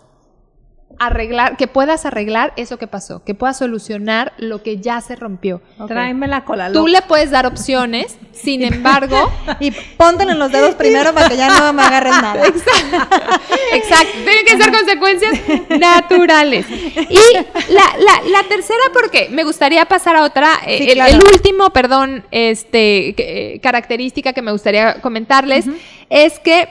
arreglar, 0.98 1.56
que 1.56 1.68
puedas 1.68 2.04
arreglar 2.06 2.52
eso 2.56 2.76
que 2.76 2.86
pasó, 2.86 3.22
que 3.24 3.34
puedas 3.34 3.58
solucionar 3.58 4.32
lo 4.38 4.62
que 4.62 4.78
ya 4.78 5.00
se 5.00 5.14
rompió. 5.14 5.62
Tráeme 5.86 6.26
la 6.26 6.44
cola 6.44 6.72
Tú 6.72 6.86
le 6.88 7.02
puedes 7.02 7.30
dar 7.30 7.46
opciones, 7.46 8.18
sin 8.32 8.62
embargo, 8.62 9.30
Y 9.60 9.70
póntelo 9.70 10.32
en 10.32 10.38
los 10.38 10.50
dedos 10.50 10.74
primero 10.74 11.12
para 11.14 11.28
que 11.28 11.36
ya 11.36 11.48
no 11.48 11.72
me 11.72 11.82
agarres 11.82 12.20
nada. 12.20 12.42
Exacto, 13.72 14.12
tienen 14.24 14.44
que 14.46 14.56
ser 14.56 14.72
consecuencias 14.72 15.32
naturales. 15.78 16.66
Y 16.68 17.34
la, 17.72 17.82
la, 17.98 18.30
la 18.30 18.48
tercera, 18.48 18.80
porque 18.92 19.28
me 19.30 19.44
gustaría 19.44 19.84
pasar 19.84 20.16
a 20.16 20.24
otra, 20.24 20.50
eh, 20.66 20.78
Sí, 20.78 20.90
el, 20.90 20.94
claro. 20.94 21.12
el 21.14 21.22
último, 21.32 21.70
perdón, 21.70 22.24
este, 22.30 23.14
eh, 23.16 23.60
característica 23.60 24.32
que 24.32 24.42
me 24.42 24.52
gustaría 24.52 25.00
comentarles 25.00 25.66
es 26.10 26.38
que 26.40 26.68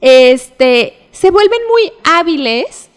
este, 0.00 0.94
se 1.12 1.30
vuelven 1.30 1.60
muy 1.68 1.92
hábiles 2.04 2.87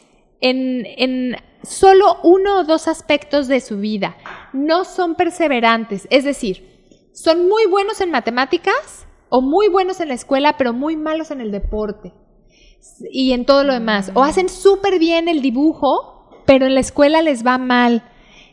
en, 0.41 0.85
en 0.85 1.37
solo 1.63 2.17
uno 2.23 2.59
o 2.59 2.63
dos 2.63 2.87
aspectos 2.87 3.47
de 3.47 3.61
su 3.61 3.77
vida. 3.77 4.17
No 4.53 4.83
son 4.83 5.15
perseverantes, 5.15 6.07
es 6.09 6.23
decir, 6.23 6.69
son 7.13 7.47
muy 7.47 7.65
buenos 7.65 8.01
en 8.01 8.11
matemáticas 8.11 9.05
o 9.29 9.41
muy 9.41 9.67
buenos 9.69 9.99
en 9.99 10.09
la 10.09 10.13
escuela, 10.13 10.57
pero 10.57 10.73
muy 10.73 10.97
malos 10.97 11.31
en 11.31 11.41
el 11.41 11.51
deporte 11.51 12.13
y 13.11 13.33
en 13.33 13.45
todo 13.45 13.63
lo 13.63 13.73
demás. 13.73 14.11
O 14.13 14.23
hacen 14.23 14.49
súper 14.49 14.99
bien 14.99 15.27
el 15.27 15.41
dibujo, 15.41 16.29
pero 16.45 16.65
en 16.65 16.73
la 16.73 16.81
escuela 16.81 17.21
les 17.21 17.45
va 17.45 17.57
mal. 17.57 18.03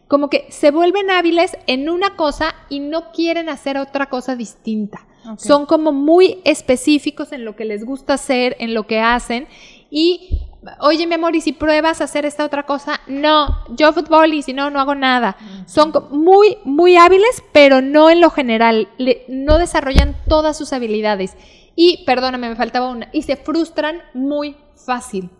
Como 0.07 0.30
que 0.30 0.47
se 0.51 0.70
vuelven 0.70 1.11
hábiles 1.11 1.57
en 1.66 1.91
una 1.91 2.16
cosa 2.16 2.55
y 2.68 2.80
no 2.80 3.12
quieren 3.12 3.49
hacer 3.49 3.76
otra 3.76 4.07
cosa 4.07 4.36
distinta. 4.36 5.07
Son 5.36 5.66
como 5.66 5.93
muy 5.93 6.41
específicos 6.45 7.32
en 7.32 7.45
lo 7.45 7.55
que 7.55 7.66
les 7.66 7.84
gusta 7.84 8.14
hacer, 8.14 8.57
en 8.61 8.72
lo 8.72 8.86
que 8.86 9.01
hacen. 9.01 9.47
Y, 9.91 10.47
oye, 10.80 11.06
mi 11.06 11.14
amor, 11.14 11.34
¿y 11.36 11.40
si 11.40 11.52
pruebas 11.52 12.00
a 12.00 12.04
hacer 12.04 12.24
esta 12.26 12.44
otra 12.44 12.64
cosa? 12.64 13.00
No, 13.06 13.64
yo 13.70 13.92
fútbol 13.92 14.34
y 14.34 14.42
si 14.42 14.52
no, 14.52 14.70
no 14.70 14.80
hago 14.80 14.94
nada. 14.94 15.36
Son 15.66 15.92
muy, 16.10 16.58
muy 16.64 16.96
hábiles, 16.96 17.42
pero 17.52 17.80
no 17.80 18.10
en 18.10 18.20
lo 18.20 18.30
general. 18.30 18.88
Le- 18.98 19.24
no 19.28 19.58
desarrollan 19.58 20.16
todas 20.28 20.56
sus 20.56 20.72
habilidades. 20.72 21.36
Y, 21.76 22.04
perdóname, 22.06 22.48
me 22.48 22.56
faltaba 22.56 22.90
una. 22.90 23.08
Y 23.12 23.22
se 23.22 23.36
frustran 23.36 24.02
muy 24.14 24.56
fácil. 24.84 25.30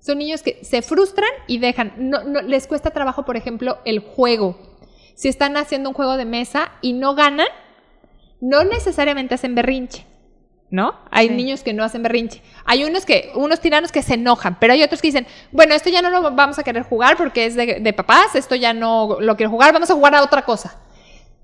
Son 0.00 0.18
niños 0.18 0.42
que 0.42 0.62
se 0.64 0.82
frustran 0.82 1.30
y 1.46 1.58
dejan. 1.58 1.92
No, 1.98 2.24
no, 2.24 2.40
les 2.42 2.66
cuesta 2.66 2.90
trabajo, 2.90 3.24
por 3.24 3.36
ejemplo, 3.36 3.78
el 3.84 4.00
juego. 4.00 4.58
Si 5.14 5.28
están 5.28 5.56
haciendo 5.56 5.88
un 5.90 5.94
juego 5.94 6.16
de 6.16 6.24
mesa 6.24 6.70
y 6.82 6.92
no 6.92 7.14
ganan, 7.14 7.48
no 8.40 8.64
necesariamente 8.64 9.34
hacen 9.34 9.54
berrinche. 9.54 10.06
¿No? 10.70 10.94
Hay 11.10 11.28
Sí. 11.28 11.34
niños 11.34 11.62
que 11.62 11.72
no 11.72 11.82
hacen 11.82 12.02
berrinche. 12.02 12.42
Hay 12.66 12.84
unos 12.84 13.06
que, 13.06 13.32
unos 13.34 13.60
tiranos 13.60 13.90
que 13.90 14.02
se 14.02 14.14
enojan, 14.14 14.58
pero 14.60 14.74
hay 14.74 14.82
otros 14.82 15.00
que 15.00 15.08
dicen, 15.08 15.26
bueno, 15.50 15.74
esto 15.74 15.88
ya 15.88 16.02
no 16.02 16.10
lo 16.10 16.30
vamos 16.32 16.58
a 16.58 16.62
querer 16.62 16.82
jugar 16.82 17.16
porque 17.16 17.46
es 17.46 17.54
de, 17.54 17.80
de 17.80 17.92
papás, 17.94 18.34
esto 18.34 18.54
ya 18.54 18.74
no 18.74 19.16
lo 19.18 19.36
quiero 19.36 19.50
jugar, 19.50 19.72
vamos 19.72 19.90
a 19.90 19.94
jugar 19.94 20.14
a 20.14 20.22
otra 20.22 20.42
cosa. 20.42 20.78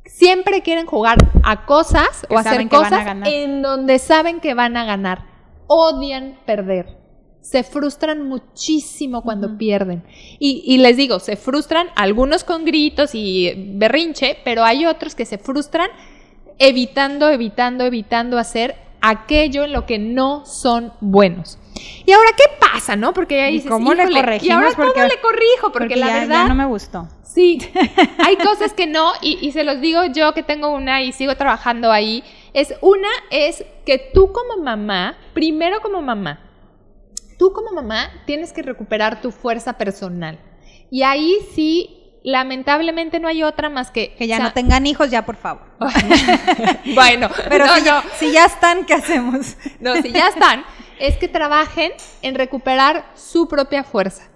Siempre 0.05 0.61
quieren 0.61 0.85
jugar 0.85 1.17
a 1.43 1.65
cosas 1.65 2.27
Que 2.29 2.35
o 2.35 2.39
hacer 2.39 2.69
cosas 2.69 3.07
en 3.25 3.63
donde 3.63 3.99
saben 3.99 4.41
que 4.41 4.53
van 4.53 4.77
a 4.77 4.85
ganar. 4.85 5.25
Odian 5.67 6.39
perder. 6.45 6.99
Se 7.41 7.63
frustran 7.63 8.29
muchísimo 8.29 9.23
cuando 9.23 9.57
pierden. 9.57 10.05
Y, 10.39 10.63
y 10.67 10.79
les 10.79 10.99
digo, 10.99 11.19
se 11.19 11.37
frustran 11.37 11.89
algunos 11.97 12.45
con 12.45 12.65
gritos 12.67 13.15
y 13.15 13.55
berrinche, 13.77 14.37
pero 14.45 14.65
hay 14.65 14.85
otros 14.85 15.15
que 15.15 15.25
se 15.25 15.39
frustran 15.39 15.89
evitando, 16.59 17.29
evitando, 17.31 17.85
evitando 17.85 18.39
hacer 18.39 18.77
aquello 19.11 19.65
en 19.65 19.73
lo 19.73 19.87
que 19.87 19.99
no 19.99 20.45
son 20.47 20.93
buenos. 21.01 21.59
Y 22.07 22.13
ahora, 22.13 22.31
¿qué 22.37 22.45
pasa, 22.61 22.97
no? 22.97 23.13
Porque 23.13 23.43
ahí 23.43 23.53
¿Y 23.55 23.57
dices, 23.57 23.71
cómo 23.71 23.93
le 23.95 24.03
"Híjole, 24.05 24.19
¿Y 24.19 24.23
corregimos? 24.23 24.57
ahora 24.57 24.75
cómo 24.75 24.87
Porque- 24.93 25.09
le 25.15 25.21
corrijo? 25.21 25.73
Porque, 25.73 25.97
la 25.97 26.07
ya, 26.07 26.15
verdad... 26.21 26.43
ya 26.43 26.49
no 26.49 26.55
me 26.55 26.67
gustó. 26.67 27.09
Sí, 27.23 27.59
hay 28.19 28.37
cosas 28.37 28.73
que 28.75 28.87
no, 28.87 29.13
y, 29.21 29.39
y 29.45 29.51
se 29.53 29.65
los 29.65 29.81
digo 29.81 30.05
yo 30.07 30.33
que 30.35 30.43
tengo 30.45 30.69
una 30.71 31.03
y 31.03 31.13
sigo 31.13 31.35
trabajando 31.37 31.91
ahí. 31.91 32.23
Es 32.53 32.75
una, 32.81 33.09
es 33.31 33.65
que 33.85 33.99
tú 34.15 34.33
como 34.33 34.63
mamá, 34.63 35.17
primero 35.35 35.81
como 35.83 36.01
mamá, 36.01 36.41
tú 37.39 37.53
como 37.53 37.73
mamá 37.73 38.11
tienes 38.27 38.53
que 38.53 38.63
recuperar 38.63 39.21
tu 39.21 39.33
fuerza 39.33 39.73
personal. 39.73 40.39
Y 40.91 41.03
ahí 41.03 41.39
sí, 41.55 42.04
lamentablemente 42.25 43.21
no 43.21 43.29
hay 43.29 43.43
otra 43.43 43.69
más 43.69 43.91
que... 43.91 44.15
Que 44.15 44.27
ya 44.27 44.37
o 44.37 44.39
sea, 44.39 44.47
no 44.47 44.53
tengan 44.55 44.87
hijos, 44.87 45.11
ya 45.11 45.25
por 45.25 45.37
favor. 45.37 45.63
Bueno, 46.95 47.29
Pero 47.49 47.67
no, 47.67 47.75
si, 47.75 47.81
no, 47.81 47.87
ya, 47.87 48.05
si 48.19 48.33
ya 48.33 48.47
están, 48.47 48.87
¿qué 48.87 48.95
hacemos? 48.95 49.57
no, 49.79 49.95
si 50.01 50.11
ya 50.11 50.29
están, 50.29 50.65
es 50.99 51.19
que 51.19 51.29
trabajen 51.29 51.93
en 52.23 52.35
recuperar 52.35 53.05
su 53.15 53.47
propia 53.47 53.85
fuerza. 53.85 54.31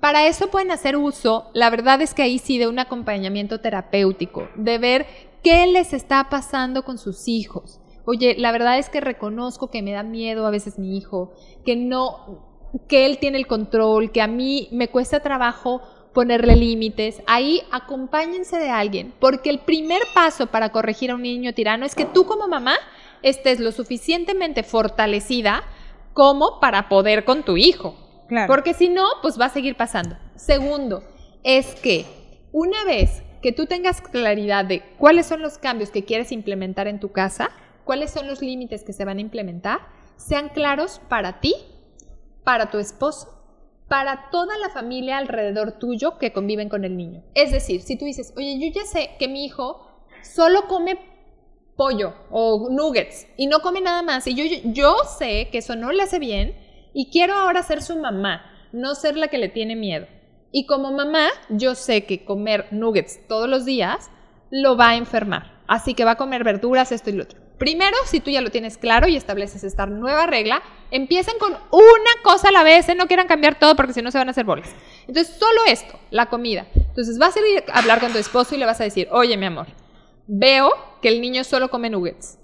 Para 0.00 0.26
eso 0.26 0.48
pueden 0.48 0.70
hacer 0.70 0.96
uso, 0.96 1.50
la 1.52 1.70
verdad 1.70 2.00
es 2.00 2.14
que 2.14 2.22
ahí 2.22 2.38
sí, 2.38 2.56
de 2.56 2.66
un 2.66 2.78
acompañamiento 2.78 3.60
terapéutico, 3.60 4.48
de 4.56 4.78
ver 4.78 5.06
qué 5.42 5.66
les 5.66 5.92
está 5.92 6.28
pasando 6.30 6.82
con 6.82 6.96
sus 6.96 7.28
hijos. 7.28 7.80
Oye, 8.06 8.36
la 8.38 8.52
verdad 8.52 8.78
es 8.78 8.88
que 8.88 9.02
reconozco 9.02 9.70
que 9.70 9.82
me 9.82 9.92
da 9.92 10.02
miedo 10.02 10.46
a 10.46 10.50
veces 10.50 10.78
mi 10.78 10.96
hijo, 10.96 11.34
que 11.66 11.76
no, 11.76 12.70
que 12.88 13.04
él 13.04 13.18
tiene 13.18 13.36
el 13.36 13.46
control, 13.46 14.12
que 14.12 14.22
a 14.22 14.26
mí 14.26 14.68
me 14.72 14.88
cuesta 14.88 15.20
trabajo 15.20 15.82
ponerle 16.18 16.56
límites. 16.56 17.22
Ahí 17.28 17.62
acompáñense 17.70 18.58
de 18.58 18.70
alguien, 18.70 19.14
porque 19.20 19.50
el 19.50 19.60
primer 19.60 20.02
paso 20.14 20.48
para 20.48 20.72
corregir 20.72 21.12
a 21.12 21.14
un 21.14 21.22
niño 21.22 21.54
tirano 21.54 21.86
es 21.86 21.94
que 21.94 22.06
tú 22.06 22.26
como 22.26 22.48
mamá 22.48 22.74
estés 23.22 23.60
lo 23.60 23.70
suficientemente 23.70 24.64
fortalecida 24.64 25.62
como 26.14 26.58
para 26.58 26.88
poder 26.88 27.24
con 27.24 27.44
tu 27.44 27.56
hijo. 27.56 27.94
Claro. 28.26 28.48
Porque 28.48 28.74
si 28.74 28.88
no, 28.88 29.04
pues 29.22 29.40
va 29.40 29.44
a 29.44 29.50
seguir 29.50 29.76
pasando. 29.76 30.16
Segundo, 30.34 31.04
es 31.44 31.76
que 31.76 32.04
una 32.50 32.82
vez 32.82 33.22
que 33.40 33.52
tú 33.52 33.66
tengas 33.66 34.00
claridad 34.00 34.64
de 34.64 34.82
cuáles 34.98 35.24
son 35.24 35.40
los 35.40 35.56
cambios 35.56 35.90
que 35.90 36.04
quieres 36.04 36.32
implementar 36.32 36.88
en 36.88 36.98
tu 36.98 37.12
casa, 37.12 37.50
cuáles 37.84 38.10
son 38.10 38.26
los 38.26 38.42
límites 38.42 38.82
que 38.82 38.92
se 38.92 39.04
van 39.04 39.18
a 39.18 39.20
implementar, 39.20 39.82
sean 40.16 40.48
claros 40.48 41.00
para 41.08 41.38
ti, 41.38 41.54
para 42.42 42.72
tu 42.72 42.78
esposo, 42.78 43.37
para 43.88 44.28
toda 44.30 44.56
la 44.58 44.68
familia 44.68 45.18
alrededor 45.18 45.72
tuyo 45.72 46.18
que 46.18 46.32
conviven 46.32 46.68
con 46.68 46.84
el 46.84 46.96
niño. 46.96 47.22
Es 47.34 47.50
decir, 47.52 47.80
si 47.80 47.96
tú 47.96 48.04
dices, 48.04 48.34
oye, 48.36 48.58
yo 48.60 48.72
ya 48.72 48.86
sé 48.86 49.10
que 49.18 49.28
mi 49.28 49.44
hijo 49.44 49.80
solo 50.22 50.66
come 50.68 50.98
pollo 51.76 52.12
o 52.30 52.68
nuggets 52.70 53.26
y 53.36 53.46
no 53.46 53.60
come 53.60 53.80
nada 53.80 54.02
más 54.02 54.26
y 54.26 54.34
yo, 54.34 54.44
yo 54.64 54.96
sé 55.18 55.48
que 55.50 55.58
eso 55.58 55.76
no 55.76 55.92
le 55.92 56.02
hace 56.02 56.18
bien 56.18 56.56
y 56.92 57.10
quiero 57.10 57.34
ahora 57.34 57.62
ser 57.62 57.82
su 57.82 57.96
mamá, 57.98 58.42
no 58.72 58.94
ser 58.94 59.16
la 59.16 59.28
que 59.28 59.38
le 59.38 59.48
tiene 59.48 59.76
miedo. 59.76 60.06
Y 60.50 60.66
como 60.66 60.90
mamá, 60.92 61.28
yo 61.50 61.74
sé 61.74 62.04
que 62.04 62.24
comer 62.24 62.66
nuggets 62.70 63.26
todos 63.28 63.48
los 63.48 63.64
días 63.64 64.10
lo 64.50 64.76
va 64.76 64.90
a 64.90 64.96
enfermar. 64.96 65.62
Así 65.66 65.94
que 65.94 66.04
va 66.04 66.12
a 66.12 66.16
comer 66.16 66.42
verduras, 66.42 66.90
esto 66.90 67.10
y 67.10 67.14
lo 67.14 67.24
otro. 67.24 67.47
Primero, 67.58 67.96
si 68.06 68.20
tú 68.20 68.30
ya 68.30 68.40
lo 68.40 68.50
tienes 68.50 68.78
claro 68.78 69.08
y 69.08 69.16
estableces 69.16 69.64
esta 69.64 69.86
nueva 69.86 70.26
regla, 70.26 70.62
empiecen 70.92 71.38
con 71.38 71.52
una 71.52 72.22
cosa 72.22 72.50
a 72.50 72.52
la 72.52 72.62
vez, 72.62 72.88
¿eh? 72.88 72.94
no 72.94 73.08
quieran 73.08 73.26
cambiar 73.26 73.58
todo 73.58 73.74
porque 73.74 73.92
si 73.92 74.00
no 74.00 74.12
se 74.12 74.18
van 74.18 74.28
a 74.28 74.30
hacer 74.30 74.44
bolas. 74.44 74.70
Entonces, 75.08 75.34
solo 75.36 75.62
esto, 75.66 75.98
la 76.10 76.26
comida. 76.26 76.68
Entonces, 76.74 77.18
vas 77.18 77.36
a 77.36 77.40
ir 77.40 77.64
a 77.68 77.78
hablar 77.78 78.00
con 78.00 78.12
tu 78.12 78.18
esposo 78.18 78.54
y 78.54 78.58
le 78.58 78.66
vas 78.66 78.80
a 78.80 78.84
decir, 78.84 79.08
oye, 79.10 79.36
mi 79.36 79.46
amor, 79.46 79.66
veo 80.28 80.70
que 81.02 81.08
el 81.08 81.20
niño 81.20 81.42
solo 81.42 81.68
come 81.68 81.90
nuggets. 81.90 82.38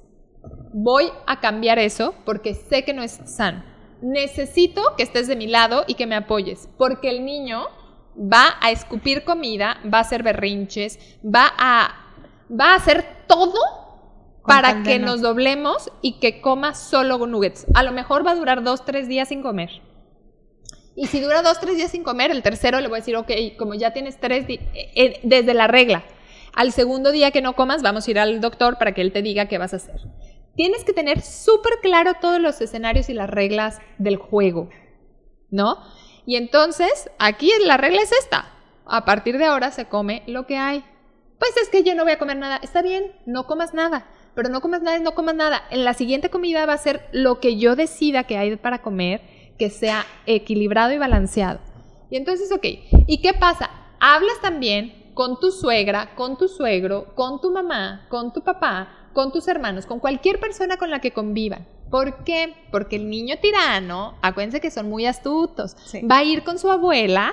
Voy 0.72 1.10
a 1.26 1.38
cambiar 1.38 1.78
eso 1.78 2.14
porque 2.24 2.54
sé 2.54 2.84
que 2.84 2.92
no 2.92 3.04
es 3.04 3.20
sano. 3.24 3.62
Necesito 4.02 4.96
que 4.96 5.04
estés 5.04 5.28
de 5.28 5.36
mi 5.36 5.46
lado 5.46 5.84
y 5.86 5.94
que 5.94 6.06
me 6.06 6.16
apoyes, 6.16 6.68
porque 6.76 7.08
el 7.08 7.24
niño 7.24 7.68
va 8.18 8.56
a 8.60 8.72
escupir 8.72 9.24
comida, 9.24 9.78
va 9.92 9.98
a 9.98 10.00
hacer 10.00 10.24
berrinches, 10.24 10.98
va 11.24 11.52
a, 11.56 12.10
va 12.50 12.72
a 12.72 12.74
hacer 12.74 13.24
todo 13.28 13.83
para 14.46 14.82
que 14.82 14.98
nos 14.98 15.22
doblemos 15.22 15.90
y 16.02 16.18
que 16.20 16.40
coma 16.40 16.74
solo 16.74 17.26
nuggets. 17.26 17.66
A 17.74 17.82
lo 17.82 17.92
mejor 17.92 18.26
va 18.26 18.32
a 18.32 18.34
durar 18.34 18.62
dos, 18.62 18.84
tres 18.84 19.08
días 19.08 19.28
sin 19.28 19.42
comer. 19.42 19.70
Y 20.96 21.06
si 21.06 21.20
dura 21.20 21.42
dos, 21.42 21.58
tres 21.60 21.76
días 21.76 21.90
sin 21.90 22.04
comer, 22.04 22.30
el 22.30 22.42
tercero 22.42 22.80
le 22.80 22.88
voy 22.88 22.98
a 22.98 23.00
decir, 23.00 23.16
ok, 23.16 23.30
como 23.58 23.74
ya 23.74 23.92
tienes 23.92 24.20
tres 24.20 24.46
días, 24.46 24.62
eh, 24.74 25.20
desde 25.22 25.54
la 25.54 25.66
regla, 25.66 26.04
al 26.54 26.72
segundo 26.72 27.10
día 27.10 27.30
que 27.30 27.42
no 27.42 27.56
comas, 27.56 27.82
vamos 27.82 28.06
a 28.06 28.10
ir 28.10 28.18
al 28.18 28.40
doctor 28.40 28.78
para 28.78 28.92
que 28.92 29.00
él 29.00 29.12
te 29.12 29.22
diga 29.22 29.48
qué 29.48 29.58
vas 29.58 29.72
a 29.72 29.76
hacer. 29.76 30.00
Tienes 30.54 30.84
que 30.84 30.92
tener 30.92 31.20
súper 31.20 31.80
claro 31.82 32.12
todos 32.20 32.40
los 32.40 32.60
escenarios 32.60 33.08
y 33.08 33.14
las 33.14 33.28
reglas 33.28 33.78
del 33.98 34.16
juego, 34.16 34.68
¿no? 35.50 35.78
Y 36.26 36.36
entonces, 36.36 37.10
aquí 37.18 37.50
la 37.64 37.76
regla 37.76 38.02
es 38.02 38.12
esta. 38.12 38.52
A 38.86 39.04
partir 39.04 39.36
de 39.38 39.46
ahora 39.46 39.72
se 39.72 39.86
come 39.86 40.22
lo 40.26 40.46
que 40.46 40.58
hay. 40.58 40.84
Pues 41.40 41.56
es 41.56 41.68
que 41.70 41.82
yo 41.82 41.96
no 41.96 42.04
voy 42.04 42.12
a 42.12 42.18
comer 42.18 42.36
nada. 42.36 42.60
Está 42.62 42.82
bien, 42.82 43.12
no 43.26 43.46
comas 43.46 43.74
nada 43.74 44.06
pero 44.34 44.48
no 44.48 44.60
comas 44.60 44.82
nada, 44.82 44.98
no 44.98 45.14
comas 45.14 45.34
nada. 45.34 45.62
En 45.70 45.84
la 45.84 45.94
siguiente 45.94 46.30
comida 46.30 46.66
va 46.66 46.72
a 46.72 46.78
ser 46.78 47.08
lo 47.12 47.40
que 47.40 47.56
yo 47.56 47.76
decida 47.76 48.24
que 48.24 48.36
hay 48.36 48.56
para 48.56 48.82
comer, 48.82 49.22
que 49.58 49.70
sea 49.70 50.04
equilibrado 50.26 50.92
y 50.92 50.98
balanceado. 50.98 51.60
Y 52.10 52.16
entonces, 52.16 52.52
ok, 52.52 52.64
¿y 53.06 53.20
qué 53.22 53.32
pasa? 53.34 53.70
Hablas 54.00 54.40
también 54.42 55.12
con 55.14 55.38
tu 55.38 55.50
suegra, 55.50 56.14
con 56.16 56.36
tu 56.36 56.48
suegro, 56.48 57.14
con 57.14 57.40
tu 57.40 57.50
mamá, 57.50 58.06
con 58.08 58.32
tu 58.32 58.42
papá, 58.42 59.10
con 59.12 59.32
tus 59.32 59.48
hermanos, 59.48 59.86
con 59.86 60.00
cualquier 60.00 60.40
persona 60.40 60.76
con 60.76 60.90
la 60.90 61.00
que 61.00 61.12
convivan. 61.12 61.66
¿Por 61.90 62.24
qué? 62.24 62.54
Porque 62.72 62.96
el 62.96 63.08
niño 63.08 63.36
tirano, 63.40 64.18
acuérdense 64.20 64.60
que 64.60 64.70
son 64.70 64.88
muy 64.88 65.06
astutos, 65.06 65.76
va 66.10 66.18
a 66.18 66.24
ir 66.24 66.42
con 66.42 66.58
su 66.58 66.70
abuela 66.70 67.32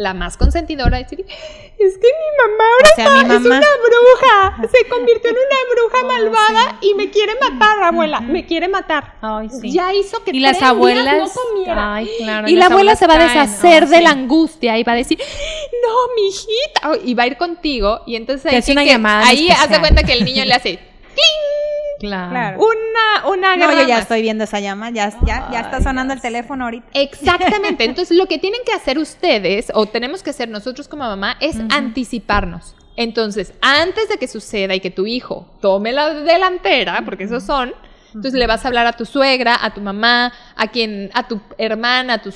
la 0.00 0.14
más 0.14 0.36
consentidora, 0.38 0.96
decir, 0.98 1.20
es 1.20 1.98
que 1.98 2.08
mi 2.08 2.30
mamá 2.42 2.64
ahora 3.04 3.34
es 3.34 3.40
una 3.44 3.60
bruja, 3.60 4.68
se 4.72 4.88
convirtió 4.88 5.30
en 5.30 5.36
una 5.36 5.58
bruja 5.74 6.06
malvada 6.06 6.78
y 6.80 6.94
me 6.94 7.10
quiere 7.10 7.34
matar, 7.38 7.82
abuela, 7.82 8.20
me 8.20 8.46
quiere 8.46 8.68
matar. 8.68 9.16
Ya 9.62 9.92
hizo 9.92 10.24
que 10.24 10.30
y 10.32 10.40
las 10.40 10.62
abuelas 10.62 11.18
no 11.18 11.28
comiera. 11.28 12.02
y 12.02 12.56
la 12.56 12.66
abuela 12.66 12.96
se 12.96 13.06
va 13.06 13.14
a 13.14 13.24
deshacer 13.24 13.88
de 13.88 14.00
la 14.00 14.10
angustia 14.10 14.78
y 14.78 14.84
va 14.84 14.92
a 14.92 14.96
decir, 14.96 15.18
no, 15.18 16.14
mi 16.16 16.28
hijita, 16.28 17.04
y 17.04 17.14
va 17.14 17.24
a 17.24 17.26
ir 17.26 17.36
contigo 17.36 18.00
y 18.06 18.16
entonces 18.16 18.52
ahí, 18.52 18.86
llamada 18.86 19.26
ahí 19.26 19.50
hace 19.50 19.78
cuenta 19.80 20.02
que 20.02 20.14
el 20.14 20.24
niño 20.24 20.44
le 20.46 20.54
hace, 20.54 20.78
Claro. 22.00 22.58
Una, 22.58 23.28
una 23.28 23.56
No, 23.56 23.72
yo 23.72 23.86
ya 23.86 23.98
estoy 23.98 24.22
viendo 24.22 24.44
esa 24.44 24.58
llama, 24.58 24.90
ya, 24.90 25.10
ya, 25.26 25.48
ya 25.52 25.60
está 25.60 25.82
sonando 25.82 26.14
el 26.14 26.20
teléfono 26.20 26.64
ahorita. 26.64 26.86
Exactamente. 26.94 27.84
Entonces, 27.84 28.16
lo 28.16 28.26
que 28.26 28.38
tienen 28.38 28.60
que 28.64 28.72
hacer 28.72 28.98
ustedes, 28.98 29.70
o 29.74 29.86
tenemos 29.86 30.22
que 30.22 30.30
hacer 30.30 30.48
nosotros 30.48 30.88
como 30.88 31.04
mamá, 31.04 31.36
es 31.40 31.56
anticiparnos. 31.70 32.74
Entonces, 32.96 33.52
antes 33.60 34.08
de 34.08 34.16
que 34.16 34.26
suceda 34.26 34.74
y 34.74 34.80
que 34.80 34.90
tu 34.90 35.06
hijo 35.06 35.46
tome 35.60 35.92
la 35.92 36.12
delantera, 36.12 37.02
porque 37.04 37.24
esos 37.24 37.44
son, 37.44 37.72
entonces 38.08 38.34
le 38.34 38.46
vas 38.46 38.64
a 38.64 38.68
hablar 38.68 38.86
a 38.86 38.92
tu 38.92 39.04
suegra, 39.04 39.58
a 39.60 39.72
tu 39.72 39.80
mamá, 39.80 40.32
a 40.56 40.68
quien, 40.68 41.10
a 41.14 41.28
tu 41.28 41.40
hermana, 41.58 42.14
a 42.14 42.22
tu 42.22 42.32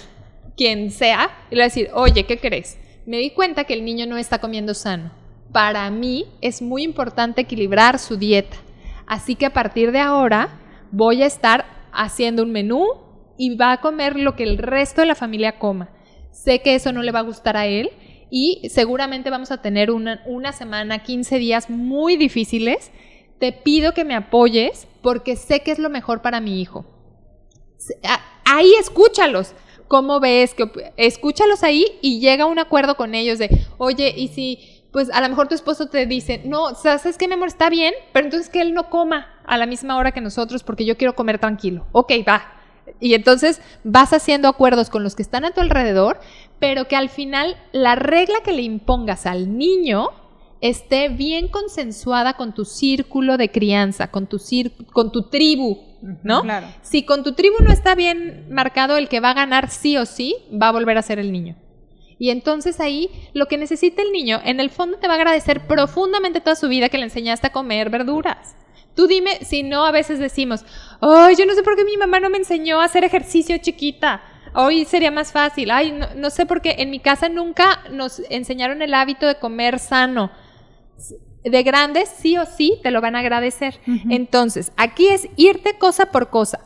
quien 0.56 0.90
sea, 0.90 1.30
y 1.50 1.56
le 1.56 1.62
vas 1.62 1.72
a 1.72 1.74
decir, 1.74 1.90
oye, 1.94 2.24
¿qué 2.24 2.38
crees? 2.38 2.78
Me 3.06 3.18
di 3.18 3.30
cuenta 3.30 3.64
que 3.64 3.74
el 3.74 3.84
niño 3.84 4.06
no 4.06 4.16
está 4.16 4.38
comiendo 4.38 4.72
sano. 4.72 5.10
Para 5.52 5.90
mí 5.90 6.26
es 6.40 6.62
muy 6.62 6.82
importante 6.82 7.42
equilibrar 7.42 7.98
su 7.98 8.16
dieta. 8.16 8.56
Así 9.06 9.34
que 9.34 9.46
a 9.46 9.52
partir 9.52 9.92
de 9.92 10.00
ahora 10.00 10.60
voy 10.90 11.22
a 11.22 11.26
estar 11.26 11.64
haciendo 11.92 12.42
un 12.42 12.52
menú 12.52 12.84
y 13.36 13.56
va 13.56 13.72
a 13.72 13.80
comer 13.80 14.16
lo 14.16 14.36
que 14.36 14.44
el 14.44 14.58
resto 14.58 15.00
de 15.00 15.06
la 15.06 15.14
familia 15.14 15.58
coma. 15.58 15.90
Sé 16.30 16.60
que 16.60 16.74
eso 16.74 16.92
no 16.92 17.02
le 17.02 17.12
va 17.12 17.20
a 17.20 17.24
gustar 17.24 17.56
a 17.56 17.66
él 17.66 17.90
y 18.30 18.68
seguramente 18.68 19.30
vamos 19.30 19.50
a 19.50 19.62
tener 19.62 19.90
una, 19.90 20.52
semana, 20.52 21.02
15 21.02 21.38
días 21.38 21.70
muy 21.70 22.16
difíciles. 22.16 22.90
Te 23.38 23.52
pido 23.52 23.94
que 23.94 24.04
me 24.04 24.14
apoyes 24.14 24.88
porque 25.02 25.36
sé 25.36 25.60
que 25.60 25.70
es 25.70 25.78
lo 25.78 25.90
mejor 25.90 26.22
para 26.22 26.40
mi 26.40 26.60
hijo. 26.60 26.84
Ahí 28.44 28.72
escúchalos. 28.80 29.54
¿Cómo 29.86 30.18
ves? 30.18 30.56
escúchalos 30.96 31.62
ahí 31.62 31.84
y 32.00 32.18
llega 32.18 32.44
a 32.44 32.48
un 32.48 32.58
acuerdo 32.58 32.96
con 32.96 33.14
ellos 33.14 33.38
de, 33.38 33.50
oye, 33.78 34.14
¿y 34.16 34.28
si 34.28 34.73
pues 34.94 35.10
a 35.10 35.20
lo 35.20 35.28
mejor 35.28 35.48
tu 35.48 35.56
esposo 35.56 35.86
te 35.86 36.06
dice, 36.06 36.40
no, 36.44 36.76
¿sabes 36.76 37.18
qué, 37.18 37.26
mi 37.26 37.34
amor? 37.34 37.48
Está 37.48 37.68
bien, 37.68 37.92
pero 38.12 38.26
entonces 38.26 38.48
que 38.48 38.60
él 38.60 38.74
no 38.74 38.90
coma 38.90 39.26
a 39.44 39.58
la 39.58 39.66
misma 39.66 39.96
hora 39.96 40.12
que 40.12 40.20
nosotros 40.20 40.62
porque 40.62 40.84
yo 40.84 40.96
quiero 40.96 41.16
comer 41.16 41.40
tranquilo. 41.40 41.84
Ok, 41.90 42.12
va. 42.26 42.44
Y 43.00 43.14
entonces 43.14 43.60
vas 43.82 44.12
haciendo 44.12 44.46
acuerdos 44.46 44.90
con 44.90 45.02
los 45.02 45.16
que 45.16 45.22
están 45.22 45.44
a 45.44 45.50
tu 45.50 45.60
alrededor, 45.60 46.20
pero 46.60 46.86
que 46.86 46.94
al 46.94 47.08
final 47.08 47.56
la 47.72 47.96
regla 47.96 48.36
que 48.44 48.52
le 48.52 48.62
impongas 48.62 49.26
al 49.26 49.58
niño 49.58 50.10
esté 50.60 51.08
bien 51.08 51.48
consensuada 51.48 52.34
con 52.34 52.54
tu 52.54 52.64
círculo 52.64 53.36
de 53.36 53.50
crianza, 53.50 54.12
con 54.12 54.28
tu, 54.28 54.40
con 54.92 55.10
tu 55.10 55.22
tribu, 55.22 55.76
¿no? 56.22 56.42
Claro. 56.42 56.68
Si 56.82 57.04
con 57.04 57.24
tu 57.24 57.32
tribu 57.32 57.56
no 57.64 57.72
está 57.72 57.96
bien 57.96 58.46
marcado, 58.48 58.96
el 58.96 59.08
que 59.08 59.18
va 59.18 59.30
a 59.30 59.34
ganar 59.34 59.70
sí 59.70 59.96
o 59.96 60.06
sí 60.06 60.36
va 60.52 60.68
a 60.68 60.72
volver 60.72 60.98
a 60.98 61.02
ser 61.02 61.18
el 61.18 61.32
niño. 61.32 61.56
Y 62.18 62.30
entonces 62.30 62.80
ahí 62.80 63.10
lo 63.32 63.46
que 63.46 63.58
necesita 63.58 64.02
el 64.02 64.12
niño, 64.12 64.40
en 64.44 64.60
el 64.60 64.70
fondo 64.70 64.98
te 64.98 65.08
va 65.08 65.14
a 65.14 65.16
agradecer 65.16 65.66
profundamente 65.66 66.40
toda 66.40 66.56
su 66.56 66.68
vida 66.68 66.88
que 66.88 66.98
le 66.98 67.04
enseñaste 67.04 67.48
a 67.48 67.52
comer 67.52 67.90
verduras. 67.90 68.56
Tú 68.94 69.06
dime 69.06 69.44
si 69.44 69.62
no 69.62 69.84
a 69.84 69.90
veces 69.90 70.18
decimos, 70.18 70.64
ay, 71.00 71.34
yo 71.36 71.46
no 71.46 71.54
sé 71.54 71.62
por 71.62 71.76
qué 71.76 71.84
mi 71.84 71.96
mamá 71.96 72.20
no 72.20 72.30
me 72.30 72.38
enseñó 72.38 72.80
a 72.80 72.84
hacer 72.84 73.04
ejercicio 73.04 73.58
chiquita. 73.58 74.22
Hoy 74.54 74.84
sería 74.84 75.10
más 75.10 75.32
fácil. 75.32 75.72
Ay, 75.72 75.90
no, 75.90 76.06
no 76.14 76.30
sé 76.30 76.46
por 76.46 76.62
qué 76.62 76.76
en 76.78 76.90
mi 76.90 77.00
casa 77.00 77.28
nunca 77.28 77.82
nos 77.90 78.22
enseñaron 78.30 78.82
el 78.82 78.94
hábito 78.94 79.26
de 79.26 79.34
comer 79.34 79.80
sano. 79.80 80.30
De 81.42 81.62
grandes, 81.64 82.08
sí 82.08 82.38
o 82.38 82.46
sí, 82.46 82.78
te 82.82 82.92
lo 82.92 83.00
van 83.00 83.16
a 83.16 83.18
agradecer. 83.18 83.80
Entonces, 84.08 84.72
aquí 84.76 85.08
es 85.08 85.28
irte 85.36 85.76
cosa 85.76 86.12
por 86.12 86.30
cosa. 86.30 86.60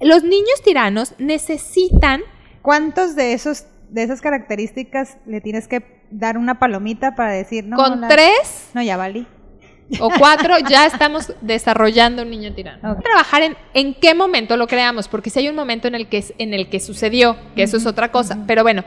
Los 0.00 0.24
niños 0.24 0.60
tiranos 0.64 1.14
necesitan... 1.18 2.22
¿Cuántos 2.64 3.14
de 3.14 3.34
esos 3.34 3.66
de 3.94 4.02
esas 4.02 4.20
características 4.20 5.18
le 5.24 5.40
tienes 5.40 5.68
que 5.68 6.02
dar 6.10 6.36
una 6.36 6.58
palomita 6.58 7.14
para 7.14 7.30
decir, 7.30 7.64
no. 7.64 7.76
Con 7.76 8.08
tres. 8.08 8.70
No, 8.74 8.82
ya 8.82 8.96
valí. 8.96 9.24
O 10.00 10.10
cuatro, 10.18 10.56
ya 10.68 10.86
estamos 10.86 11.32
desarrollando 11.40 12.22
un 12.22 12.30
niño 12.30 12.52
tirano. 12.54 12.96
Trabajar 13.00 13.42
en, 13.42 13.56
en 13.72 13.94
qué 13.94 14.14
momento 14.14 14.56
lo 14.56 14.66
creamos, 14.66 15.06
porque 15.06 15.30
si 15.30 15.38
hay 15.38 15.48
un 15.48 15.54
momento 15.54 15.86
en 15.86 15.94
el 15.94 16.08
que, 16.08 16.24
en 16.38 16.54
el 16.54 16.68
que 16.68 16.80
sucedió, 16.80 17.36
que 17.54 17.62
eso 17.62 17.76
es 17.76 17.86
otra 17.86 18.10
cosa. 18.10 18.38
Pero 18.48 18.64
bueno, 18.64 18.82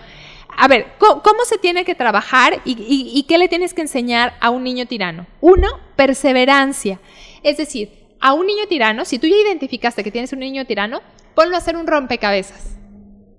a 0.57 0.67
ver, 0.67 0.87
¿cómo, 0.97 1.45
se 1.45 1.57
tiene 1.57 1.85
que 1.85 1.95
trabajar 1.95 2.59
y, 2.65 2.75
y, 2.77 3.23
qué 3.23 3.37
le 3.37 3.47
tienes 3.47 3.73
que 3.73 3.81
enseñar 3.81 4.33
a 4.41 4.49
un 4.49 4.63
niño 4.63 4.87
tirano? 4.87 5.25
Uno, 5.39 5.67
perseverancia. 5.95 6.99
Es 7.43 7.55
decir, 7.55 7.91
a 8.19 8.33
un 8.33 8.45
niño 8.45 8.67
tirano, 8.67 9.05
si 9.05 9.19
tú 9.19 9.27
ya 9.27 9.37
identificaste 9.37 10.03
que 10.03 10.11
tienes 10.11 10.33
un 10.33 10.39
niño 10.39 10.65
tirano, 10.65 10.99
ponlo 11.33 11.55
a 11.55 11.59
hacer 11.59 11.77
un 11.77 11.87
rompecabezas. 11.87 12.75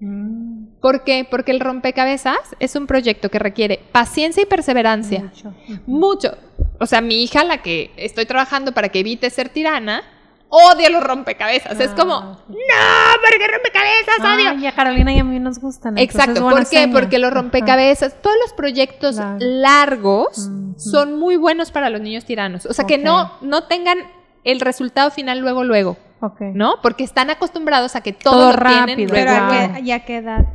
Mm. 0.00 0.37
¿Por 0.80 1.02
qué? 1.04 1.26
Porque 1.28 1.50
el 1.50 1.60
rompecabezas 1.60 2.38
es 2.60 2.76
un 2.76 2.86
proyecto 2.86 3.30
que 3.30 3.38
requiere 3.38 3.80
paciencia 3.92 4.42
y 4.42 4.46
perseverancia. 4.46 5.20
Mucho. 5.24 5.54
Mucho. 5.86 6.38
O 6.78 6.86
sea, 6.86 7.00
mi 7.00 7.22
hija, 7.22 7.42
la 7.44 7.58
que 7.62 7.90
estoy 7.96 8.26
trabajando 8.26 8.72
para 8.72 8.88
que 8.88 9.00
evite 9.00 9.28
ser 9.30 9.48
tirana, 9.48 10.02
odio 10.48 10.88
los 10.90 11.02
rompecabezas. 11.02 11.78
es 11.80 11.90
como, 11.90 12.14
Ah, 12.14 12.36
no, 12.48 13.20
porque 13.20 13.48
rompecabezas, 13.48 14.18
odio. 14.20 14.50
Ay, 14.50 14.66
a 14.66 14.72
Carolina 14.72 15.12
y 15.12 15.18
a 15.18 15.24
mí 15.24 15.38
nos 15.40 15.58
gustan. 15.58 15.98
Exacto, 15.98 16.40
¿por 16.48 16.60
qué? 16.60 16.64
seña. 16.66 16.92
Porque 16.92 17.18
los 17.18 17.32
Ajá. 17.32 17.40
rompecabezas, 17.40 18.14
todos 18.22 18.36
los 18.42 18.52
proyectos 18.52 19.16
Claro. 19.16 19.36
largos 19.40 20.48
son 20.76 21.18
muy 21.18 21.36
buenos 21.36 21.70
para 21.72 21.90
los 21.90 22.00
niños 22.00 22.24
tiranos. 22.24 22.66
O 22.66 22.72
sea, 22.72 22.86
que 22.86 22.98
no, 22.98 23.32
no 23.40 23.64
tengan 23.64 23.98
el 24.44 24.60
resultado 24.60 25.10
final 25.10 25.40
luego, 25.40 25.64
luego. 25.64 25.96
¿no? 26.40 26.76
Porque 26.82 27.04
están 27.04 27.30
acostumbrados 27.30 27.94
a 27.94 28.00
que 28.00 28.12
todo, 28.12 28.50
Todo 28.50 28.52
lo 28.52 28.58
tienen 28.58 28.88
rápido, 28.88 29.08
luego, 29.12 29.26
Pero 29.30 29.30
¿a 29.30 29.48
luego. 29.48 29.74
qué, 29.74 29.80
¿y 29.82 29.92
a 29.92 30.04
qué 30.04 30.16
edad? 30.16 30.46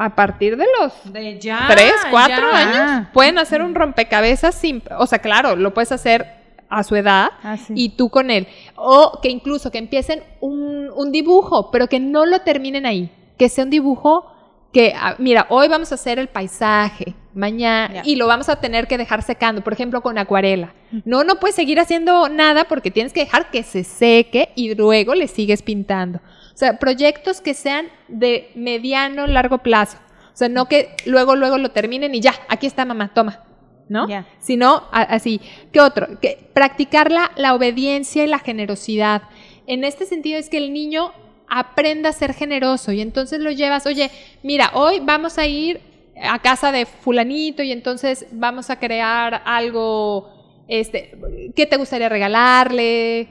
A 0.00 0.14
partir 0.14 0.56
de 0.56 0.64
los 0.80 1.12
De 1.12 1.38
ya. 1.40 1.66
tres, 1.68 1.92
cuatro 2.10 2.36
ya. 2.52 2.58
años, 2.58 3.08
pueden 3.12 3.36
hacer 3.38 3.62
un 3.62 3.74
rompecabezas 3.74 4.54
sin, 4.54 4.82
o 4.96 5.06
sea, 5.06 5.18
claro, 5.18 5.56
lo 5.56 5.74
puedes 5.74 5.90
hacer 5.92 6.26
a 6.70 6.84
su 6.84 6.94
edad 6.96 7.30
Ah, 7.42 7.56
sí. 7.56 7.72
y 7.76 7.88
tú 7.96 8.08
con 8.08 8.30
él. 8.30 8.46
O 8.76 9.18
que 9.22 9.28
incluso 9.28 9.70
que 9.70 9.78
empiecen 9.78 10.22
un, 10.40 10.88
un 10.94 11.10
dibujo, 11.12 11.70
pero 11.70 11.88
que 11.88 11.98
no 11.98 12.26
lo 12.26 12.40
terminen 12.42 12.86
ahí. 12.86 13.10
Que 13.38 13.48
sea 13.48 13.64
un 13.64 13.70
dibujo 13.70 14.24
que, 14.72 14.92
ah, 14.94 15.16
mira, 15.18 15.46
hoy 15.48 15.66
vamos 15.66 15.90
a 15.92 15.94
hacer 15.94 16.18
el 16.18 16.28
paisaje, 16.28 17.14
mañana, 17.34 17.94
Ya. 17.94 18.02
y 18.04 18.16
lo 18.16 18.26
vamos 18.26 18.48
a 18.50 18.56
tener 18.60 18.86
que 18.86 18.98
dejar 18.98 19.22
secando, 19.22 19.62
por 19.64 19.72
ejemplo, 19.72 20.02
con 20.02 20.18
acuarela. 20.18 20.74
No, 21.06 21.24
no 21.24 21.36
puedes 21.40 21.56
seguir 21.56 21.80
haciendo 21.80 22.28
nada 22.28 22.64
porque 22.64 22.90
tienes 22.90 23.12
que 23.14 23.20
dejar 23.20 23.50
que 23.50 23.62
se 23.62 23.82
seque 23.82 24.50
y 24.54 24.74
luego 24.74 25.14
le 25.14 25.26
sigues 25.26 25.62
pintando. 25.62 26.20
O 26.58 26.60
sea, 26.60 26.80
proyectos 26.80 27.40
que 27.40 27.54
sean 27.54 27.86
de 28.08 28.50
mediano, 28.56 29.28
largo 29.28 29.58
plazo. 29.58 29.96
O 30.32 30.36
sea, 30.36 30.48
no 30.48 30.66
que 30.66 30.88
luego, 31.06 31.36
luego 31.36 31.56
lo 31.56 31.70
terminen 31.70 32.16
y 32.16 32.20
ya, 32.20 32.34
aquí 32.48 32.66
está 32.66 32.84
mamá, 32.84 33.12
toma. 33.14 33.44
¿No? 33.88 34.08
Ya. 34.08 34.26
Sino 34.40 34.82
a- 34.90 35.02
así. 35.02 35.40
¿Qué 35.72 35.80
otro? 35.80 36.18
Que 36.20 36.50
practicar 36.52 37.12
la, 37.12 37.30
la 37.36 37.54
obediencia 37.54 38.24
y 38.24 38.26
la 38.26 38.40
generosidad. 38.40 39.22
En 39.68 39.84
este 39.84 40.04
sentido 40.04 40.36
es 40.36 40.50
que 40.50 40.58
el 40.58 40.72
niño 40.72 41.12
aprenda 41.48 42.10
a 42.10 42.12
ser 42.12 42.34
generoso 42.34 42.90
y 42.90 43.02
entonces 43.02 43.38
lo 43.38 43.52
llevas, 43.52 43.86
oye, 43.86 44.10
mira, 44.42 44.72
hoy 44.74 44.98
vamos 45.00 45.38
a 45.38 45.46
ir 45.46 45.80
a 46.20 46.40
casa 46.40 46.72
de 46.72 46.86
fulanito 46.86 47.62
y 47.62 47.70
entonces 47.70 48.26
vamos 48.32 48.68
a 48.70 48.80
crear 48.80 49.42
algo, 49.44 50.28
este, 50.66 51.16
¿qué 51.54 51.66
te 51.66 51.76
gustaría 51.76 52.08
regalarle? 52.08 53.28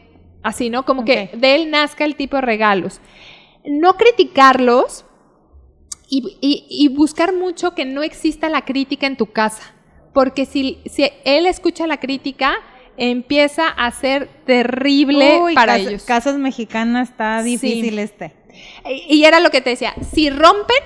Así, 0.48 0.70
¿no? 0.70 0.86
Como 0.86 1.04
que 1.04 1.30
de 1.34 1.56
él 1.56 1.70
nazca 1.72 2.06
el 2.06 2.16
tipo 2.16 2.38
de 2.38 2.42
regalos. 2.42 3.02
No 3.66 3.98
criticarlos 3.98 5.04
y, 6.10 6.38
y- 6.42 6.66
y 6.70 6.88
buscar 6.88 7.34
mucho 7.34 7.76
que 7.76 7.84
no 7.86 8.02
exista 8.02 8.48
la 8.48 8.64
crítica 8.64 9.08
en 9.08 9.18
tu 9.18 9.26
casa. 9.28 9.74
Porque 10.14 10.46
si, 10.46 10.80
si 10.86 11.10
él 11.26 11.46
escucha 11.48 11.86
la 11.86 11.98
crítica, 12.00 12.54
empieza 12.96 13.68
a 13.68 13.92
ser 13.92 14.30
terrible 14.46 15.40
Uy, 15.42 15.54
para 15.54 15.74
cas- 15.78 15.86
ellos. 15.88 16.04
Casas 16.04 16.38
mexicanas 16.38 17.10
está 17.10 17.44
Sí. 17.44 17.50
difícil 17.58 18.00
este. 18.00 18.34
Y 18.90 19.18
y 19.18 19.26
era 19.26 19.40
lo 19.42 19.50
que 19.52 19.60
te 19.62 19.72
decía, 19.72 19.94
si 20.14 20.30
rompen, 20.30 20.78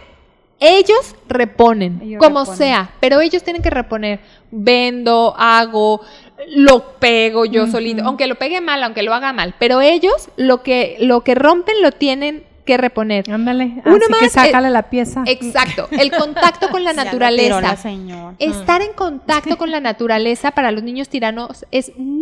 ellos 0.62 1.16
reponen, 1.28 2.00
Ellos 2.04 2.20
como 2.20 2.42
reponen. 2.42 2.58
sea, 2.58 2.92
pero 3.00 3.20
ellos 3.20 3.44
tienen 3.44 3.62
que 3.64 3.72
reponer. 3.72 4.20
Vendo, 4.52 5.34
hago, 5.38 6.02
lo 6.50 7.00
pego 7.00 7.46
yo 7.46 7.68
solito, 7.68 8.04
aunque 8.06 8.28
lo 8.28 8.36
pegue 8.36 8.62
mal, 8.62 8.84
aunque 8.84 9.02
lo 9.02 9.14
haga 9.14 9.34
mal, 9.34 9.56
pero 9.60 9.82
ellos 9.82 10.30
lo 10.38 10.62
que, 10.62 10.98
lo 11.00 11.22
que 11.22 11.36
rompen 11.36 11.82
lo 11.82 11.92
tienen 11.92 12.44
que 12.66 12.78
reponer. 12.78 13.30
Ándale. 13.32 13.82
Uno 13.86 13.96
así 13.96 14.06
que 14.06 14.10
más, 14.12 14.22
eh, 14.24 14.30
sácale 14.30 14.70
la 14.70 14.90
pieza. 14.90 15.24
Exacto, 15.26 15.88
el 15.92 16.12
contacto 16.12 16.70
con 16.70 16.84
la 16.84 16.94
naturaleza. 17.04 17.58
tiró 17.58 17.62
la 17.62 17.76
señora. 17.76 18.36
Estar 18.38 18.82
en 18.84 18.94
contacto 18.94 19.58
con 19.58 19.72
la 19.72 19.80
naturaleza 19.80 20.52
para 20.52 20.72
los 20.72 20.84
niños 20.84 21.10
tiranos 21.10 21.66
es 21.72 21.92
muy, 21.98 22.21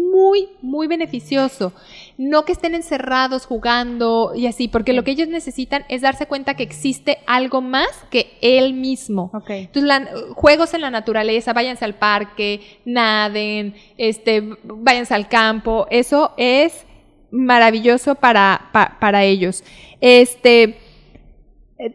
muy 0.62 0.88
beneficioso. 0.88 1.74
No 2.18 2.44
que 2.46 2.52
estén 2.52 2.76
encerrados 2.76 3.46
jugando 3.46 4.34
y 4.36 4.48
así, 4.48 4.68
porque 4.68 4.94
lo 4.94 5.04
que 5.04 5.12
ellos 5.12 5.28
necesitan 5.28 5.86
es 5.90 6.02
darse 6.02 6.26
cuenta 6.28 6.56
que 6.56 6.64
existe 6.64 7.20
algo 7.28 7.62
más 7.62 7.88
que 8.10 8.38
él 8.42 8.74
mismo. 8.74 9.32
Entonces, 9.62 9.84
la- 9.88 10.10
juegos 10.34 10.74
en 10.74 10.82
la 10.82 10.90
naturaleza, 10.92 11.54
váyanse 11.54 11.86
al 11.86 11.96
parque, 11.96 12.80
naden, 12.86 13.74
este, 13.98 14.44
váyanse 14.64 15.14
al 15.14 15.28
campo, 15.30 15.88
eso 15.90 16.34
es 16.38 16.86
maravilloso 17.32 18.16
para, 18.16 18.70
pa- 18.74 18.98
para 19.00 19.24
ellos. 19.24 19.64
Este, 20.02 20.78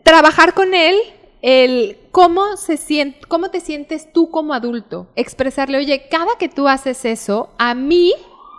trabajar 0.02 0.54
con 0.54 0.74
él, 0.74 0.96
el 1.42 1.98
cómo 2.14 2.56
se 2.56 2.76
siente, 2.76 3.18
cómo 3.26 3.50
te 3.50 3.58
sientes 3.60 4.12
tú 4.12 4.30
como 4.30 4.54
adulto, 4.54 5.08
expresarle, 5.16 5.78
oye, 5.78 6.06
cada 6.08 6.30
que 6.38 6.48
tú 6.48 6.68
haces 6.68 7.04
eso, 7.04 7.52
a 7.58 7.74
mí 7.74 8.12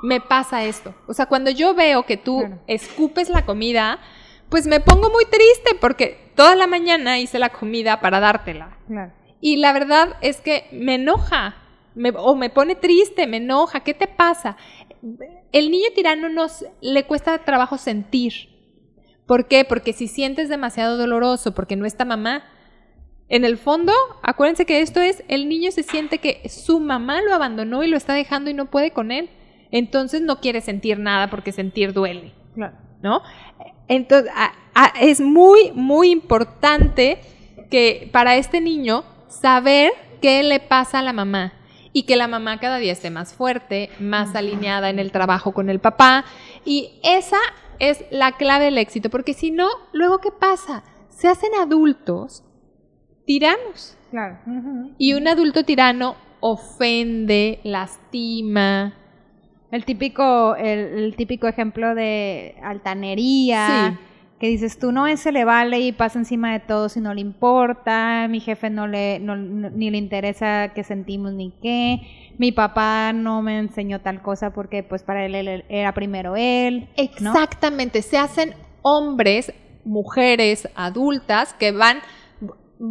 me 0.03 0.20
pasa 0.20 0.66
esto. 0.66 0.93
O 1.08 1.14
sea, 1.14 1.28
cuando 1.28 1.49
yo 1.51 1.74
veo 1.74 2.06
que 2.06 2.18
tú 2.18 2.39
Claro. 2.41 2.60
escupes 2.68 3.30
la 3.30 3.45
comida, 3.45 3.99
pues 4.49 4.68
me 4.68 4.82
pongo 4.82 5.10
muy 5.10 5.24
triste 5.26 5.72
porque 5.80 6.32
toda 6.36 6.58
la 6.58 6.68
mañana 6.68 7.18
hice 7.18 7.39
la 7.39 7.47
comida 7.49 8.01
para 8.01 8.20
dártela. 8.20 8.78
Claro. 8.88 9.14
Y 9.39 9.56
la 9.56 9.72
verdad 9.72 10.18
es 10.20 10.41
que 10.41 10.68
me 10.74 10.95
enoja, 10.95 11.56
me- 11.95 12.12
o 12.18 12.36
me 12.36 12.49
pone 12.49 12.76
triste, 12.76 13.26
me 13.26 13.38
enoja, 13.38 13.80
¿qué 13.80 13.93
te 13.93 14.08
pasa? 14.08 14.58
El 15.53 15.72
niño 15.72 15.88
tirano 15.95 16.28
nos 16.28 16.66
le 16.82 17.06
cuesta 17.06 17.38
trabajo 17.38 17.78
sentir. 17.78 18.34
¿Por 19.26 19.47
qué? 19.47 19.64
Porque 19.64 19.93
si 19.93 20.10
sientes 20.10 20.49
demasiado 20.49 20.97
doloroso, 20.97 21.56
porque 21.56 21.78
no 21.78 21.86
está 21.86 22.03
mamá, 22.03 22.43
en 23.30 23.43
el 23.45 23.57
fondo, 23.57 23.91
acuérdense 24.21 24.65
que 24.65 24.82
esto 24.82 25.01
es, 25.01 25.23
el 25.28 25.49
niño 25.49 25.71
se 25.71 25.84
siente 25.84 26.19
que 26.19 26.47
su 26.47 26.80
mamá 26.80 27.21
lo 27.21 27.34
abandonó 27.34 27.84
y 27.84 27.88
lo 27.88 27.97
está 27.97 28.13
dejando 28.13 28.49
y 28.49 28.53
no 28.53 28.67
puede 28.69 28.91
con 28.91 29.11
él. 29.11 29.30
Entonces 29.71 30.21
no 30.21 30.39
quiere 30.39 30.61
sentir 30.61 30.99
nada 30.99 31.30
porque 31.30 31.51
sentir 31.51 31.91
duele. 31.93 32.34
Claro. 32.53 32.76
¿no? 33.01 33.21
Entonces, 33.88 34.32
a- 34.36 34.53
a- 34.73 34.93
es 35.01 35.19
muy, 35.21 35.71
muy 35.73 36.09
importante 36.11 37.19
que 37.69 38.09
para 38.13 38.36
este 38.38 38.61
niño 38.61 39.03
saber 39.28 39.91
qué 40.21 40.41
le 40.43 40.59
pasa 40.59 40.99
a 40.99 41.01
la 41.01 41.13
mamá 41.13 41.53
y 41.93 42.03
que 42.03 42.15
la 42.15 42.28
mamá 42.28 42.59
cada 42.59 42.78
día 42.78 42.91
esté 42.93 43.09
más 43.09 43.34
fuerte, 43.34 43.89
más 43.99 44.36
alineada 44.36 44.89
en 44.89 44.99
el 44.99 45.11
trabajo 45.11 45.51
con 45.53 45.69
el 45.69 45.80
papá. 45.80 46.26
Y 46.63 46.91
esa 47.03 47.38
es 47.80 48.05
la 48.11 48.34
clave 48.38 48.65
del 48.65 48.78
éxito, 48.78 49.09
porque 49.09 49.34
si 49.34 49.51
no, 49.51 49.67
luego 49.93 50.19
¿qué 50.19 50.32
pasa? 50.32 50.84
Se 51.09 51.28
hacen 51.28 51.51
adultos 51.59 52.43
tiranos. 53.26 53.97
Claro. 54.11 54.38
Y 54.97 55.13
un 55.13 55.28
adulto 55.28 55.63
tirano 55.63 56.15
ofende, 56.39 57.59
lastima. 57.63 58.93
El 59.71 59.84
típico, 59.84 60.55
el, 60.55 60.80
el 61.03 61.15
típico 61.15 61.47
ejemplo 61.47 61.95
de 61.95 62.55
altanería. 62.63 63.91
Sí. 63.91 63.97
Que 64.39 64.47
dices 64.47 64.78
tú, 64.78 64.91
no, 64.91 65.07
ese 65.07 65.32
le 65.32 65.45
vale 65.45 65.80
y 65.80 65.93
pasa 65.93 66.19
encima 66.19 66.51
de 66.51 66.59
todo 66.59 66.89
si 66.89 66.99
no 66.99 67.13
le 67.13 67.21
importa, 67.21 68.28
mi 68.30 68.41
jefe 68.41 68.69
no 68.69 68.86
le, 68.86 69.17
no- 69.19 69.38
no- 69.38 69.69
ni 69.69 69.89
le 69.89 69.97
interesa 69.97 70.73
qué 70.76 70.84
sentimos 70.84 71.32
ni 71.34 71.51
qué, 71.61 72.01
mi 72.38 72.51
papá 72.51 73.13
no 73.13 73.41
me 73.41 73.57
enseñó 73.57 74.01
tal 74.01 74.21
cosa 74.21 74.51
porque 74.51 74.84
pues 74.84 75.03
para 75.03 75.26
él, 75.26 75.36
él 75.36 75.63
era 75.69 75.93
primero 75.93 76.36
él. 76.36 76.89
¿no? 77.21 77.32
Exactamente, 77.32 78.01
se 78.01 78.17
hacen 78.17 78.53
hombres, 78.82 79.53
mujeres, 79.86 80.67
adultas 80.76 81.53
que 81.53 81.71
van, 81.71 81.99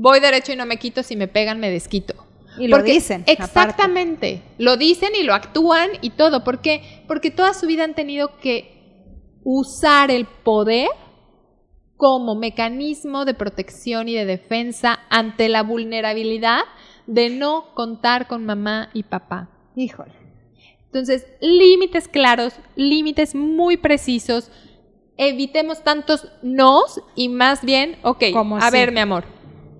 voy 0.01 0.21
derecho 0.21 0.53
y 0.53 0.57
no 0.57 0.67
me 0.67 0.77
quito, 0.79 1.03
si 1.03 1.17
me 1.17 1.29
pegan 1.29 1.61
me 1.61 1.71
desquito. 1.71 2.15
Y 2.59 2.69
lo 2.69 2.77
Porque- 2.77 2.93
dicen. 2.93 3.23
aparte. 3.23 3.43
Exactamente, 3.43 4.43
lo 4.59 4.77
dicen 4.77 5.11
y 5.19 5.25
lo 5.25 5.35
actúan 5.35 5.91
y 6.03 6.11
todo. 6.11 6.45
¿Por 6.45 6.61
qué? 6.61 7.03
Porque 7.09 7.31
toda 7.31 7.53
su 7.55 7.67
vida 7.67 7.83
han 7.85 7.95
tenido 7.95 8.39
que 8.39 8.71
usar 9.43 10.11
el 10.11 10.25
poder 10.27 10.89
como 11.97 12.35
mecanismo 12.35 13.25
de 13.25 13.35
protección 13.35 14.09
y 14.09 14.15
de 14.15 14.25
defensa 14.25 15.01
ante 15.11 15.49
la 15.49 15.63
vulnerabilidad 15.63 16.63
de 17.07 17.31
no 17.31 17.75
contar 17.75 18.27
con 18.29 18.45
mamá 18.47 18.91
y 18.95 19.03
papá. 19.05 19.49
Híjole. 19.77 20.13
Entonces, 20.87 21.27
límites 21.41 22.07
claros, 22.09 22.55
límites 22.77 23.35
muy 23.35 23.77
precisos. 23.77 24.51
Evitemos 25.17 25.83
tantos 25.83 26.29
nos 26.43 27.01
y 27.17 27.29
más 27.29 27.65
bien, 27.65 27.97
ok, 28.03 28.25
Como 28.33 28.57
a 28.57 28.71
sí. 28.71 28.73
ver, 28.73 28.93
mi 28.93 29.01
amor, 29.01 29.25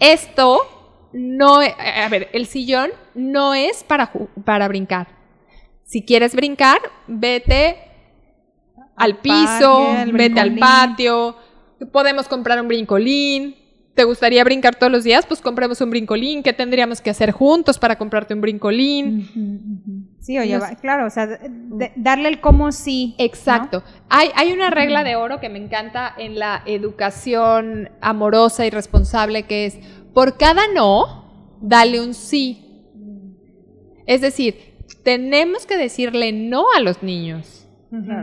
esto 0.01 1.09
no, 1.13 1.63
e- 1.63 1.75
a 1.79 2.09
ver, 2.09 2.29
el 2.33 2.47
sillón 2.47 2.91
no 3.15 3.55
es 3.55 3.85
para, 3.85 4.13
para 4.45 4.69
brincar. 4.69 5.09
Si 5.85 6.03
quieres 6.03 6.35
brincar, 6.35 6.79
vete 7.07 7.79
al 8.97 9.19
piso, 9.19 9.93
parque, 9.95 10.13
vete 10.13 10.41
al 10.41 10.57
patio, 10.57 11.37
podemos 11.93 12.27
comprar 12.29 12.61
un 12.61 12.69
brincolín. 12.69 13.57
¿Te 13.95 14.03
gustaría 14.05 14.43
brincar 14.43 14.75
todos 14.75 14.91
los 14.91 15.05
días? 15.05 15.25
Pues 15.25 15.41
compremos 15.41 15.81
un 15.81 15.91
brincolín. 15.91 16.43
¿Qué 16.43 16.53
tendríamos 16.53 17.01
que 17.01 17.11
hacer 17.11 17.31
juntos 17.31 17.79
para 17.79 17.97
comprarte 17.97 18.35
un 18.35 18.41
brincolín? 18.41 20.09
Sí, 20.19 20.37
oye, 20.39 20.59
claro, 20.81 21.07
o 21.07 21.11
sea, 21.11 21.27
de- 21.29 21.93
darle 21.95 22.29
el 22.29 22.41
cómo 22.41 22.73
sí. 22.73 23.15
¿no? 23.19 23.25
Exacto. 23.25 23.85
Hay, 24.09 24.31
hay 24.35 24.53
una 24.53 24.71
regla 24.71 25.05
de 25.05 25.15
oro 25.15 25.39
que 25.39 25.49
me 25.49 25.59
encanta 25.59 26.13
en 26.19 26.39
la 26.41 26.63
educación 26.67 27.91
amorosa 28.01 28.67
y 28.67 28.71
responsable 28.71 29.45
que 29.45 29.67
es, 29.67 29.79
por 30.13 30.37
cada 30.39 30.63
no, 30.75 31.57
dale 31.61 32.01
un 32.01 32.15
sí. 32.15 32.61
Es 34.07 34.21
decir, 34.23 34.75
tenemos 35.05 35.67
que 35.67 35.77
decirle 35.77 36.33
no 36.33 36.65
a 36.77 36.81
los 36.81 37.03
niños. 37.03 37.61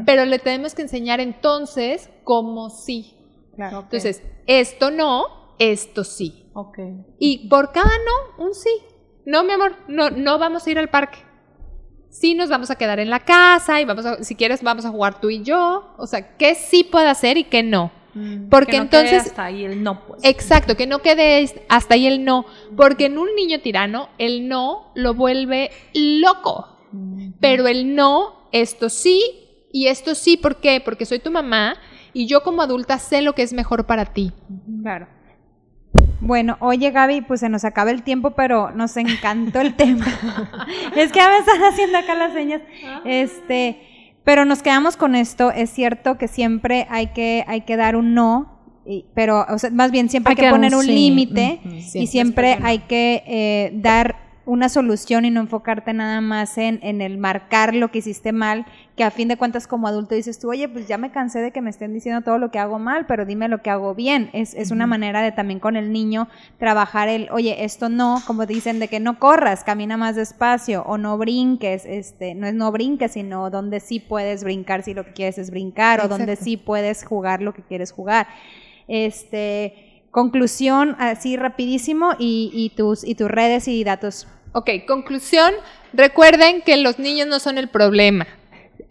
pero 0.06 0.26
le 0.26 0.38
tenemos 0.38 0.76
que 0.76 0.82
enseñar 0.82 1.22
entonces 1.22 2.10
cómo 2.26 2.70
sí. 2.70 3.14
Claro. 3.56 3.82
Entonces, 3.84 4.22
esto 4.48 4.92
no, 4.92 5.41
esto 5.62 6.04
sí. 6.04 6.50
Ok. 6.54 6.80
Y 7.20 7.48
por 7.48 7.72
cada 7.72 7.92
no, 7.92 8.46
un 8.46 8.54
sí. 8.56 8.70
No, 9.26 9.44
mi 9.44 9.52
amor, 9.52 9.76
no, 9.88 10.10
no 10.10 10.40
vamos 10.40 10.66
a 10.66 10.72
ir 10.72 10.80
al 10.80 10.90
parque. 10.90 11.20
Sí 12.10 12.34
nos 12.34 12.50
vamos 12.50 12.72
a 12.72 12.76
quedar 12.76 13.00
en 13.00 13.10
la 13.10 13.20
casa 13.20 13.80
y 13.80 13.86
vamos 13.86 14.06
a, 14.06 14.24
si 14.24 14.36
quieres, 14.36 14.64
vamos 14.64 14.86
a 14.86 14.90
jugar 14.90 15.22
tú 15.22 15.30
y 15.30 15.44
yo. 15.44 15.94
O 15.98 16.08
sea, 16.08 16.36
¿qué 16.36 16.56
sí 16.56 16.84
puede 16.84 17.08
hacer 17.08 17.38
y 17.38 17.44
qué 17.44 17.62
no? 17.62 17.92
Porque 18.50 18.72
Que 18.72 18.80
no 18.80 18.90
quede 18.90 19.02
entonces 19.02 19.28
hasta 19.28 19.46
ahí 19.46 19.64
el 19.64 19.84
no, 19.84 20.06
pues. 20.06 20.22
Exacto, 20.24 20.76
que 20.76 20.88
no 20.88 21.00
quede 21.00 21.48
hasta 21.70 21.94
ahí 21.94 22.08
el 22.08 22.26
no, 22.26 22.46
porque 22.76 23.06
en 23.06 23.18
un 23.18 23.34
niño 23.36 23.62
tirano 23.62 24.10
el 24.18 24.50
no 24.50 24.92
lo 24.96 25.14
vuelve 25.14 25.72
loco. 25.94 26.68
Pero 27.40 27.68
el 27.68 27.96
no, 27.96 28.50
esto 28.52 28.90
sí 28.90 29.68
y 29.72 29.88
esto 29.88 30.16
sí, 30.16 30.36
¿por 30.36 30.58
qué? 30.58 30.82
Porque 30.84 31.06
soy 31.06 31.20
tu 31.20 31.32
mamá 31.32 31.78
y 32.12 32.26
yo 32.26 32.44
como 32.44 32.64
adulta 32.64 33.00
sé 33.00 33.22
lo 33.22 33.34
que 33.34 33.44
es 33.44 33.54
mejor 33.54 33.86
para 33.86 34.06
ti. 34.06 34.34
Claro. 34.82 35.08
Bueno, 36.22 36.56
oye 36.60 36.92
Gaby, 36.92 37.22
pues 37.22 37.40
se 37.40 37.50
nos 37.50 37.66
acaba 37.66 37.92
el 37.92 38.04
tiempo, 38.04 38.32
pero 38.32 38.72
nos 38.72 38.96
encantó 38.96 39.60
el 39.60 39.74
tema. 39.76 40.06
es 40.96 41.12
que 41.12 41.20
ya 41.20 41.30
me 41.30 41.38
están 41.38 41.62
haciendo 41.64 41.98
acá 41.98 42.14
las 42.16 42.34
señas. 42.34 42.62
Este, 43.06 43.82
pero 44.24 44.46
nos 44.46 44.62
quedamos 44.62 44.98
con 44.98 45.16
esto. 45.16 45.52
Es 45.52 45.72
cierto 45.72 46.18
que 46.18 46.28
siempre 46.28 46.86
hay 46.90 47.08
que, 47.08 47.44
hay 47.48 47.62
que 47.62 47.76
dar 47.76 47.96
un 47.96 48.14
no, 48.14 48.60
y- 48.86 49.06
pero, 49.16 49.46
o 49.50 49.58
sea, 49.58 49.72
más 49.72 49.92
bien 49.92 50.10
siempre 50.10 50.32
hay, 50.32 50.36
que, 50.38 50.50
poner 50.50 50.76
un 50.76 50.84
sí. 50.84 50.92
límite 50.92 51.60
y 51.94 52.08
siempre 52.08 52.58
hay 52.62 52.80
que 52.80 53.24
eh, 53.26 53.72
dar 53.76 54.30
una 54.46 54.70
solución 54.70 55.24
y 55.26 55.30
no 55.32 55.40
enfocarte 55.40 55.94
nada 55.94 56.20
más 56.20 56.58
en, 56.58 56.80
en 56.84 57.02
el 57.02 57.18
marcar 57.18 57.74
lo 57.76 57.92
que 57.92 58.00
hiciste 58.00 58.32
mal, 58.32 58.66
que 59.02 59.06
a 59.06 59.10
fin 59.10 59.28
de 59.28 59.36
cuentas 59.36 59.66
como 59.66 59.88
adulto 59.88 60.14
dices 60.14 60.38
tú, 60.38 60.52
oye, 60.52 60.70
pues 60.70 60.88
ya 60.88 61.00
me 61.00 61.10
cansé 61.10 61.40
de 61.40 61.50
que 61.50 61.60
me 61.60 61.72
estén 61.72 61.92
diciendo 61.92 62.22
todo 62.22 62.38
lo 62.38 62.52
que 62.52 62.60
hago 62.60 62.78
mal, 62.78 63.08
pero 63.08 63.26
dime 63.26 63.48
lo 63.48 63.64
que 63.64 63.72
hago 63.72 63.96
bien. 63.96 64.30
Es, 64.32 64.54
es 64.54 64.70
una 64.70 64.86
manera 64.86 65.24
de 65.24 65.32
también 65.32 65.60
con 65.60 65.76
el 65.76 65.92
niño 65.92 66.28
trabajar 66.60 67.10
el, 67.10 67.28
oye, 67.32 67.66
esto 67.66 67.90
no, 67.90 68.22
como 68.28 68.46
dicen, 68.46 68.78
de 68.78 68.90
que 68.90 69.00
no 69.00 69.18
corras, 69.18 69.64
camina 69.64 69.98
más 69.98 70.16
despacio 70.16 70.84
o 70.84 71.00
no 71.00 71.18
brinques, 71.18 71.84
este, 71.88 72.36
no 72.36 72.46
es 72.46 72.54
no 72.54 72.72
brinques, 72.72 73.14
sino 73.14 73.50
donde 73.50 73.80
sí 73.80 74.00
puedes 74.00 74.44
brincar 74.44 74.84
si 74.84 74.94
lo 74.94 75.04
que 75.04 75.14
quieres 75.14 75.40
es 75.40 75.50
brincar 75.50 76.00
o 76.02 76.08
donde 76.08 76.36
sí 76.36 76.56
puedes 76.56 77.04
jugar 77.04 77.42
lo 77.42 77.56
que 77.56 77.64
quieres 77.64 77.92
jugar. 77.92 78.28
Este, 78.88 80.04
conclusión 80.12 80.96
así 81.00 81.38
rapidísimo 81.38 82.12
y, 82.20 82.52
y 82.54 82.70
tus 82.76 83.04
y 83.04 83.16
tus 83.16 83.32
redes 83.32 83.68
y 83.68 83.84
datos. 83.84 84.28
Ok, 84.52 84.70
conclusión, 84.86 85.56
recuerden 85.92 86.62
que 86.62 86.78
los 86.78 87.00
niños 87.00 87.28
no 87.28 87.40
son 87.40 87.58
el 87.58 87.68
problema. 87.68 88.28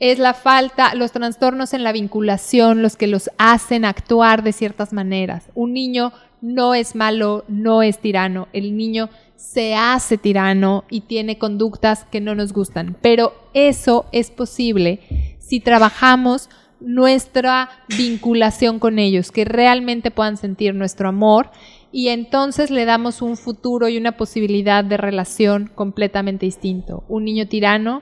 Es 0.00 0.18
la 0.18 0.32
falta, 0.32 0.94
los 0.94 1.12
trastornos 1.12 1.74
en 1.74 1.84
la 1.84 1.92
vinculación 1.92 2.80
los 2.80 2.96
que 2.96 3.06
los 3.06 3.30
hacen 3.36 3.84
actuar 3.84 4.42
de 4.42 4.54
ciertas 4.54 4.94
maneras. 4.94 5.44
Un 5.54 5.74
niño 5.74 6.14
no 6.40 6.74
es 6.74 6.94
malo, 6.94 7.44
no 7.48 7.82
es 7.82 7.98
tirano. 7.98 8.48
El 8.54 8.78
niño 8.78 9.10
se 9.36 9.74
hace 9.74 10.16
tirano 10.16 10.84
y 10.88 11.02
tiene 11.02 11.36
conductas 11.36 12.04
que 12.04 12.22
no 12.22 12.34
nos 12.34 12.54
gustan. 12.54 12.96
Pero 13.02 13.34
eso 13.52 14.06
es 14.10 14.30
posible 14.30 15.36
si 15.38 15.60
trabajamos 15.60 16.48
nuestra 16.80 17.68
vinculación 17.88 18.78
con 18.78 18.98
ellos, 18.98 19.30
que 19.30 19.44
realmente 19.44 20.10
puedan 20.10 20.38
sentir 20.38 20.74
nuestro 20.74 21.10
amor 21.10 21.50
y 21.92 22.08
entonces 22.08 22.70
le 22.70 22.86
damos 22.86 23.20
un 23.20 23.36
futuro 23.36 23.88
y 23.90 23.98
una 23.98 24.12
posibilidad 24.12 24.82
de 24.82 24.96
relación 24.96 25.70
completamente 25.74 26.46
distinto. 26.46 27.04
Un 27.06 27.26
niño 27.26 27.48
tirano 27.48 28.00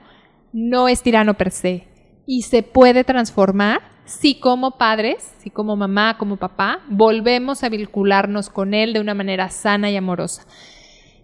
no 0.58 0.88
es 0.88 1.02
tirano 1.02 1.34
per 1.34 1.50
se 1.50 1.86
y 2.26 2.42
se 2.42 2.62
puede 2.62 3.04
transformar 3.04 3.80
si 4.04 4.34
como 4.34 4.78
padres, 4.78 5.32
si 5.42 5.50
como 5.50 5.76
mamá, 5.76 6.18
como 6.18 6.36
papá, 6.36 6.80
volvemos 6.88 7.62
a 7.62 7.68
vincularnos 7.68 8.50
con 8.50 8.74
él 8.74 8.92
de 8.92 9.00
una 9.00 9.14
manera 9.14 9.50
sana 9.50 9.90
y 9.90 9.96
amorosa. 9.96 10.46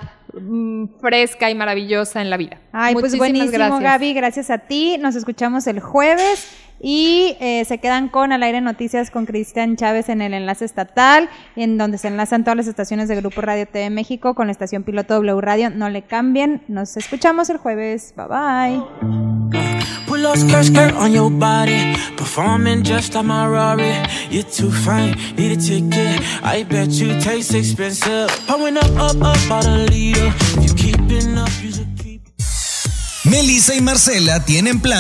fresca 0.99 1.49
y 1.49 1.55
maravillosa 1.55 2.21
en 2.21 2.29
la 2.29 2.38
vida. 2.38 2.59
Ay, 2.71 2.93
pues 2.93 3.03
Muchísimas 3.03 3.29
buenísimo, 3.29 3.51
gracias. 3.51 3.82
Gaby, 3.82 4.13
gracias 4.13 4.49
a 4.49 4.59
ti. 4.59 4.97
Nos 4.99 5.15
escuchamos 5.15 5.67
el 5.67 5.79
jueves 5.79 6.47
y 6.79 7.38
eh, 7.39 7.63
se 7.65 7.77
quedan 7.77 8.09
con 8.09 8.32
Al 8.32 8.41
Aire 8.41 8.59
Noticias 8.59 9.11
con 9.11 9.25
Cristian 9.25 9.75
Chávez 9.75 10.09
en 10.09 10.21
el 10.21 10.34
enlace 10.34 10.65
estatal, 10.65 11.29
en 11.55 11.77
donde 11.77 11.97
se 11.97 12.07
enlazan 12.07 12.43
todas 12.43 12.57
las 12.57 12.67
estaciones 12.67 13.07
de 13.07 13.15
Grupo 13.17 13.41
Radio 13.41 13.67
TV 13.67 13.89
México 13.89 14.34
con 14.34 14.47
la 14.47 14.51
estación 14.51 14.84
piloto 14.84 15.13
W 15.15 15.41
Radio. 15.41 15.69
No 15.69 15.89
le 15.89 16.01
cambien. 16.01 16.63
Nos 16.67 16.97
escuchamos 16.97 17.49
el 17.49 17.57
jueves. 17.57 18.13
Bye 18.17 18.27
bye. 18.27 20.11
On 20.26 21.11
your 21.11 21.32
body. 21.32 21.95
Performing 22.15 22.84
just 22.84 23.15
like 23.15 23.26
my 23.26 23.47
Rari. 23.47 23.93
You're 24.30 24.43
too 24.43 24.72
fine, 24.72 25.17
need 25.36 25.51
a 25.51 25.61
ticket. 25.61 26.22
I 26.43 26.63
bet 26.63 26.89
you 26.89 27.19
taste 27.19 27.55
expensive. 27.55 28.30
Pouring 28.47 28.78
up, 28.78 28.91
up, 28.97 29.22
up, 29.22 29.65
a 29.65 29.88
you 29.91 30.74
keeping 30.76 31.38
up, 31.38 31.49
you. 31.63 31.82
Melissa 33.24 33.76
y 33.76 33.82
Marcela 33.82 34.43
tienen 34.43 34.82
plan 34.82 34.82